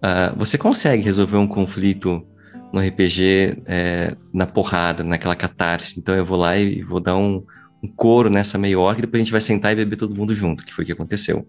ah, 0.01 0.34
você 0.36 0.58
consegue 0.58 1.03
resolver 1.03 1.38
um 1.38 1.47
conflito 1.47 2.25
no 2.74 2.82
RPG 2.82 3.62
é, 3.68 4.16
na 4.34 4.48
porrada, 4.48 5.04
naquela 5.04 5.36
catarse, 5.36 6.00
então 6.00 6.16
eu 6.16 6.26
vou 6.26 6.40
lá 6.40 6.58
e 6.58 6.82
vou 6.82 7.00
dar 7.00 7.16
um, 7.16 7.46
um 7.84 7.88
coro 7.88 8.32
nessa 8.32 8.58
meia 8.58 8.80
orc, 8.80 8.98
e 8.98 9.02
depois 9.04 9.22
a 9.22 9.24
gente 9.24 9.32
vai 9.32 9.42
sentar 9.42 9.72
e 9.72 9.76
beber 9.76 9.96
todo 9.96 10.16
mundo 10.16 10.34
junto, 10.34 10.66
que 10.66 10.74
foi 10.74 10.84
o 10.84 10.88
que 10.88 10.92
aconteceu. 10.92 11.48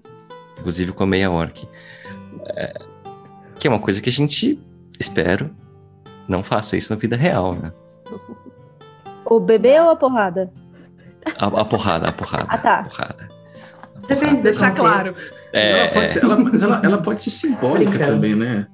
Inclusive 0.61 0.93
com 0.93 1.03
a 1.03 1.07
meia 1.07 1.31
orc. 1.31 1.67
É, 2.51 2.75
que 3.59 3.67
é 3.67 3.71
uma 3.71 3.79
coisa 3.79 4.03
que 4.03 4.11
a 4.11 4.13
gente, 4.13 4.61
espero, 5.01 5.51
não 6.29 6.43
faça 6.43 6.77
isso 6.77 6.93
na 6.93 6.99
vida 6.99 7.17
real, 7.17 7.55
né? 7.55 7.73
O 9.25 9.41
bebê 9.41 9.81
ou 9.81 9.89
a 9.89 9.97
porrada? 9.97 10.53
A, 11.39 11.47
a 11.47 11.65
porrada, 11.65 12.09
a 12.09 12.13
porrada. 12.13 12.47
Ah, 12.51 12.59
tá. 12.59 12.81
A 12.81 12.85
porrada. 12.85 13.29
Depende 14.07 14.43
Deixar 14.43 14.75
claro. 14.75 15.15
É, 15.55 15.79
ela, 15.81 15.89
pode 15.89 16.05
é, 16.05 16.09
ser, 16.11 16.25
ela- 16.25 16.37
mas 16.37 16.63
ela, 16.63 16.81
ela 16.85 16.99
pode 17.03 17.23
ser 17.23 17.31
simbólica 17.31 17.93
Brincando. 17.93 18.13
também, 18.13 18.35
né? 18.35 18.67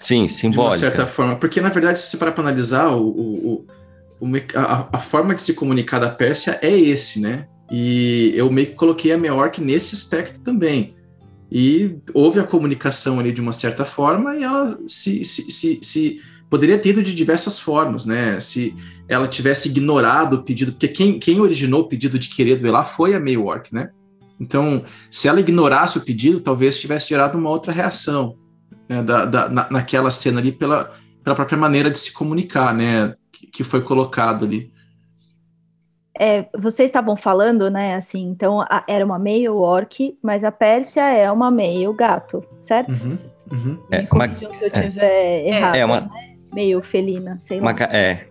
Sim, 0.00 0.16
De 0.16 0.22
uma 0.22 0.28
simbólica. 0.28 0.78
certa 0.78 1.06
forma. 1.06 1.36
Porque, 1.36 1.60
na 1.60 1.68
verdade, 1.68 1.98
se 1.98 2.06
você 2.08 2.16
parar 2.16 2.32
para 2.32 2.42
analisar, 2.44 2.90
o, 2.92 3.06
o, 3.08 3.66
o- 4.20 4.26
a, 4.54 4.88
a 4.92 4.98
forma 4.98 5.34
de 5.34 5.42
se 5.42 5.54
comunicar 5.54 5.98
da 5.98 6.10
Pérsia 6.10 6.58
é 6.62 6.76
esse, 6.76 7.20
né? 7.20 7.46
E 7.70 8.32
eu 8.34 8.50
meio 8.50 8.68
que 8.68 8.74
coloquei 8.74 9.12
a 9.12 9.18
Meork 9.18 9.60
nesse 9.60 9.94
aspecto 9.94 10.40
também. 10.40 10.94
E 11.50 11.96
houve 12.12 12.40
a 12.40 12.44
comunicação 12.44 13.18
ali 13.20 13.32
de 13.32 13.40
uma 13.40 13.52
certa 13.52 13.84
forma 13.84 14.36
e 14.36 14.42
ela 14.42 14.76
se, 14.86 15.24
se, 15.24 15.50
se, 15.50 15.78
se- 15.82 16.20
poderia 16.50 16.78
ter 16.78 16.90
ido 16.90 17.02
de 17.02 17.14
diversas 17.14 17.58
formas, 17.58 18.04
né? 18.06 18.40
Se 18.40 18.74
ela 19.08 19.26
tivesse 19.28 19.68
ignorado 19.68 20.34
o 20.34 20.42
pedido, 20.42 20.72
porque 20.72 20.88
quem, 20.88 21.18
quem 21.18 21.40
originou 21.40 21.82
o 21.82 21.88
pedido 21.88 22.18
de 22.18 22.28
querer 22.28 22.56
duelar 22.56 22.86
foi 22.86 23.14
a 23.14 23.20
Maywork, 23.20 23.72
né? 23.74 23.90
Então, 24.40 24.84
se 25.10 25.26
ela 25.28 25.40
ignorasse 25.40 25.98
o 25.98 26.00
pedido, 26.02 26.40
talvez 26.40 26.78
tivesse 26.78 27.08
gerado 27.08 27.36
uma 27.38 27.50
outra 27.50 27.72
reação 27.72 28.36
né, 28.88 29.02
da, 29.02 29.24
da, 29.24 29.48
na, 29.48 29.70
naquela 29.70 30.10
cena 30.10 30.40
ali 30.40 30.52
pela, 30.52 30.92
pela 31.22 31.36
própria 31.36 31.58
maneira 31.58 31.90
de 31.90 31.98
se 31.98 32.12
comunicar, 32.12 32.74
né, 32.74 33.12
que, 33.30 33.46
que 33.46 33.64
foi 33.64 33.82
colocado 33.82 34.44
ali. 34.44 34.72
É, 36.20 36.46
vocês 36.58 36.88
estavam 36.88 37.16
falando, 37.16 37.70
né, 37.70 37.94
assim, 37.94 38.28
então 38.28 38.60
a, 38.62 38.82
era 38.88 39.04
uma 39.04 39.20
meio 39.20 39.56
orc, 39.56 40.18
mas 40.20 40.42
a 40.42 40.50
Pérsia 40.50 41.02
é 41.02 41.30
uma 41.30 41.48
meio 41.48 41.92
gato, 41.92 42.44
certo? 42.60 42.90
Uhum, 42.90 43.18
uhum. 43.52 43.78
É, 43.92 44.06
uma, 44.10 44.28
se 44.36 44.44
eu 44.44 44.50
estiver 44.50 45.04
é, 45.04 45.48
errado, 45.48 45.74
é 45.76 45.84
uma, 45.84 46.00
né? 46.00 46.34
meio 46.52 46.82
felina, 46.82 47.38
sei 47.38 47.60
uma, 47.60 47.70
lá. 47.70 47.76
É, 47.92 48.26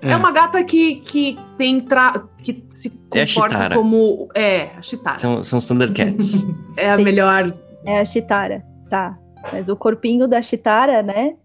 é. 0.00 0.10
é 0.10 0.16
uma 0.16 0.30
gata 0.30 0.64
que, 0.64 0.96
que 0.96 1.38
tem 1.58 1.80
tra... 1.80 2.24
que 2.42 2.64
se 2.70 2.88
é 3.12 3.26
comporta 3.26 3.74
como. 3.74 4.28
É, 4.34 4.70
a 4.76 4.80
Chitara. 4.82 5.18
São, 5.18 5.44
são 5.44 5.58
Thundercats. 5.58 6.46
é 6.76 6.90
a 6.90 6.96
Sim. 6.96 7.04
melhor. 7.04 7.52
É 7.84 8.00
a 8.00 8.04
Chitara, 8.04 8.64
tá. 8.88 9.18
Mas 9.52 9.68
o 9.68 9.76
corpinho 9.76 10.26
da 10.26 10.40
Chitara, 10.42 11.02
né? 11.02 11.36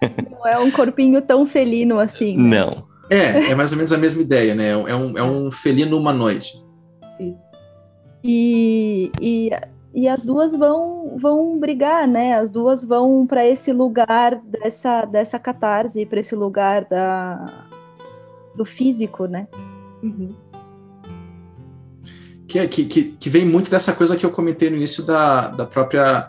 Não 0.30 0.46
é 0.46 0.58
um 0.58 0.70
corpinho 0.70 1.20
tão 1.22 1.46
felino 1.46 1.98
assim. 1.98 2.36
Né? 2.36 2.58
Não. 2.58 2.88
É, 3.10 3.50
é 3.50 3.54
mais 3.54 3.72
ou 3.72 3.76
menos 3.76 3.92
a 3.92 3.98
mesma 3.98 4.22
ideia, 4.22 4.54
né? 4.54 4.70
É 4.70 4.76
um, 4.76 5.18
é 5.18 5.22
um 5.22 5.50
felino 5.50 5.98
humanoide. 5.98 6.52
E, 8.22 9.10
e 9.20 9.50
e 9.92 10.08
as 10.08 10.24
duas 10.24 10.54
vão 10.54 11.16
vão 11.20 11.58
brigar, 11.58 12.06
né? 12.06 12.34
As 12.34 12.50
duas 12.50 12.84
vão 12.84 13.26
para 13.26 13.44
esse 13.44 13.72
lugar 13.72 14.40
dessa 14.44 15.04
dessa 15.04 15.38
catarse, 15.38 16.06
para 16.06 16.20
esse 16.20 16.34
lugar 16.34 16.84
da 16.84 17.66
do 18.54 18.64
físico, 18.64 19.26
né? 19.26 19.48
Uhum. 20.02 20.34
Que, 22.46 22.66
que, 22.66 22.84
que, 23.12 23.30
vem 23.30 23.46
muito 23.46 23.70
dessa 23.70 23.92
coisa 23.92 24.16
que 24.16 24.26
eu 24.26 24.30
comentei 24.32 24.68
no 24.70 24.76
início 24.76 25.06
da, 25.06 25.48
da 25.48 25.64
própria 25.64 26.28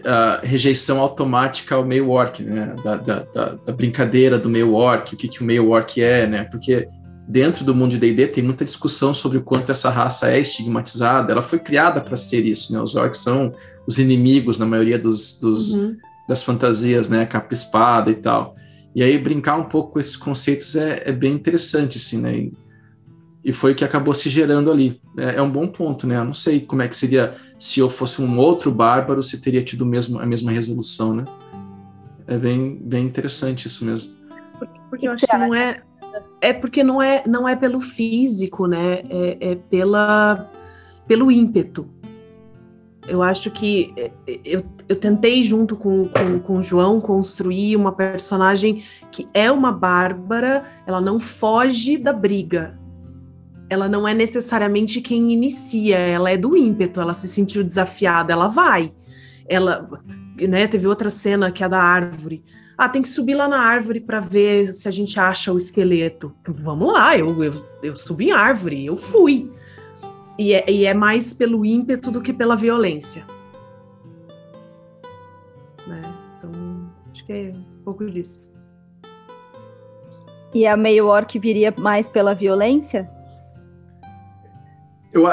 uh, 0.00 0.44
rejeição 0.44 1.00
automática 1.00 1.74
ao 1.74 1.84
meio 1.84 2.10
orc, 2.10 2.42
né? 2.42 2.74
Da, 2.82 2.96
da, 2.96 3.22
da, 3.24 3.48
da 3.54 3.72
brincadeira 3.72 4.38
do 4.38 4.48
meio 4.48 4.74
orc, 4.74 5.14
o 5.14 5.16
que, 5.16 5.28
que 5.28 5.40
o 5.40 5.44
meio 5.44 5.70
orc 5.70 6.00
é, 6.00 6.26
né? 6.26 6.44
Porque 6.44 6.88
dentro 7.30 7.64
do 7.64 7.74
mundo 7.74 7.92
de 7.92 7.98
D&D 7.98 8.26
tem 8.26 8.42
muita 8.42 8.64
discussão 8.64 9.14
sobre 9.14 9.38
o 9.38 9.42
quanto 9.42 9.70
essa 9.70 9.88
raça 9.88 10.30
é 10.30 10.40
estigmatizada. 10.40 11.32
Ela 11.32 11.42
foi 11.42 11.60
criada 11.60 12.00
para 12.00 12.16
ser 12.16 12.44
isso, 12.44 12.72
né? 12.72 12.80
Os 12.80 12.96
orcs 12.96 13.20
são 13.20 13.54
os 13.86 13.98
inimigos 13.98 14.58
na 14.58 14.66
maioria 14.66 14.98
dos, 14.98 15.38
dos 15.38 15.72
uhum. 15.72 15.96
das 16.28 16.42
fantasias, 16.42 17.08
né? 17.08 17.24
Capa 17.26 17.52
espada 17.52 18.10
e 18.10 18.16
tal. 18.16 18.56
E 18.94 19.02
aí 19.02 19.16
brincar 19.16 19.56
um 19.56 19.64
pouco 19.64 19.92
com 19.92 20.00
esses 20.00 20.16
conceitos 20.16 20.74
é, 20.74 21.02
é 21.04 21.12
bem 21.12 21.32
interessante, 21.32 21.98
assim, 21.98 22.20
né? 22.20 22.36
E, 22.36 22.52
e, 23.44 23.52
foi 23.52 23.72
o 23.72 23.74
que 23.74 23.84
acabou 23.84 24.12
se 24.12 24.28
gerando 24.28 24.70
ali. 24.70 25.00
É, 25.16 25.36
é, 25.36 25.42
um 25.42 25.50
bom 25.50 25.68
ponto, 25.68 26.06
né? 26.06 26.16
Eu 26.16 26.24
não 26.24 26.34
sei 26.34 26.60
como 26.60 26.82
é 26.82 26.88
que 26.88 26.96
seria 26.96 27.36
se 27.60 27.78
eu 27.78 27.90
fosse 27.90 28.22
um 28.22 28.38
outro 28.38 28.72
bárbaro, 28.72 29.22
se 29.22 29.38
teria 29.38 29.62
tido 29.62 29.84
mesmo, 29.84 30.18
a 30.18 30.24
mesma 30.24 30.50
resolução, 30.50 31.14
né? 31.14 31.24
É 32.26 32.38
bem, 32.38 32.76
bem 32.76 33.04
interessante 33.04 33.66
isso 33.66 33.84
mesmo. 33.84 34.14
Porque 34.88 35.06
eu 35.06 35.12
acho 35.12 35.26
que 35.26 35.36
não 35.36 35.54
é 35.54 35.82
é 36.40 36.52
porque 36.52 36.82
não 36.82 37.00
é, 37.00 37.22
não 37.26 37.48
é 37.48 37.54
pelo 37.54 37.80
físico, 37.80 38.66
né? 38.66 39.02
É, 39.10 39.52
é 39.52 39.54
pela, 39.54 40.50
pelo 41.06 41.30
ímpeto. 41.30 41.86
Eu 43.06 43.22
acho 43.22 43.50
que 43.50 43.92
é, 43.96 44.10
eu, 44.44 44.64
eu 44.88 44.96
tentei, 44.96 45.42
junto 45.42 45.76
com, 45.76 46.08
com, 46.08 46.38
com 46.38 46.56
o 46.56 46.62
João, 46.62 47.00
construir 47.00 47.76
uma 47.76 47.92
personagem 47.92 48.82
que 49.10 49.28
é 49.34 49.50
uma 49.50 49.72
bárbara, 49.72 50.64
ela 50.86 51.00
não 51.00 51.20
foge 51.20 51.98
da 51.98 52.12
briga. 52.12 52.79
Ela 53.70 53.88
não 53.88 54.06
é 54.06 54.12
necessariamente 54.12 55.00
quem 55.00 55.32
inicia, 55.32 55.96
ela 55.96 56.30
é 56.30 56.36
do 56.36 56.54
ímpeto, 56.56 57.00
ela 57.00 57.14
se 57.14 57.28
sentiu 57.28 57.64
desafiada, 57.64 58.32
ela 58.32 58.48
vai. 58.48 58.92
Ela, 59.48 59.88
né, 60.36 60.66
teve 60.66 60.86
outra 60.86 61.08
cena 61.08 61.50
que 61.50 61.64
é 61.64 61.68
da 61.68 61.80
árvore 61.80 62.44
ah, 62.80 62.88
tem 62.88 63.02
que 63.02 63.10
subir 63.10 63.34
lá 63.34 63.46
na 63.46 63.58
árvore 63.58 64.00
para 64.00 64.20
ver 64.20 64.72
se 64.72 64.88
a 64.88 64.90
gente 64.90 65.20
acha 65.20 65.52
o 65.52 65.58
esqueleto. 65.58 66.34
Vamos 66.48 66.90
lá, 66.90 67.14
eu, 67.14 67.44
eu, 67.44 67.62
eu 67.82 67.94
subi 67.94 68.28
em 68.28 68.32
árvore, 68.32 68.86
eu 68.86 68.96
fui. 68.96 69.52
E 70.38 70.54
é, 70.54 70.64
e 70.66 70.86
é 70.86 70.94
mais 70.94 71.34
pelo 71.34 71.62
ímpeto 71.66 72.10
do 72.10 72.22
que 72.22 72.32
pela 72.32 72.56
violência. 72.56 73.26
Né? 75.86 76.00
Então, 76.38 76.50
acho 77.10 77.26
que 77.26 77.32
é 77.34 77.52
um 77.54 77.84
pouco 77.84 78.10
disso. 78.10 78.50
E 80.54 80.66
a 80.66 80.74
meio 80.74 81.06
orc 81.06 81.38
viria 81.38 81.74
mais 81.76 82.08
pela 82.08 82.34
violência? 82.34 83.10
Eu, 85.12 85.24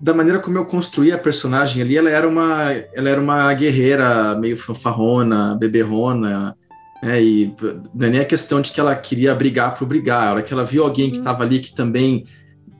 da 0.00 0.14
maneira 0.14 0.38
como 0.38 0.56
eu 0.56 0.64
construí 0.64 1.12
a 1.12 1.18
personagem 1.18 1.82
ali, 1.82 1.96
ela 1.96 2.08
era 2.08 2.26
uma, 2.26 2.72
ela 2.72 3.10
era 3.10 3.20
uma 3.20 3.52
guerreira 3.52 4.34
meio 4.36 4.56
fanfarrona, 4.56 5.54
beberrona, 5.54 6.56
é, 7.02 7.22
e 7.22 7.54
não 7.94 8.06
é 8.06 8.10
nem 8.10 8.20
a 8.20 8.24
questão 8.24 8.60
de 8.60 8.72
que 8.72 8.80
ela 8.80 8.94
queria 8.96 9.34
brigar 9.34 9.76
por 9.76 9.86
brigar, 9.86 10.28
a 10.28 10.32
hora 10.32 10.42
que 10.42 10.52
ela 10.52 10.64
viu 10.64 10.82
alguém 10.82 11.10
que 11.10 11.18
estava 11.18 11.40
uhum. 11.40 11.46
ali 11.46 11.60
que 11.60 11.74
também 11.74 12.24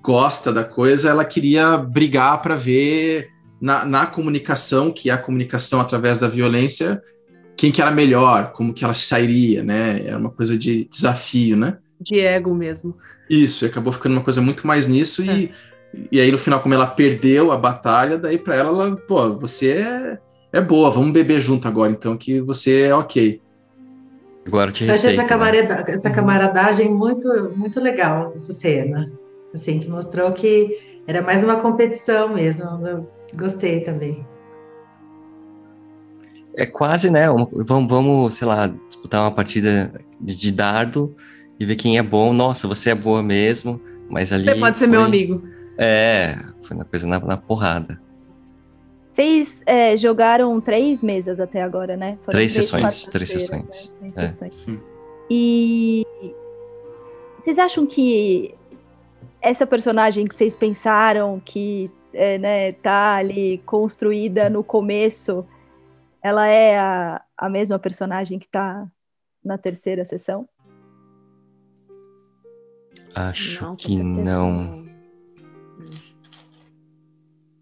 gosta 0.03 0.53
da 0.53 0.65
coisa, 0.65 1.11
ela 1.11 1.25
queria 1.25 1.77
brigar 1.77 2.41
para 2.41 2.55
ver 2.55 3.29
na, 3.61 3.85
na, 3.85 4.07
comunicação, 4.07 4.91
que 4.91 5.11
é 5.11 5.13
a 5.13 5.19
comunicação 5.19 5.81
através 5.81 6.19
da 6.19 6.29
violência, 6.29 7.03
quem 7.57 7.71
que 7.71 7.83
era 7.83 7.91
melhor, 7.91 8.53
como 8.53 8.73
que 8.73 8.85
ela 8.85 8.95
sairia, 8.95 9.63
né? 9.63 10.03
Era 10.07 10.17
uma 10.17 10.31
coisa 10.31 10.57
de 10.57 10.89
desafio, 10.91 11.57
né? 11.57 11.79
De 12.01 12.21
ego 12.21 12.55
mesmo. 12.55 12.97
Isso, 13.29 13.65
e 13.65 13.69
acabou 13.69 13.93
ficando 13.93 14.13
uma 14.13 14.25
coisa 14.25 14.41
muito 14.41 14.67
mais 14.67 14.87
nisso, 14.87 15.23
é. 15.23 15.37
e, 15.37 15.53
e 16.13 16.21
aí 16.21 16.31
no 16.31 16.39
final, 16.39 16.61
como 16.61 16.75
ela 16.75 16.87
perdeu 16.87 17.51
a 17.51 17.57
batalha, 17.57 18.19
daí 18.19 18.39
para 18.39 18.57
ela, 18.57 18.69
ela, 18.69 18.97
pô, 18.97 19.35
você 19.35 19.73
é, 19.73 20.19
é 20.53 20.61
boa, 20.61 20.91
vamos 20.91 21.13
beber 21.13 21.41
junto 21.41 21.67
agora, 21.67 21.91
então, 21.91 22.17
que 22.17 22.41
você 22.41 22.83
é 22.83 22.95
ok. 22.95 23.41
Agora 24.47 24.73
te 24.73 24.85
respeito. 24.85 24.89
Eu 24.89 24.95
achei 24.95 25.11
essa, 25.11 25.23
né? 25.23 25.29
camarada, 25.29 25.93
essa 25.93 26.11
camaradagem 26.11 26.89
muito, 26.93 27.29
muito 27.57 27.81
legal, 27.81 28.33
essa 28.35 28.53
cena. 28.53 29.11
Assim, 29.55 29.79
que 29.79 29.89
mostrou 29.89 30.33
que 30.33 30.79
era 31.07 31.23
mais 31.23 31.43
uma 31.43 31.57
competição 31.57 32.35
mesmo. 32.35 32.65
Eu 32.87 33.11
gostei 33.35 33.81
também. 33.81 34.27
É 36.57 36.67
quase, 36.67 37.11
né? 37.11 37.29
Vamos, 37.29 37.89
vamos, 37.89 38.37
sei 38.37 38.47
lá, 38.49 38.67
disputar 38.67 39.23
uma 39.23 39.31
partida 39.31 39.93
de, 40.21 40.35
de 40.35 40.53
dardo 40.53 41.15
e 41.59 41.65
ver 41.65 41.77
quem 41.77 41.99
é 41.99 42.03
bom. 42.03 42.33
Nossa, 42.33 42.67
você 42.67 42.91
é 42.91 42.95
boa 42.95 43.23
mesmo, 43.23 43.81
mas 44.09 44.33
ali. 44.33 44.45
Você 44.45 44.55
pode 44.55 44.77
ser 44.79 44.87
foi... 44.87 44.97
meu 44.97 45.05
amigo. 45.05 45.43
É, 45.79 46.35
foi 46.63 46.77
uma 46.77 46.85
coisa 46.85 47.07
na, 47.07 47.21
na 47.21 47.37
porrada. 47.37 48.01
Vocês 49.13 49.63
é, 49.65 49.97
jogaram 49.97 50.61
três 50.61 51.03
mesas 51.03 51.39
até 51.39 51.63
agora, 51.63 51.97
né? 51.97 52.15
Foram 52.25 52.39
três, 52.39 52.53
sessões, 52.53 53.07
três 53.07 53.31
sessões. 53.31 53.95
Né? 54.01 54.11
Três 54.13 54.31
é. 54.43 54.47
sessões. 54.49 54.81
E 55.31 56.05
vocês 57.39 57.59
acham 57.59 57.87
que 57.87 58.55
essa 59.41 59.67
personagem 59.67 60.27
que 60.27 60.35
vocês 60.35 60.57
pensaram 60.57 61.41
que 61.45 61.91
é, 62.13 62.39
né, 62.39 62.73
tá 62.73 63.17
ali 63.17 63.59
construída 63.65 64.51
no 64.51 64.65
começo, 64.65 65.47
ela 66.23 66.47
é 66.49 66.79
a, 66.79 67.23
a 67.37 67.49
mesma 67.49 67.79
personagem 67.79 68.39
que 68.39 68.49
tá 68.49 68.87
na 69.45 69.57
terceira 69.57 70.05
sessão? 70.05 70.49
Acho 73.15 73.65
não, 73.65 73.77
que 73.77 74.03
não 74.03 74.88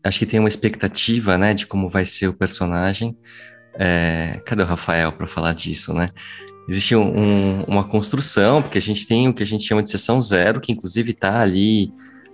acho 0.07 0.19
que 0.19 0.27
tem 0.27 0.41
uma 0.41 0.49
expectativa, 0.49 1.37
né, 1.37 1.55
de 1.55 1.67
como 1.67 1.89
vai 1.89 2.05
ser 2.05 2.29
o 2.29 2.33
personagem. 2.33 3.17
É, 3.79 4.41
cadê 4.45 4.63
o 4.63 4.67
Rafael 4.67 5.13
para 5.13 5.27
falar 5.27 5.53
disso, 5.53 5.93
né? 5.93 6.09
Existe 6.69 6.97
um, 6.97 7.17
um, 7.17 7.63
uma 7.65 7.85
construção, 7.85 8.63
porque 8.63 8.79
a 8.79 8.83
gente 8.83 9.07
tem 9.07 9.29
o 9.29 9.35
que 9.35 9.43
a 9.43 9.47
gente 9.47 9.65
chama 9.65 9.83
de 9.83 9.91
sessão 9.91 10.21
zero, 10.21 10.61
que 10.61 10.73
inclusive 10.73 11.13
está 11.13 11.41
ali 11.41 11.93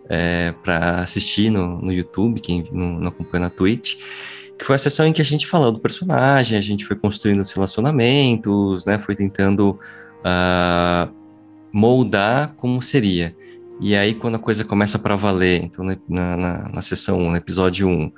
é, 0.09 0.55
para 0.63 1.01
assistir 1.01 1.51
no, 1.51 1.81
no 1.81 1.93
YouTube, 1.93 2.41
quem 2.41 2.65
não, 2.73 3.01
não 3.01 3.09
acompanha 3.09 3.45
na 3.45 3.51
Twitch, 3.51 3.97
que 4.59 4.65
foi 4.65 4.77
a 4.77 4.79
sessão 4.79 5.07
em 5.07 5.13
que 5.13 5.21
a 5.21 5.25
gente 5.25 5.47
falou 5.47 5.73
do 5.73 5.81
personagem, 5.81 6.57
a 6.57 6.61
gente 6.61 6.87
foi 6.87 6.97
construindo 6.97 7.41
os 7.41 7.53
relacionamentos, 7.53 8.87
né, 8.87 8.99
foi 8.99 9.15
tentando 9.15 9.79
uh, 10.21 11.13
moldar 11.73 12.55
como 12.57 12.81
seria. 12.81 13.35
E 13.85 13.97
aí, 13.97 14.15
quando 14.15 14.37
a 14.37 14.39
coisa 14.39 14.65
começa 14.65 14.97
para 14.97 15.17
valer, 15.17 15.65
então 15.65 15.85
na, 15.85 16.37
na, 16.37 16.69
na 16.69 16.83
sessão 16.83 17.19
1, 17.19 17.31
no 17.31 17.37
episódio 17.37 17.89
1, 17.89 18.13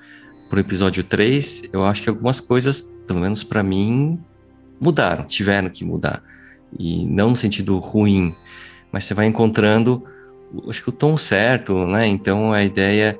pro 0.51 0.61
episódio 0.61 1.03
3, 1.03 1.71
eu 1.73 1.87
acho 1.87 2.03
que 2.03 2.09
algumas 2.11 2.39
coisas, 2.39 2.83
pelo 3.07 3.19
menos 3.19 3.43
para 3.43 3.63
mim, 3.63 4.23
mudaram, 4.79 5.25
tiveram 5.25 5.71
que 5.71 5.83
mudar. 5.83 6.23
E 6.79 7.07
não 7.07 7.31
no 7.31 7.37
sentido 7.37 7.79
ruim, 7.79 8.37
mas 8.93 9.05
você 9.05 9.15
vai 9.15 9.25
encontrando, 9.25 10.05
acho 10.69 10.83
que 10.83 10.91
o 10.91 10.93
tom 10.93 11.17
certo, 11.17 11.87
né? 11.87 12.07
Então 12.09 12.53
a 12.53 12.63
ideia 12.63 13.19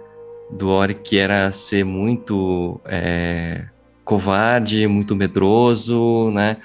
do 0.51 0.69
Ori 0.69 0.99
era 1.13 1.51
ser 1.51 1.83
muito 1.83 2.79
é, 2.85 3.71
covarde, 4.05 4.87
muito 4.87 5.17
medroso, 5.17 6.31
né? 6.31 6.59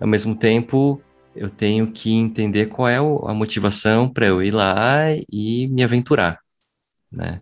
Ao 0.00 0.08
mesmo 0.08 0.34
tempo, 0.34 1.00
eu 1.34 1.48
tenho 1.48 1.90
que 1.90 2.12
entender 2.12 2.66
qual 2.66 2.88
é 2.88 2.96
a 2.96 3.34
motivação 3.34 4.08
para 4.08 4.26
eu 4.26 4.42
ir 4.42 4.50
lá 4.50 5.04
e 5.32 5.68
me 5.68 5.82
aventurar, 5.82 6.38
né? 7.10 7.40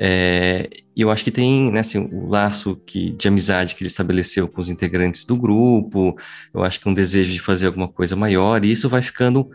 É, 0.00 0.70
eu 0.96 1.10
acho 1.10 1.24
que 1.24 1.30
tem 1.32 1.72
né, 1.72 1.80
assim, 1.80 2.08
o 2.12 2.28
laço 2.28 2.76
que, 2.86 3.10
de 3.10 3.26
amizade 3.26 3.74
que 3.74 3.82
ele 3.82 3.88
estabeleceu 3.88 4.46
com 4.46 4.60
os 4.60 4.70
integrantes 4.70 5.24
do 5.24 5.36
grupo, 5.36 6.16
eu 6.54 6.62
acho 6.62 6.78
que 6.78 6.88
um 6.88 6.94
desejo 6.94 7.32
de 7.32 7.40
fazer 7.40 7.66
alguma 7.66 7.88
coisa 7.88 8.14
maior, 8.14 8.64
e 8.64 8.70
isso 8.70 8.88
vai 8.88 9.02
ficando 9.02 9.50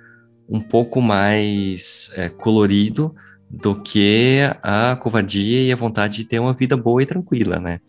um 0.50 0.60
pouco 0.60 1.02
mais 1.02 2.12
é, 2.16 2.28
colorido 2.28 3.16
do 3.50 3.82
que 3.82 4.40
a 4.62 4.98
covardia 4.98 5.64
e 5.64 5.72
a 5.72 5.78
vontade 5.78 6.18
de 6.18 6.26
ter 6.26 6.40
uma 6.40 6.54
vida 6.54 6.76
boa 6.76 7.02
e 7.02 7.06
tranquila, 7.06 7.60
né? 7.60 7.80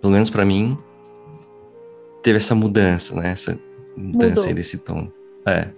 Pelo 0.00 0.12
menos 0.12 0.28
para 0.28 0.44
mim, 0.44 0.76
teve 2.22 2.36
essa 2.36 2.54
mudança, 2.54 3.14
né? 3.14 3.30
Essa 3.30 3.58
mudança 3.96 4.48
aí 4.48 4.54
desse 4.54 4.78
tom. 4.78 5.08
É. 5.46 5.68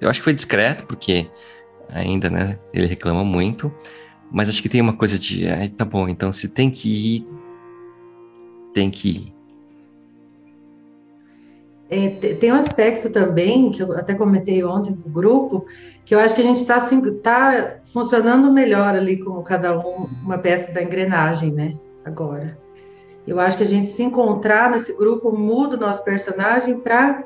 Eu 0.00 0.10
acho 0.10 0.20
que 0.20 0.24
foi 0.24 0.34
discreto, 0.34 0.86
porque 0.86 1.28
ainda, 1.88 2.28
né, 2.28 2.58
ele 2.72 2.86
reclama 2.86 3.24
muito, 3.24 3.72
mas 4.30 4.48
acho 4.48 4.62
que 4.62 4.68
tem 4.68 4.80
uma 4.80 4.96
coisa 4.96 5.18
de, 5.18 5.48
ai, 5.48 5.68
tá 5.68 5.84
bom, 5.84 6.08
então 6.08 6.32
se 6.32 6.48
tem 6.48 6.70
que 6.70 7.16
ir, 7.16 7.28
tem 8.74 8.90
que 8.90 9.08
ir. 9.08 9.34
É, 11.90 12.08
tem 12.08 12.52
um 12.52 12.56
aspecto 12.56 13.10
também, 13.10 13.70
que 13.70 13.82
eu 13.82 13.92
até 13.92 14.14
comentei 14.14 14.64
ontem 14.64 14.94
com 14.94 15.08
o 15.08 15.12
grupo, 15.12 15.66
que 16.04 16.14
eu 16.14 16.18
acho 16.18 16.34
que 16.34 16.40
a 16.40 16.44
gente 16.44 16.62
está 16.62 16.76
assim, 16.76 17.00
tá 17.18 17.76
funcionando 17.92 18.52
melhor 18.52 18.94
ali 18.94 19.18
com 19.18 19.42
cada 19.42 19.78
um, 19.78 20.08
uma 20.24 20.38
peça 20.38 20.72
da 20.72 20.82
engrenagem, 20.82 21.52
né? 21.52 21.74
Agora. 22.04 22.58
Eu 23.26 23.40
acho 23.40 23.56
que 23.56 23.62
a 23.62 23.66
gente 23.66 23.88
se 23.90 24.02
encontrar 24.02 24.70
nesse 24.70 24.92
grupo 24.92 25.32
muda 25.32 25.76
o 25.76 25.80
nosso 25.80 26.02
personagem 26.04 26.78
para. 26.78 27.24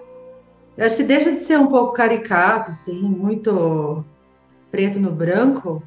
Eu 0.78 0.86
acho 0.86 0.96
que 0.96 1.02
deixa 1.02 1.32
de 1.32 1.40
ser 1.40 1.58
um 1.58 1.66
pouco 1.66 1.92
caricato, 1.92 2.70
assim, 2.70 3.02
muito 3.02 4.04
preto 4.70 5.00
no 5.00 5.10
branco, 5.10 5.82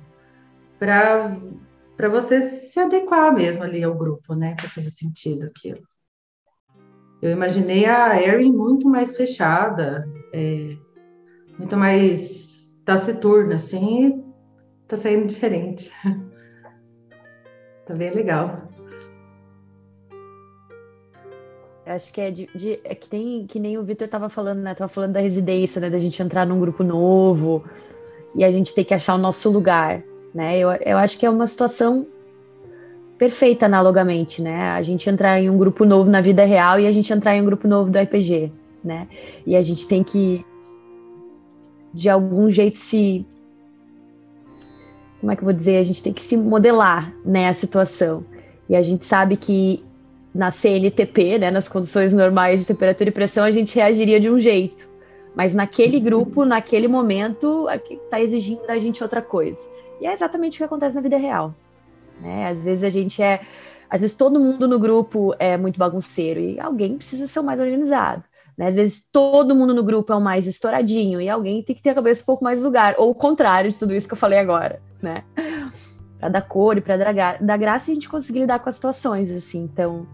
para 0.78 2.10
você 2.10 2.42
se 2.42 2.78
adequar 2.78 3.34
mesmo 3.34 3.64
ali 3.64 3.82
ao 3.82 3.96
grupo, 3.96 4.36
né? 4.36 4.54
Para 4.54 4.68
fazer 4.68 4.90
sentido 4.90 5.46
aquilo. 5.46 5.80
Eu 7.22 7.32
imaginei 7.32 7.86
a 7.86 8.22
Erin 8.22 8.52
muito 8.52 8.90
mais 8.90 9.16
fechada, 9.16 10.06
é, 10.34 10.76
muito 11.58 11.78
mais 11.78 12.78
taciturna, 12.84 13.56
assim, 13.56 14.08
e 14.08 14.24
tá 14.90 14.98
saindo 14.98 15.28
diferente. 15.28 15.90
tá 17.88 17.94
bem 17.94 18.12
legal. 18.12 18.71
Acho 21.86 22.14
que 22.14 22.22
é 22.22 22.30
de, 22.30 22.48
de, 22.56 22.80
é 22.84 22.94
que 22.94 23.08
nem, 23.12 23.46
que 23.48 23.60
nem 23.60 23.78
o 23.78 23.84
Victor 23.84 24.08
tava 24.08 24.30
falando, 24.30 24.60
né? 24.60 24.74
Tava 24.76 24.88
falando 24.88 25.14
da 25.14 25.20
residência, 25.20 25.82
né? 25.82 25.90
Da 25.90 25.98
gente 25.98 26.22
entrar 26.22 26.46
num 26.46 26.60
grupo 26.60 26.84
novo 26.84 27.64
e 28.36 28.44
a 28.44 28.52
gente 28.52 28.74
ter 28.74 28.84
que 28.84 28.94
achar 28.94 29.16
o 29.16 29.18
nosso 29.18 29.50
lugar, 29.50 30.04
né? 30.34 30.58
Eu, 30.58 30.72
eu 30.72 30.98
acho 30.98 31.18
que 31.18 31.26
é 31.26 31.30
uma 31.30 31.48
situação 31.48 32.06
perfeita 33.18 33.66
analogamente, 33.66 34.42
né? 34.42 34.72
A 34.72 34.82
gente 34.84 35.10
entrar 35.10 35.42
em 35.42 35.50
um 35.50 35.58
grupo 35.58 35.84
novo 35.84 36.10
na 36.10 36.22
vida 36.22 36.46
real 36.46 36.80
e 36.80 36.86
a 36.86 36.92
gente 36.92 37.12
entrar 37.12 37.36
em 37.36 37.42
um 37.42 37.46
grupo 37.46 37.68
novo 37.68 37.90
do 37.90 38.00
RPG, 38.00 38.52
né? 38.84 39.08
E 39.46 39.56
a 39.56 39.62
gente 39.62 39.88
tem 39.88 40.04
que 40.04 40.46
de 41.94 42.10
algum 42.10 42.50
jeito 42.50 42.78
se 42.78 43.26
como 45.20 45.32
é 45.32 45.36
que 45.36 45.42
eu 45.44 45.46
vou 45.46 45.54
dizer? 45.54 45.78
A 45.78 45.84
gente 45.84 46.02
tem 46.02 46.12
que 46.12 46.24
se 46.24 46.36
modelar, 46.36 47.14
né, 47.24 47.48
a 47.48 47.54
situação. 47.54 48.26
E 48.68 48.76
a 48.76 48.82
gente 48.82 49.06
sabe 49.06 49.38
que 49.38 49.84
na 50.34 50.50
CNTP, 50.50 51.38
né, 51.38 51.52
nas 51.52 51.68
condições 51.68 52.14
normais 52.14 52.62
de 52.62 52.68
temperatura 52.68 53.10
e 53.10 53.14
pressão, 53.14 53.44
a 53.44 53.52
gente 53.52 53.76
reagiria 53.76 54.20
de 54.20 54.30
um 54.30 54.40
jeito. 54.40 54.90
Mas 55.36 55.54
naquele 55.54 56.00
grupo, 56.00 56.46
naquele 56.46 56.88
momento, 56.88 57.68
está 57.70 58.20
exigindo 58.20 58.66
da 58.66 58.78
gente 58.78 59.02
outra 59.04 59.22
coisa. 59.22 59.60
E 60.00 60.06
é 60.06 60.12
exatamente 60.12 60.56
o 60.56 60.58
que 60.58 60.64
acontece 60.64 60.96
na 60.96 61.02
vida 61.02 61.18
real. 61.18 61.54
Né? 62.20 62.48
Às 62.50 62.64
vezes 62.64 62.84
a 62.84 62.90
gente 62.90 63.22
é. 63.22 63.42
Às 63.90 64.02
vezes 64.02 64.16
todo 64.16 64.40
mundo 64.40 64.68
no 64.68 64.80
grupo 64.80 65.36
é 65.38 65.58
muito 65.58 65.78
bagunceiro 65.78 66.40
e 66.40 66.60
alguém 66.60 66.96
precisa 66.96 67.28
ser 67.28 67.40
o 67.40 67.44
mais 67.44 67.60
organizado. 67.60 68.24
Né? 68.58 68.68
Às 68.68 68.76
vezes 68.76 69.06
todo 69.12 69.54
mundo 69.54 69.74
no 69.74 69.84
grupo 69.84 70.14
é 70.14 70.16
o 70.16 70.22
mais 70.22 70.48
estouradinho 70.48 71.20
e 71.20 71.28
alguém 71.28 71.62
tem 71.62 71.76
que 71.76 71.82
ter 71.82 71.90
a 71.90 71.96
cabeça 71.96 72.24
um 72.24 72.26
pouco 72.26 72.44
mais 72.44 72.62
lugar. 72.62 72.96
Ou 72.98 73.10
o 73.10 73.16
contrário 73.16 73.70
de 73.70 73.78
tudo 73.78 73.94
isso 73.94 74.08
que 74.08 74.14
eu 74.14 74.18
falei 74.18 74.40
agora, 74.40 74.82
né? 75.02 75.24
Para 76.20 76.30
dar 76.30 76.42
cor 76.42 76.78
e 76.78 76.82
para 76.82 76.96
dar 77.42 77.58
graça 77.58 77.90
e 77.90 77.92
a 77.92 77.96
gente 77.96 78.08
conseguir 78.08 78.40
lidar 78.40 78.60
com 78.60 78.70
as 78.70 78.76
situações, 78.76 79.30
assim. 79.30 79.64
Então, 79.64 80.08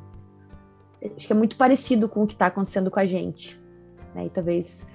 acho 1.04 1.28
que 1.28 1.34
é 1.34 1.36
muito 1.36 1.56
parecido 1.56 2.10
com 2.10 2.24
o 2.24 2.28
que 2.28 2.34
está 2.34 2.48
acontecendo 2.48 2.90
com 2.90 3.00
a 3.00 3.06
gente. 3.06 3.60
Né? 4.14 4.26
E 4.26 4.30
talvez 4.30 4.88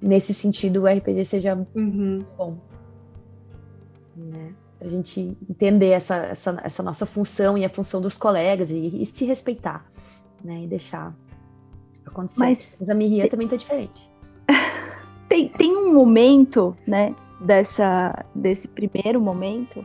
nesse 0.00 0.32
sentido 0.32 0.82
o 0.82 0.86
RPG 0.86 1.24
seja 1.24 1.66
uhum. 1.74 2.24
bom. 2.36 2.56
Né? 4.16 4.52
Pra 4.78 4.88
gente 4.88 5.36
entender 5.48 5.90
essa, 5.90 6.16
essa, 6.16 6.60
essa, 6.64 6.82
nossa 6.82 7.04
função 7.04 7.56
e 7.58 7.64
a 7.64 7.68
função 7.68 8.00
dos 8.00 8.16
colegas 8.16 8.70
e, 8.70 9.02
e 9.02 9.06
se 9.06 9.26
respeitar, 9.26 9.84
né? 10.42 10.62
E 10.62 10.66
deixar 10.66 11.14
acontecer. 12.06 12.40
Mas, 12.40 12.78
Mas 12.80 12.88
a 12.88 12.94
Miria 12.94 13.28
também 13.28 13.46
tá 13.46 13.56
diferente. 13.56 14.10
tem, 15.28 15.48
tem 15.48 15.76
um 15.76 15.92
momento, 15.92 16.74
né, 16.86 17.14
dessa, 17.40 18.24
desse 18.34 18.68
primeiro 18.68 19.20
momento, 19.20 19.84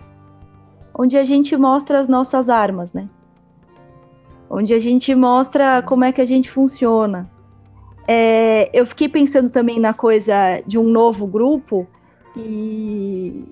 onde 0.97 1.17
a 1.17 1.25
gente 1.25 1.55
mostra 1.57 1.99
as 1.99 2.07
nossas 2.07 2.49
armas, 2.49 2.93
né? 2.93 3.09
Onde 4.49 4.73
a 4.73 4.79
gente 4.79 5.13
mostra 5.15 5.81
como 5.81 6.03
é 6.03 6.11
que 6.11 6.21
a 6.21 6.25
gente 6.25 6.49
funciona. 6.49 7.29
É, 8.07 8.69
eu 8.71 8.85
fiquei 8.85 9.09
pensando 9.09 9.49
também 9.49 9.79
na 9.79 9.93
coisa 9.93 10.61
de 10.65 10.77
um 10.77 10.83
novo 10.83 11.25
grupo 11.25 11.87
e, 12.37 13.43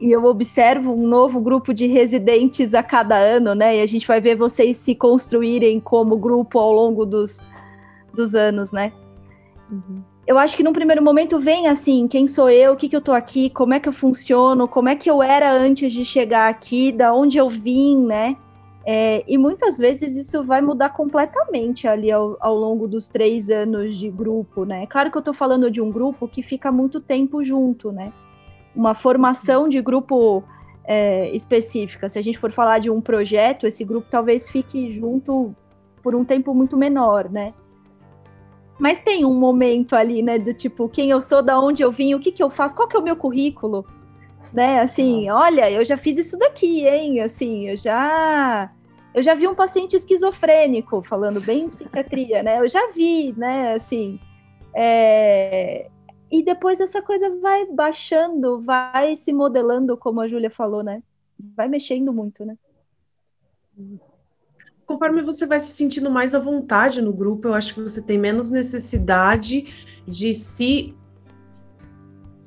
e 0.00 0.10
eu 0.10 0.24
observo 0.24 0.94
um 0.94 1.06
novo 1.06 1.40
grupo 1.40 1.74
de 1.74 1.86
residentes 1.86 2.72
a 2.72 2.82
cada 2.82 3.16
ano, 3.16 3.54
né? 3.54 3.76
E 3.76 3.82
a 3.82 3.86
gente 3.86 4.06
vai 4.06 4.20
ver 4.20 4.36
vocês 4.36 4.78
se 4.78 4.94
construírem 4.94 5.78
como 5.78 6.16
grupo 6.16 6.58
ao 6.58 6.72
longo 6.72 7.04
dos, 7.04 7.44
dos 8.14 8.34
anos, 8.34 8.72
né? 8.72 8.92
Uhum. 9.70 10.02
Eu 10.26 10.38
acho 10.38 10.56
que 10.56 10.62
num 10.62 10.72
primeiro 10.72 11.02
momento 11.02 11.38
vem 11.38 11.66
assim, 11.66 12.06
quem 12.06 12.26
sou 12.26 12.48
eu, 12.48 12.72
o 12.72 12.76
que, 12.76 12.88
que 12.88 12.96
eu 12.96 13.00
tô 13.00 13.12
aqui, 13.12 13.50
como 13.50 13.74
é 13.74 13.80
que 13.80 13.88
eu 13.88 13.92
funciono, 13.92 14.68
como 14.68 14.88
é 14.88 14.94
que 14.94 15.10
eu 15.10 15.22
era 15.22 15.52
antes 15.52 15.92
de 15.92 16.04
chegar 16.04 16.48
aqui, 16.48 16.92
da 16.92 17.12
onde 17.12 17.36
eu 17.36 17.50
vim, 17.50 17.98
né? 18.06 18.36
É, 18.92 19.22
e 19.28 19.38
muitas 19.38 19.78
vezes 19.78 20.16
isso 20.16 20.42
vai 20.42 20.60
mudar 20.60 20.88
completamente 20.88 21.86
ali 21.86 22.10
ao, 22.10 22.36
ao, 22.40 22.56
longo 22.56 22.88
dos 22.88 23.08
três 23.08 23.48
anos 23.48 23.94
de 23.94 24.10
grupo, 24.10 24.64
né? 24.64 24.84
Claro 24.88 25.12
que 25.12 25.16
eu 25.16 25.20
estou 25.20 25.32
falando 25.32 25.70
de 25.70 25.80
um 25.80 25.92
grupo 25.92 26.26
que 26.26 26.42
fica 26.42 26.72
muito 26.72 27.00
tempo 27.00 27.44
junto, 27.44 27.92
né? 27.92 28.12
Uma 28.74 28.92
formação 28.92 29.68
de 29.68 29.80
grupo 29.80 30.42
é, 30.82 31.30
específica. 31.30 32.08
Se 32.08 32.18
a 32.18 32.22
gente 32.22 32.36
for 32.36 32.50
falar 32.50 32.80
de 32.80 32.90
um 32.90 33.00
projeto, 33.00 33.64
esse 33.64 33.84
grupo 33.84 34.08
talvez 34.10 34.48
fique 34.48 34.90
junto 34.90 35.54
por 36.02 36.16
um 36.16 36.24
tempo 36.24 36.52
muito 36.52 36.76
menor, 36.76 37.30
né? 37.30 37.54
Mas 38.76 39.00
tem 39.00 39.24
um 39.24 39.38
momento 39.38 39.94
ali, 39.94 40.20
né, 40.20 40.36
do 40.36 40.52
tipo, 40.52 40.88
quem 40.88 41.10
eu 41.10 41.20
sou, 41.20 41.44
da 41.44 41.60
onde 41.60 41.80
eu 41.80 41.92
vim, 41.92 42.14
o 42.14 42.18
que 42.18 42.32
que 42.32 42.42
eu 42.42 42.50
faço, 42.50 42.74
qual 42.74 42.88
que 42.88 42.96
é 42.96 42.98
o 42.98 43.04
meu 43.04 43.14
currículo? 43.14 43.86
né? 44.52 44.80
Assim, 44.80 45.30
olha, 45.30 45.70
eu 45.70 45.84
já 45.84 45.96
fiz 45.96 46.16
isso 46.16 46.36
daqui, 46.38 46.86
hein? 46.86 47.20
Assim, 47.20 47.68
eu 47.68 47.76
já 47.76 48.70
eu 49.14 49.22
já 49.22 49.34
vi 49.34 49.48
um 49.48 49.54
paciente 49.54 49.96
esquizofrênico, 49.96 51.02
falando 51.02 51.40
bem 51.40 51.68
psiquiatria, 51.68 52.42
né? 52.42 52.60
Eu 52.60 52.68
já 52.68 52.90
vi, 52.92 53.32
né? 53.36 53.74
Assim, 53.74 54.20
é... 54.74 55.90
e 56.30 56.44
depois 56.44 56.80
essa 56.80 57.02
coisa 57.02 57.28
vai 57.40 57.66
baixando, 57.66 58.60
vai 58.60 59.16
se 59.16 59.32
modelando, 59.32 59.96
como 59.96 60.20
a 60.20 60.28
Júlia 60.28 60.50
falou, 60.50 60.82
né? 60.82 61.02
Vai 61.56 61.68
mexendo 61.68 62.12
muito, 62.12 62.44
né? 62.44 62.56
Conforme 64.86 65.22
você 65.22 65.46
vai 65.46 65.60
se 65.60 65.72
sentindo 65.72 66.10
mais 66.10 66.34
à 66.34 66.38
vontade 66.38 67.00
no 67.00 67.12
grupo, 67.12 67.48
eu 67.48 67.54
acho 67.54 67.74
que 67.74 67.80
você 67.80 68.02
tem 68.02 68.18
menos 68.18 68.50
necessidade 68.50 69.66
de 70.06 70.34
se 70.34 70.94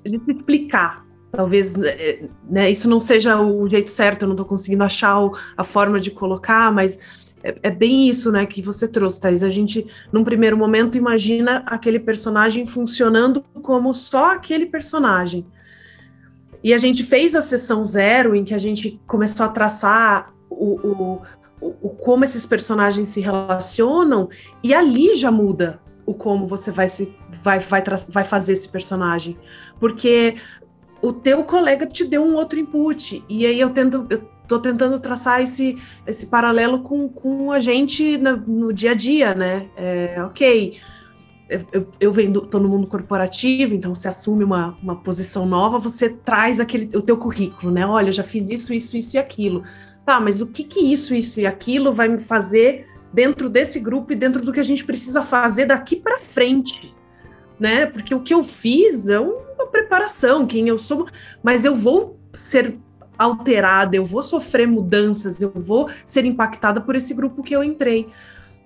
de 0.04 0.20
se 0.20 0.32
explicar, 0.32 1.06
talvez 1.36 1.74
é, 1.84 2.26
né, 2.48 2.70
isso 2.70 2.88
não 2.88 3.00
seja 3.00 3.42
o 3.42 3.68
jeito 3.68 3.90
certo, 3.90 4.22
eu 4.22 4.28
não 4.28 4.36
estou 4.36 4.46
conseguindo 4.46 4.84
achar 4.84 5.20
o, 5.20 5.36
a 5.58 5.64
forma 5.64 6.00
de 6.00 6.12
colocar, 6.12 6.72
mas 6.72 7.00
é, 7.44 7.56
é, 7.64 7.72
bem 7.72 8.08
isso 8.08 8.32
né, 8.32 8.46
que 8.46 8.62
você 8.62 8.88
trouxe, 8.88 9.20
Thais. 9.20 9.44
A 9.44 9.50
gente, 9.50 9.88
num 10.12 10.24
primeiro 10.24 10.56
momento, 10.56 10.96
imagina 10.96 11.64
aquele 11.66 12.00
personagem 12.00 12.68
funcionando 12.68 13.44
como 13.64 13.94
só 13.96 14.34
aquele 14.34 14.68
personagem. 14.68 15.44
E 16.64 16.72
a 16.72 16.78
gente 16.78 17.04
fez 17.04 17.36
a 17.36 17.42
sessão 17.42 17.84
zero, 17.84 18.36
em 18.36 18.44
que 18.44 18.54
a 18.54 18.60
gente 18.60 19.02
começou 19.08 19.46
a 19.46 19.50
traçar 19.50 20.32
o, 20.50 20.76
o, 20.88 21.22
o, 21.60 21.76
o 21.82 21.90
como 21.90 22.24
esses 22.24 22.46
personagens 22.46 23.12
se 23.12 23.20
relacionam, 23.20 24.30
e 24.64 24.72
ali 24.74 25.16
já 25.16 25.32
muda 25.32 25.82
o 26.06 26.14
como 26.14 26.46
você 26.46 26.70
vai 26.70 26.88
se 26.88 27.14
vai, 27.42 27.60
vai, 27.60 27.84
vai 28.08 28.24
fazer 28.24 28.54
esse 28.54 28.70
personagem. 28.70 29.38
Porque 29.80 30.36
o 31.04 31.12
teu 31.12 31.44
colega 31.44 31.86
te 31.86 32.06
deu 32.06 32.24
um 32.24 32.34
outro 32.34 32.58
input. 32.58 33.22
E 33.28 33.46
aí 33.46 33.60
eu 33.60 33.70
tento, 33.70 34.08
eu 34.10 34.20
tô 34.48 34.58
tentando 34.58 34.98
traçar 35.02 35.42
esse, 35.42 35.78
esse 36.08 36.28
paralelo 36.28 36.80
com, 36.80 37.10
com 37.10 37.52
a 37.52 37.60
gente 37.60 38.18
na, 38.18 38.38
no 38.38 38.72
dia 38.72 38.92
a 38.92 38.94
dia, 38.94 39.36
né? 39.36 39.68
É, 39.76 40.24
ok. 40.24 40.78
eu, 41.74 41.88
eu 42.00 42.14
venho, 42.14 42.40
tô 42.40 42.58
no 42.58 42.70
mundo 42.70 42.88
corporativo, 42.88 43.76
então 43.76 43.94
você 43.94 44.08
assume 44.08 44.46
uma, 44.46 44.78
uma 44.82 44.96
posição 44.96 45.46
nova, 45.46 45.78
você 45.78 46.08
traz 46.08 46.62
aquele, 46.62 46.90
o 46.98 47.02
teu 47.02 47.18
currículo, 47.18 47.70
né? 47.70 47.86
Olha, 47.86 48.08
eu 48.08 48.14
já 48.14 48.24
fiz 48.24 48.50
isso, 48.50 48.74
isso, 48.74 48.96
isso 48.96 49.18
e 49.18 49.20
aquilo. 49.20 49.62
Tá, 50.06 50.22
mas 50.22 50.40
o 50.40 50.48
que 50.48 50.64
que 50.64 50.80
isso, 50.80 51.14
isso 51.14 51.42
e 51.42 51.46
aquilo 51.46 51.92
vai 51.92 52.08
me 52.08 52.18
fazer 52.18 52.88
dentro 53.14 53.50
desse 53.50 53.78
grupo 53.78 54.14
e 54.14 54.16
dentro 54.16 54.42
do 54.42 54.54
que 54.54 54.60
a 54.60 54.64
gente 54.64 54.86
precisa 54.86 55.22
fazer 55.22 55.66
daqui 55.66 55.98
para 55.98 56.20
frente, 56.20 56.96
né? 57.60 57.88
Porque 57.88 58.16
o 58.16 58.22
que 58.22 58.34
eu 58.34 58.42
fiz 58.42 59.10
é 59.10 59.20
uma 59.64 59.72
preparação, 59.72 60.46
quem 60.46 60.68
eu 60.68 60.78
sou, 60.78 61.08
mas 61.42 61.66
eu 61.66 61.76
vou 61.76 62.20
ser 62.34 62.78
alterada, 63.18 63.96
eu 63.96 64.06
vou 64.06 64.24
sofrer 64.24 64.68
mudanças, 64.68 65.42
eu 65.42 65.52
vou 65.54 65.90
ser 66.06 66.26
impactada 66.26 66.82
por 66.82 66.96
esse 66.96 67.14
grupo 67.14 67.44
que 67.44 67.56
eu 67.56 67.64
entrei, 67.64 68.08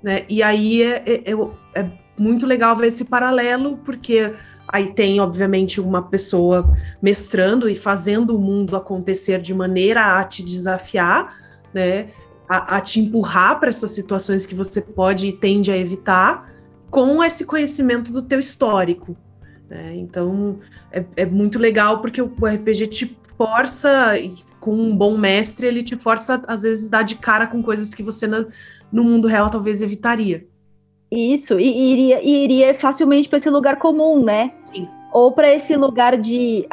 né? 0.02 0.26
E 0.30 0.41
aí 0.41 0.82
é, 0.82 1.04
é, 1.06 1.32
é, 1.32 1.82
é 1.82 1.91
muito 2.18 2.45
legal 2.45 2.76
ver 2.76 2.88
esse 2.88 3.06
paralelo, 3.06 3.78
porque 3.78 4.34
aí 4.68 4.93
tem, 4.93 5.20
obviamente, 5.20 5.80
uma 5.80 6.02
pessoa 6.02 6.76
mestrando 7.02 7.70
e 7.70 7.76
fazendo 7.76 8.36
o 8.36 8.39
mundo 8.39 8.76
acontecer 8.76 9.41
de 9.41 9.54
maneira 9.54 10.20
a 10.20 10.24
te 10.24 10.43
desafiar, 10.43 11.36
né? 11.74 12.10
A, 12.50 12.78
a 12.78 12.82
te 12.82 13.00
empurrar 13.02 13.60
para 13.60 13.70
essas 13.70 13.91
situações 13.91 14.45
que 14.45 14.56
você 14.56 14.80
pode 14.82 15.28
e 15.28 15.36
tende 15.36 15.72
a 15.72 15.78
evitar, 15.78 16.50
com 16.89 17.22
esse 17.22 17.45
conhecimento 17.45 18.14
do 18.14 18.22
teu 18.22 18.39
histórico. 18.39 19.18
Né? 19.70 19.95
Então, 19.95 20.59
é, 20.91 21.03
é 21.15 21.26
muito 21.26 21.59
legal 21.59 21.99
porque 21.99 22.22
o 22.22 22.28
RPG 22.28 22.88
te 22.88 23.18
força, 23.38 24.18
e 24.18 24.36
com 24.59 24.74
um 24.74 24.95
bom 24.95 25.18
mestre, 25.18 25.68
ele 25.68 25.84
te 25.84 25.95
força, 25.95 26.41
às 26.47 26.63
vezes, 26.63 26.89
dar 26.89 27.03
de 27.03 27.15
cara 27.15 27.47
com 27.47 27.61
coisas 27.61 27.93
que 27.93 28.01
você 28.01 28.26
no, 28.26 28.47
no 28.91 29.03
mundo 29.03 29.28
real 29.28 29.49
talvez 29.49 29.82
evitaria. 29.82 30.45
Isso, 31.09 31.59
e 31.59 31.91
iria, 31.93 32.22
e 32.22 32.43
iria 32.43 32.74
facilmente 32.74 33.30
para 33.30 33.38
esse 33.38 33.49
lugar 33.49 33.78
comum, 33.78 34.24
né? 34.24 34.51
Sim. 34.65 34.89
Ou 35.13 35.32
para 35.32 35.49
esse 35.49 35.76
lugar 35.78 36.18
de. 36.18 36.68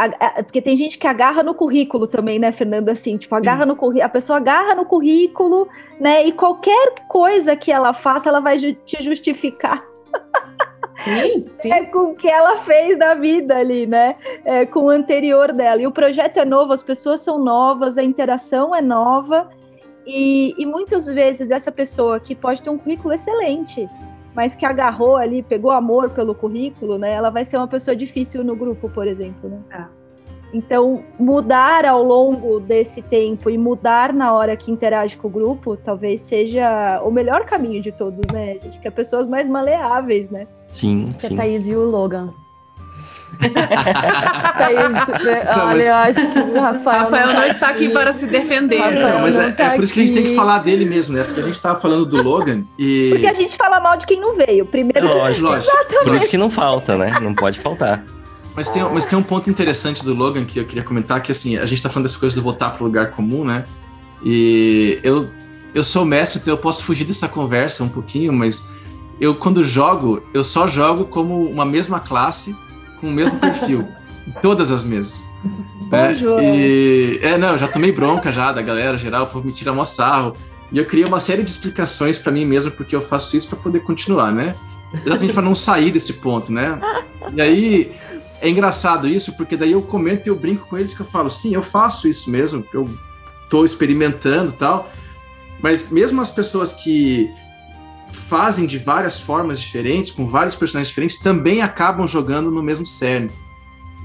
Porque 0.45 0.61
tem 0.61 0.76
gente 0.76 0.99
que 0.99 1.07
agarra 1.07 1.42
no 1.42 1.55
currículo 1.55 2.07
também, 2.09 2.38
né, 2.38 2.51
Fernanda? 2.51 2.92
Assim, 2.92 3.16
tipo, 3.16 3.34
agarra 3.36 3.62
Sim. 3.62 3.68
no 3.68 3.76
currículo. 3.76 4.05
A 4.05 4.09
pessoa 4.09 4.38
agarra 4.38 4.74
no 4.74 4.84
currículo, 4.84 5.68
né? 6.01 6.26
E 6.26 6.32
qualquer 6.32 6.95
coisa 7.09 7.55
que 7.55 7.70
ela 7.70 7.92
faça, 7.92 8.28
ela 8.28 8.40
vai 8.40 8.59
ju 8.59 8.74
te 8.84 9.03
justificar. 9.03 9.84
Sim, 11.05 11.46
sim. 11.52 11.72
É 11.72 11.84
com 11.84 12.12
o 12.12 12.14
que 12.14 12.28
ela 12.28 12.57
fez 12.59 12.98
da 12.98 13.14
vida 13.14 13.57
ali, 13.57 13.86
né? 13.86 14.16
É, 14.44 14.64
com 14.64 14.80
o 14.80 14.90
anterior 14.90 15.52
dela. 15.52 15.80
E 15.80 15.86
o 15.86 15.92
projeto 15.92 16.38
é 16.38 16.44
novo, 16.44 16.72
as 16.72 16.82
pessoas 16.82 17.20
são 17.20 17.38
novas, 17.38 17.98
a 17.98 18.02
interação 18.02 18.74
é 18.74 18.80
nova. 18.80 19.48
E, 20.07 20.55
e 20.59 20.66
muitas 20.66 21.07
vezes 21.07 21.50
essa 21.50 21.70
pessoa 21.70 22.18
que 22.18 22.34
pode 22.34 22.62
ter 22.62 22.70
um 22.70 22.78
currículo 22.78 23.14
excelente, 23.14 23.88
mas 24.34 24.55
que 24.55 24.66
agarrou 24.66 25.16
ali, 25.16 25.42
pegou 25.42 25.70
amor 25.70 26.11
pelo 26.11 26.34
currículo, 26.34 26.98
né? 26.98 27.12
Ela 27.12 27.30
vai 27.30 27.44
ser 27.44 27.57
uma 27.57 27.68
pessoa 27.68 27.94
difícil 27.94 28.42
no 28.42 28.57
grupo, 28.57 28.88
por 28.90 29.07
exemplo, 29.07 29.48
né? 29.48 29.61
É. 29.70 30.05
Então, 30.52 31.02
mudar 31.18 31.84
ao 31.84 32.00
longo 32.00 32.61
desse 32.61 33.02
tempo 33.02 33.50
e 33.50 33.59
mudar 33.59 34.12
na 34.12 34.32
hora 34.32 34.57
que 34.57 34.70
interage 34.70 35.16
com 35.16 35.26
o 35.26 35.30
grupo, 35.30 35.76
talvez 35.76 36.20
seja 36.20 37.02
o 37.02 37.11
melhor 37.11 37.44
caminho 37.44 37.82
de 37.82 37.90
todos, 37.90 38.20
né? 38.32 38.59
Acho 38.64 38.80
que 38.80 38.86
é 38.86 38.90
pessoas 38.90 39.26
mais 39.26 39.48
maleáveis, 39.48 40.30
né? 40.30 40.46
Sim, 40.75 41.14
que 41.16 41.29
sim. 41.29 41.35
a 41.35 41.37
Thaís 41.39 41.64
viu 41.64 41.81
o 41.81 41.91
Logan. 41.91 42.35
Thaís, 44.59 44.79
olha, 44.79 45.64
mas... 45.66 45.87
eu 45.87 45.95
acho 45.95 46.33
que 46.33 46.39
o 46.39 46.61
Rafael, 46.61 46.99
Rafael 47.01 47.27
não, 47.27 47.35
não 47.35 47.41
tá 47.41 47.49
está 47.49 47.68
aqui 47.68 47.89
para 47.89 48.12
se 48.12 48.27
defender. 48.27 48.79
Não, 48.79 49.20
mas 49.20 49.39
é, 49.39 49.53
tá 49.53 49.64
é, 49.64 49.75
por 49.77 49.85
isso 49.85 49.95
que 49.95 50.01
a 50.01 50.07
gente 50.07 50.14
tem 50.14 50.25
que 50.25 50.35
falar 50.35 50.59
dele 50.59 50.85
mesmo, 50.85 51.16
né? 51.16 51.22
Porque 51.25 51.41
a 51.41 51.45
gente 51.45 51.55
estava 51.55 51.81
falando 51.81 52.05
do 52.05 52.20
Logan 52.22 52.64
e. 52.79 53.11
Porque 53.12 53.27
a 53.27 53.35
gente 53.35 53.57
fala 53.57 53.81
mal 53.81 53.97
de 53.97 54.05
quem 54.05 54.20
não 54.20 54.35
veio. 54.35 54.66
Primeiro. 54.66 55.07
Lógico. 55.07 55.47
Lógico. 55.49 55.72
Por 56.03 56.14
isso 56.14 56.29
que 56.29 56.37
não 56.37 56.51
falta, 56.51 56.99
né? 56.99 57.18
Não 57.20 57.35
pode 57.35 57.59
faltar. 57.61 58.05
Mas 58.57 58.68
tem, 58.68 58.83
mas 58.85 59.05
tem 59.05 59.18
um 59.18 59.22
ponto 59.22 59.51
interessante 59.51 60.05
do 60.05 60.14
Logan 60.14 60.45
que 60.45 60.61
eu 60.61 60.64
queria 60.64 60.85
comentar, 60.85 61.20
que 61.20 61.33
assim, 61.33 61.57
a 61.57 61.66
gente 61.66 61.83
tá 61.83 61.89
falando 61.89 62.07
dessa 62.07 62.18
coisa 62.18 62.37
do 62.37 62.43
voltar 62.43 62.70
pro 62.70 62.85
lugar 62.85 63.11
comum, 63.11 63.45
né? 63.45 63.64
E 64.25 64.99
eu, 65.03 65.29
eu 65.75 65.83
sou 65.83 66.05
mestre, 66.05 66.41
então 66.41 66.55
eu 66.55 66.59
posso 66.59 66.85
fugir 66.85 67.05
dessa 67.05 67.29
conversa 67.29 67.83
um 67.83 67.89
pouquinho, 67.89 68.33
mas 68.33 68.70
eu, 69.20 69.34
quando 69.34 69.62
jogo, 69.64 70.22
eu 70.32 70.42
só 70.42 70.66
jogo 70.66 71.04
como 71.04 71.48
uma 71.48 71.64
mesma 71.64 72.00
classe, 72.00 72.56
com 73.00 73.08
o 73.08 73.12
mesmo 73.12 73.38
perfil, 73.38 73.86
em 74.26 74.32
todas 74.42 74.70
as 74.70 74.84
mesas. 74.84 75.24
Bom, 75.88 76.14
João. 76.16 76.40
E, 76.40 77.18
é, 77.22 77.38
não, 77.38 77.52
eu 77.52 77.58
já 77.58 77.68
tomei 77.68 77.92
bronca 77.92 78.32
já 78.32 78.52
da 78.52 78.62
galera 78.62 78.98
geral, 78.98 79.26
povo 79.26 79.46
me 79.46 79.52
tira 79.52 79.72
mó 79.72 79.84
sarro. 79.84 80.34
E 80.72 80.78
eu 80.78 80.86
criei 80.86 81.06
uma 81.06 81.20
série 81.20 81.42
de 81.42 81.50
explicações 81.50 82.18
para 82.18 82.32
mim 82.32 82.44
mesmo, 82.44 82.72
porque 82.72 82.96
eu 82.96 83.02
faço 83.02 83.36
isso 83.36 83.48
para 83.48 83.58
poder 83.58 83.80
continuar, 83.80 84.32
né? 84.32 84.56
Exatamente 85.04 85.34
para 85.34 85.42
não 85.42 85.54
sair 85.54 85.90
desse 85.90 86.14
ponto, 86.14 86.52
né? 86.52 86.80
E 87.34 87.40
aí, 87.40 87.92
é 88.40 88.48
engraçado 88.48 89.08
isso, 89.08 89.36
porque 89.36 89.56
daí 89.56 89.72
eu 89.72 89.82
comento 89.82 90.28
e 90.28 90.30
eu 90.30 90.36
brinco 90.36 90.66
com 90.66 90.76
eles 90.76 90.94
que 90.94 91.00
eu 91.00 91.06
falo, 91.06 91.30
sim, 91.30 91.54
eu 91.54 91.62
faço 91.62 92.08
isso 92.08 92.30
mesmo, 92.30 92.64
eu 92.72 92.88
tô 93.48 93.64
experimentando 93.64 94.52
tal, 94.52 94.90
mas 95.62 95.90
mesmo 95.90 96.20
as 96.20 96.30
pessoas 96.30 96.72
que 96.72 97.32
fazem 98.29 98.66
de 98.66 98.79
várias 98.79 99.18
formas 99.18 99.61
diferentes, 99.61 100.11
com 100.11 100.27
vários 100.27 100.57
personagens 100.57 100.89
diferentes, 100.89 101.18
também 101.18 101.62
acabam 101.62 102.07
jogando 102.07 102.51
no 102.51 102.62
mesmo 102.62 102.87
cerne. 102.87 103.31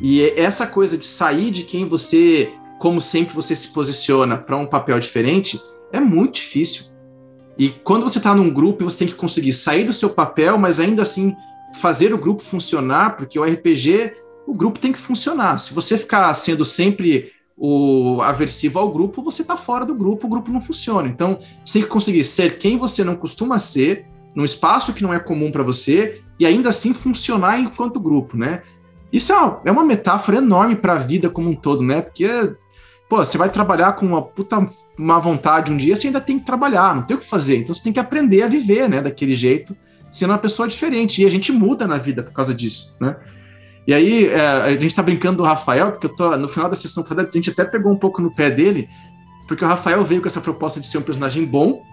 E 0.01 0.23
essa 0.35 0.65
coisa 0.65 0.97
de 0.97 1.05
sair 1.05 1.51
de 1.51 1.63
quem 1.63 1.87
você, 1.87 2.53
como 2.77 3.01
sempre 3.01 3.35
você 3.35 3.55
se 3.55 3.69
posiciona 3.69 4.37
para 4.37 4.57
um 4.57 4.65
papel 4.65 4.99
diferente, 4.99 5.59
é 5.91 5.99
muito 5.99 6.35
difícil. 6.35 6.85
E 7.57 7.69
quando 7.69 8.03
você 8.03 8.19
está 8.19 8.33
num 8.33 8.49
grupo, 8.49 8.83
você 8.83 8.99
tem 8.99 9.07
que 9.07 9.15
conseguir 9.15 9.53
sair 9.53 9.83
do 9.83 9.91
seu 9.91 10.11
papel, 10.11 10.57
mas 10.57 10.79
ainda 10.79 11.01
assim 11.01 11.35
fazer 11.81 12.13
o 12.13 12.17
grupo 12.17 12.41
funcionar, 12.41 13.17
porque 13.17 13.37
o 13.37 13.43
RPG, 13.43 14.13
o 14.47 14.53
grupo 14.53 14.79
tem 14.79 14.93
que 14.93 14.99
funcionar. 14.99 15.57
Se 15.59 15.73
você 15.73 15.97
ficar 15.97 16.33
sendo 16.33 16.63
sempre 16.65 17.33
o 17.59 18.21
aversivo 18.21 18.79
ao 18.79 18.89
grupo, 18.89 19.21
você 19.21 19.41
está 19.41 19.57
fora 19.57 19.85
do 19.85 19.93
grupo, 19.93 20.25
o 20.25 20.29
grupo 20.29 20.49
não 20.49 20.61
funciona. 20.61 21.09
Então, 21.09 21.37
você 21.65 21.73
tem 21.73 21.81
que 21.81 21.89
conseguir 21.89 22.23
ser 22.23 22.57
quem 22.57 22.77
você 22.77 23.03
não 23.03 23.15
costuma 23.15 23.59
ser, 23.59 24.05
num 24.33 24.45
espaço 24.45 24.93
que 24.93 25.03
não 25.03 25.13
é 25.13 25.19
comum 25.19 25.51
para 25.51 25.61
você, 25.61 26.21
e 26.39 26.45
ainda 26.45 26.69
assim 26.69 26.93
funcionar 26.93 27.59
enquanto 27.59 27.99
grupo, 27.99 28.37
né? 28.37 28.61
Isso 29.11 29.33
é 29.33 29.35
uma, 29.71 29.81
é 29.81 29.85
metáfora 29.85 30.37
enorme 30.37 30.75
para 30.75 30.93
a 30.93 30.99
vida 30.99 31.29
como 31.29 31.49
um 31.49 31.55
todo, 31.55 31.83
né? 31.83 32.01
Porque, 32.01 32.27
pô, 33.09 33.17
você 33.17 33.37
vai 33.37 33.49
trabalhar 33.49 33.93
com 33.93 34.05
uma 34.05 34.21
puta 34.21 34.65
má 34.97 35.19
vontade 35.19 35.71
um 35.71 35.77
dia, 35.77 35.97
você 35.97 36.07
ainda 36.07 36.21
tem 36.21 36.39
que 36.39 36.45
trabalhar, 36.45 36.95
não 36.95 37.03
tem 37.03 37.17
o 37.17 37.19
que 37.19 37.25
fazer. 37.25 37.57
Então, 37.57 37.73
você 37.73 37.83
tem 37.83 37.91
que 37.91 37.99
aprender 37.99 38.43
a 38.43 38.47
viver, 38.47 38.87
né, 38.87 39.01
daquele 39.01 39.35
jeito 39.35 39.75
sendo 40.11 40.31
uma 40.31 40.39
pessoa 40.39 40.67
diferente. 40.67 41.21
E 41.21 41.25
a 41.25 41.29
gente 41.29 41.51
muda 41.51 41.85
na 41.85 41.97
vida 41.97 42.23
por 42.23 42.31
causa 42.31 42.53
disso, 42.53 42.97
né? 42.99 43.17
E 43.89 43.93
aí, 43.93 44.27
é, 44.27 44.39
a 44.39 44.69
gente 44.79 44.93
tá 44.93 45.01
brincando 45.01 45.37
do 45.37 45.43
Rafael, 45.43 45.89
porque 45.93 46.05
eu 46.05 46.15
tô, 46.15 46.37
no 46.37 46.47
final 46.47 46.69
da 46.69 46.75
sessão 46.75 47.03
a 47.09 47.35
gente 47.35 47.49
até 47.49 47.65
pegou 47.65 47.91
um 47.91 47.95
pouco 47.95 48.21
no 48.21 48.29
pé 48.29 48.51
dele, 48.51 48.87
porque 49.47 49.65
o 49.65 49.67
Rafael 49.67 50.05
veio 50.05 50.21
com 50.21 50.27
essa 50.27 50.39
proposta 50.39 50.79
de 50.79 50.85
ser 50.85 50.99
um 50.99 51.01
personagem 51.01 51.43
bom, 51.43 51.83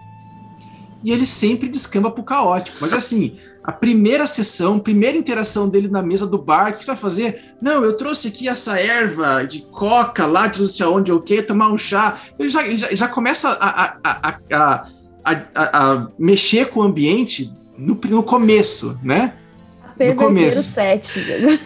e 1.03 1.11
ele 1.11 1.25
sempre 1.25 1.67
descamba 1.67 2.11
pro 2.11 2.23
caótico. 2.23 2.77
Mas 2.79 2.93
assim, 2.93 3.39
a 3.63 3.71
primeira 3.71 4.27
sessão, 4.27 4.77
primeira 4.77 5.17
interação 5.17 5.67
dele 5.67 5.87
na 5.87 6.03
mesa 6.03 6.27
do 6.27 6.37
bar, 6.37 6.69
o 6.69 6.73
que 6.73 6.85
você 6.85 6.91
vai 6.91 6.99
fazer? 6.99 7.55
Não, 7.59 7.83
eu 7.83 7.97
trouxe 7.97 8.27
aqui 8.27 8.47
essa 8.47 8.79
erva 8.79 9.43
de 9.43 9.63
coca 9.63 10.27
lá 10.27 10.45
de 10.45 10.61
não 10.61 10.67
sei 10.67 10.85
aonde 10.85 11.11
eu 11.11 11.19
quero 11.19 11.47
tomar 11.47 11.71
um 11.71 11.79
chá. 11.79 12.19
Ele 12.37 12.51
já, 12.51 12.77
já, 12.77 12.93
já 12.93 13.07
começa 13.07 13.49
a, 13.59 13.97
a, 14.03 14.39
a, 14.51 14.87
a, 15.55 16.07
mexer 16.19 16.69
com 16.69 16.81
o 16.81 16.83
ambiente 16.83 17.51
no, 17.75 17.99
no 18.07 18.21
começo, 18.21 18.99
né? 19.01 19.33
No 19.99 20.15
começo. 20.15 20.61
set. 20.61 21.19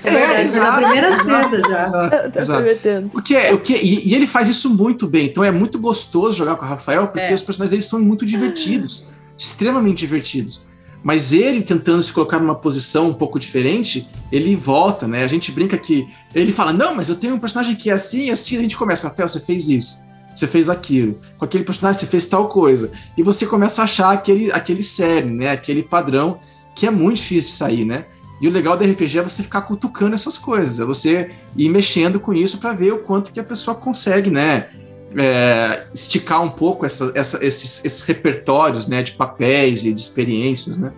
É, 0.04 0.44
exato, 0.44 0.72
na 0.72 0.78
primeira 0.78 1.18
cena 1.18 1.62
já. 1.62 1.82
Exato, 1.82 2.40
exato. 2.40 3.10
Porque, 3.12 3.36
o 3.52 3.60
que, 3.60 3.76
e, 3.76 4.10
e, 4.10 4.16
ele 4.16 4.28
faz 4.28 4.50
isso 4.50 4.70
muito 4.70 5.08
bem. 5.08 5.28
Então 5.28 5.44
é 5.44 5.52
muito 5.52 5.80
gostoso 5.80 6.38
jogar 6.38 6.56
com 6.56 6.66
o 6.66 6.68
Rafael, 6.68 7.08
porque 7.08 7.32
é. 7.32 7.34
os 7.34 7.42
personagens 7.42 7.72
dele 7.72 7.84
são 7.84 8.00
muito 8.00 8.26
divertidos. 8.26 9.10
extremamente 9.38 10.00
divertidos. 10.00 10.70
Mas 11.04 11.34
ele 11.34 11.64
tentando 11.64 12.02
se 12.04 12.14
colocar 12.14 12.40
numa 12.40 12.54
posição 12.54 13.10
um 13.10 13.14
pouco 13.14 13.40
diferente, 13.40 14.08
ele 14.32 14.56
volta, 14.56 15.08
né? 15.08 15.24
A 15.24 15.28
gente 15.28 15.52
brinca 15.52 15.78
que 15.78 16.08
ele 16.34 16.52
fala: 16.52 16.72
Não, 16.72 16.94
mas 16.94 17.10
eu 17.10 17.16
tenho 17.16 17.34
um 17.34 17.40
personagem 17.40 17.76
que 17.76 17.90
é 17.90 17.94
assim 17.94 18.28
e 18.28 18.32
assim. 18.32 18.58
A 18.58 18.62
gente 18.62 18.78
começa, 18.78 19.08
Rafael, 19.08 19.28
você 19.28 19.40
fez 19.40 19.68
isso 19.68 20.12
você 20.36 20.48
fez 20.48 20.70
aquilo. 20.70 21.20
Com 21.38 21.46
aquele 21.46 21.64
personagem 21.64 22.00
você 22.00 22.08
fez 22.08 22.26
tal 22.26 22.48
coisa. 22.48 22.92
E 23.18 23.24
você 23.24 23.46
começa 23.46 23.82
a 23.82 23.84
achar 23.84 24.12
aquele, 24.12 24.52
aquele 24.52 24.84
cerne, 24.84 25.32
né? 25.32 25.52
Aquele 25.52 25.84
padrão 25.84 26.40
que 26.76 26.88
é 26.88 26.92
muito 26.92 27.18
difícil 27.18 27.50
de 27.50 27.56
sair, 27.56 27.86
né? 27.86 28.06
E 28.42 28.48
o 28.48 28.52
legal 28.52 28.76
do 28.76 28.84
RPG 28.84 29.20
é 29.20 29.22
você 29.22 29.44
ficar 29.44 29.62
cutucando 29.62 30.16
essas 30.16 30.36
coisas, 30.36 30.80
é 30.80 30.86
você 30.86 31.30
ir 31.56 31.70
mexendo 31.70 32.20
com 32.20 32.34
isso 32.34 32.58
para 32.58 32.74
ver 32.74 32.92
o 32.92 32.98
quanto 32.98 33.32
que 33.32 33.40
a 33.40 33.44
pessoa 33.44 33.78
consegue, 33.78 34.32
né? 34.32 34.70
É, 35.16 35.86
esticar 35.94 36.42
um 36.42 36.50
pouco 36.50 36.86
essa, 36.86 37.12
essa, 37.14 37.46
esses, 37.46 37.86
esses 37.86 38.02
repertórios, 38.02 38.88
né? 38.88 39.04
De 39.04 39.12
papéis 39.12 39.86
e 39.86 39.94
de 39.94 40.02
experiências, 40.02 40.80
né? 40.80 40.92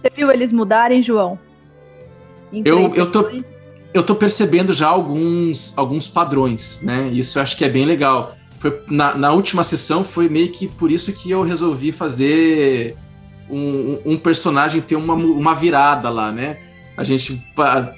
Você 0.00 0.10
viu 0.16 0.32
eles 0.32 0.50
mudarem, 0.50 1.02
João? 1.02 1.38
eu, 2.64 2.94
eu 2.94 3.10
tô 3.10 3.28
eu 3.94 4.02
tô 4.02 4.14
percebendo 4.14 4.72
já 4.72 4.88
alguns, 4.88 5.76
alguns 5.76 6.08
padrões, 6.08 6.80
né? 6.82 7.10
Isso 7.12 7.38
eu 7.38 7.42
acho 7.42 7.56
que 7.56 7.64
é 7.64 7.68
bem 7.68 7.84
legal. 7.84 8.34
Foi, 8.58 8.80
na, 8.88 9.14
na 9.14 9.32
última 9.32 9.62
sessão 9.62 10.02
foi 10.02 10.28
meio 10.28 10.50
que 10.50 10.68
por 10.68 10.90
isso 10.90 11.12
que 11.12 11.30
eu 11.30 11.42
resolvi 11.42 11.92
fazer 11.92 12.96
um, 13.52 14.12
um 14.12 14.16
personagem 14.16 14.80
ter 14.80 14.96
uma, 14.96 15.14
uma 15.14 15.54
virada 15.54 16.08
lá, 16.08 16.32
né? 16.32 16.56
A 16.96 17.04
gente 17.04 17.42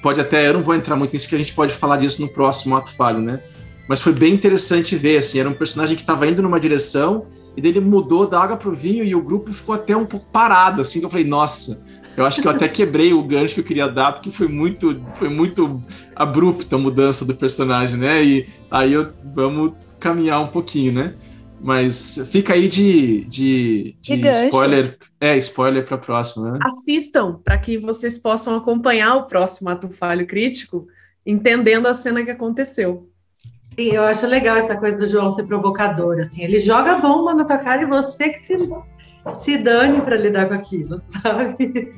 pode 0.02 0.20
até, 0.20 0.48
eu 0.48 0.54
não 0.54 0.62
vou 0.62 0.74
entrar 0.74 0.96
muito 0.96 1.12
nisso, 1.12 1.26
porque 1.26 1.36
a 1.36 1.38
gente 1.38 1.54
pode 1.54 1.72
falar 1.72 1.96
disso 1.96 2.20
no 2.20 2.28
próximo 2.28 2.76
ato 2.76 2.90
falho, 2.90 3.20
né? 3.20 3.40
Mas 3.88 4.00
foi 4.00 4.12
bem 4.12 4.34
interessante 4.34 4.96
ver, 4.96 5.18
assim, 5.18 5.38
era 5.38 5.48
um 5.48 5.54
personagem 5.54 5.96
que 5.96 6.02
estava 6.02 6.26
indo 6.26 6.42
numa 6.42 6.58
direção 6.58 7.26
e 7.56 7.60
dele 7.60 7.80
mudou 7.80 8.26
da 8.26 8.40
água 8.40 8.56
pro 8.56 8.74
vinho 8.74 9.04
e 9.04 9.14
o 9.14 9.22
grupo 9.22 9.52
ficou 9.52 9.74
até 9.74 9.96
um 9.96 10.06
pouco 10.06 10.26
parado, 10.32 10.80
assim, 10.80 10.98
que 10.98 11.06
eu 11.06 11.10
falei, 11.10 11.26
nossa, 11.26 11.84
eu 12.16 12.24
acho 12.24 12.40
que 12.40 12.48
eu 12.48 12.52
até 12.52 12.68
quebrei 12.68 13.12
o 13.12 13.22
gancho 13.22 13.54
que 13.54 13.60
eu 13.60 13.64
queria 13.64 13.88
dar, 13.88 14.12
porque 14.12 14.30
foi 14.30 14.48
muito, 14.48 15.00
foi 15.14 15.28
muito 15.28 15.82
abrupta 16.14 16.76
a 16.76 16.78
mudança 16.78 17.24
do 17.24 17.34
personagem, 17.34 17.98
né? 17.98 18.24
E 18.24 18.48
aí 18.70 18.92
eu, 18.92 19.08
vamos 19.34 19.72
caminhar 19.98 20.40
um 20.40 20.48
pouquinho, 20.48 20.92
né? 20.92 21.14
Mas 21.64 22.28
fica 22.30 22.52
aí 22.52 22.68
de, 22.68 23.24
de, 23.24 23.96
de, 23.98 24.28
spoiler. 24.28 24.98
É, 25.18 25.34
spoiler 25.38 25.86
para 25.86 25.94
a 25.94 25.98
próxima. 25.98 26.52
Né? 26.52 26.58
Assistam 26.62 27.40
para 27.42 27.56
que 27.56 27.78
vocês 27.78 28.18
possam 28.18 28.54
acompanhar 28.54 29.16
o 29.16 29.24
próximo 29.24 29.70
ato 29.70 29.88
falho 29.88 30.26
crítico, 30.26 30.86
entendendo 31.24 31.86
a 31.86 31.94
cena 31.94 32.22
que 32.22 32.30
aconteceu. 32.30 33.08
Sim, 33.74 33.92
eu 33.92 34.04
acho 34.04 34.26
legal 34.26 34.58
essa 34.58 34.76
coisa 34.76 34.98
do 34.98 35.06
João 35.06 35.30
ser 35.30 35.44
provocador. 35.44 36.20
Assim, 36.20 36.42
ele 36.42 36.58
joga 36.60 36.96
bomba 36.96 37.32
na 37.32 37.46
tua 37.46 37.56
cara 37.56 37.80
e 37.80 37.86
você 37.86 38.28
que 38.28 38.44
se 38.44 38.68
se 39.42 39.56
dane 39.56 40.00
para 40.02 40.16
lidar 40.16 40.48
com 40.48 40.54
aquilo, 40.54 40.98
sabe? 40.98 41.94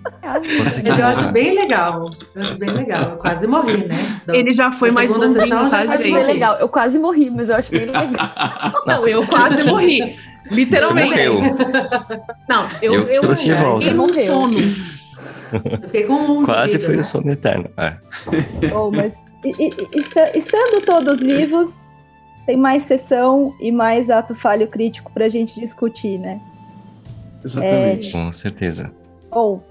eu 0.99 1.07
acho 1.07 1.33
bem 1.33 1.55
legal. 1.55 2.11
Eu 2.35 2.43
acho 2.43 2.55
bem 2.57 2.70
legal. 2.70 3.11
Eu 3.11 3.16
quase 3.16 3.47
morri, 3.47 3.89
né? 3.89 3.97
Ele 4.29 4.53
já 4.53 4.70
foi 4.70 4.91
mais 4.91 5.11
bonzinho, 5.12 5.68
tá, 5.68 5.81
gente? 5.87 5.93
Acho 5.95 6.03
bem 6.03 6.27
legal. 6.27 6.57
Eu 6.57 6.68
quase 6.68 6.99
morri, 6.99 7.31
mas 7.31 7.49
eu 7.49 7.57
acho 7.57 7.70
bem 7.70 7.87
legal. 7.87 8.07
Não, 8.87 9.09
eu 9.09 9.27
quase 9.27 9.64
morri. 9.64 10.16
Literalmente. 10.51 11.29
Não, 12.49 12.68
eu, 12.81 12.95
eu, 12.95 13.03
eu, 13.09 13.22
eu 13.24 13.37
fiquei 13.37 13.91
num 13.93 14.12
sono. 14.12 14.59
Eu 14.59 15.81
fiquei 15.83 16.05
com 16.05 16.14
um. 16.14 16.45
Quase 16.45 16.79
foi 16.79 16.97
o 16.97 17.05
sono 17.05 17.31
eterno. 17.31 17.68
É. 17.77 17.97
Oh, 18.72 18.91
mas 18.91 19.16
estando 20.35 20.85
todos 20.85 21.20
vivos, 21.20 21.72
tem 22.47 22.57
mais 22.57 22.85
sessão 22.85 23.53
e 23.61 23.72
mais 23.72 24.11
ato 24.11 24.35
falho 24.35 24.68
crítico 24.68 25.11
para 25.12 25.24
a 25.24 25.29
gente 25.29 25.59
discutir, 25.59 26.18
né? 26.18 26.41
Exatamente. 27.47 28.09
É... 28.09 28.12
Com 28.12 28.32
certeza. 28.32 28.92
Bom, 29.30 29.62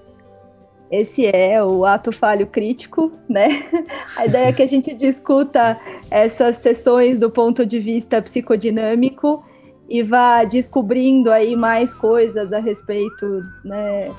esse 0.90 1.26
é 1.26 1.62
o 1.62 1.84
ato 1.84 2.12
falho 2.12 2.46
crítico, 2.46 3.12
né? 3.28 3.66
A 4.16 4.26
ideia 4.26 4.48
é 4.48 4.52
que 4.52 4.62
a 4.62 4.66
gente 4.66 4.94
discuta 4.94 5.78
essas 6.10 6.56
sessões 6.56 7.18
do 7.18 7.30
ponto 7.30 7.66
de 7.66 7.78
vista 7.78 8.22
psicodinâmico 8.22 9.44
e 9.88 10.02
vá 10.02 10.44
descobrindo 10.44 11.30
aí 11.30 11.54
mais 11.54 11.94
coisas 11.94 12.52
a 12.52 12.58
respeito, 12.58 13.44
né, 13.64 14.12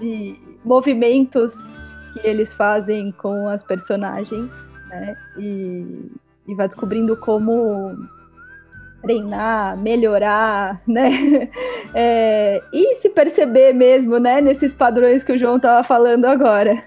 de 0.00 0.34
movimentos 0.64 1.54
que 2.12 2.26
eles 2.26 2.54
fazem 2.54 3.12
com 3.12 3.48
as 3.48 3.62
personagens, 3.62 4.52
né? 4.88 5.16
E, 5.38 6.10
e 6.46 6.54
vá 6.54 6.66
descobrindo 6.66 7.16
como 7.16 7.92
treinar, 9.04 9.76
melhorar, 9.76 10.80
né? 10.86 11.48
É, 11.96 12.60
e 12.72 12.96
se 12.96 13.08
perceber 13.08 13.72
mesmo, 13.72 14.18
né? 14.18 14.40
Nesses 14.40 14.74
padrões 14.74 15.22
que 15.22 15.30
o 15.30 15.38
João 15.38 15.58
estava 15.58 15.84
falando 15.84 16.24
agora. 16.24 16.82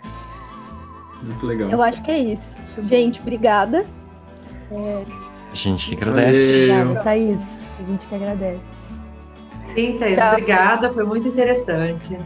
Muito 1.23 1.45
legal. 1.45 1.69
Eu 1.69 1.81
acho 1.81 2.03
que 2.03 2.11
é 2.11 2.19
isso. 2.19 2.57
Gente, 2.83 3.21
obrigada. 3.21 3.85
É... 4.69 5.03
A 5.49 5.55
gente 5.55 5.87
que 5.87 5.95
agradece. 5.95 6.69
Obrigada, 6.71 7.03
Thaís. 7.03 7.59
A 7.79 7.83
gente 7.83 8.05
que 8.05 8.15
agradece. 8.15 8.69
Sim, 9.73 9.97
Thaís, 9.97 10.17
tá. 10.17 10.31
obrigada. 10.31 10.93
Foi 10.93 11.03
muito 11.05 11.29
interessante. 11.29 12.17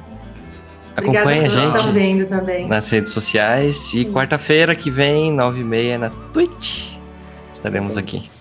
Acompanhe 0.95 1.45
a 1.45 1.49
gente 1.49 2.25
também. 2.25 2.67
nas 2.67 2.89
redes 2.89 3.11
sociais. 3.11 3.93
E 3.93 4.05
quarta-feira 4.05 4.75
que 4.75 4.89
vem, 4.89 5.31
nove 5.31 5.61
e 5.61 5.63
meia, 5.63 5.99
na 5.99 6.09
Twitch. 6.33 6.89
Estaremos 7.53 7.95
aqui. 7.95 8.40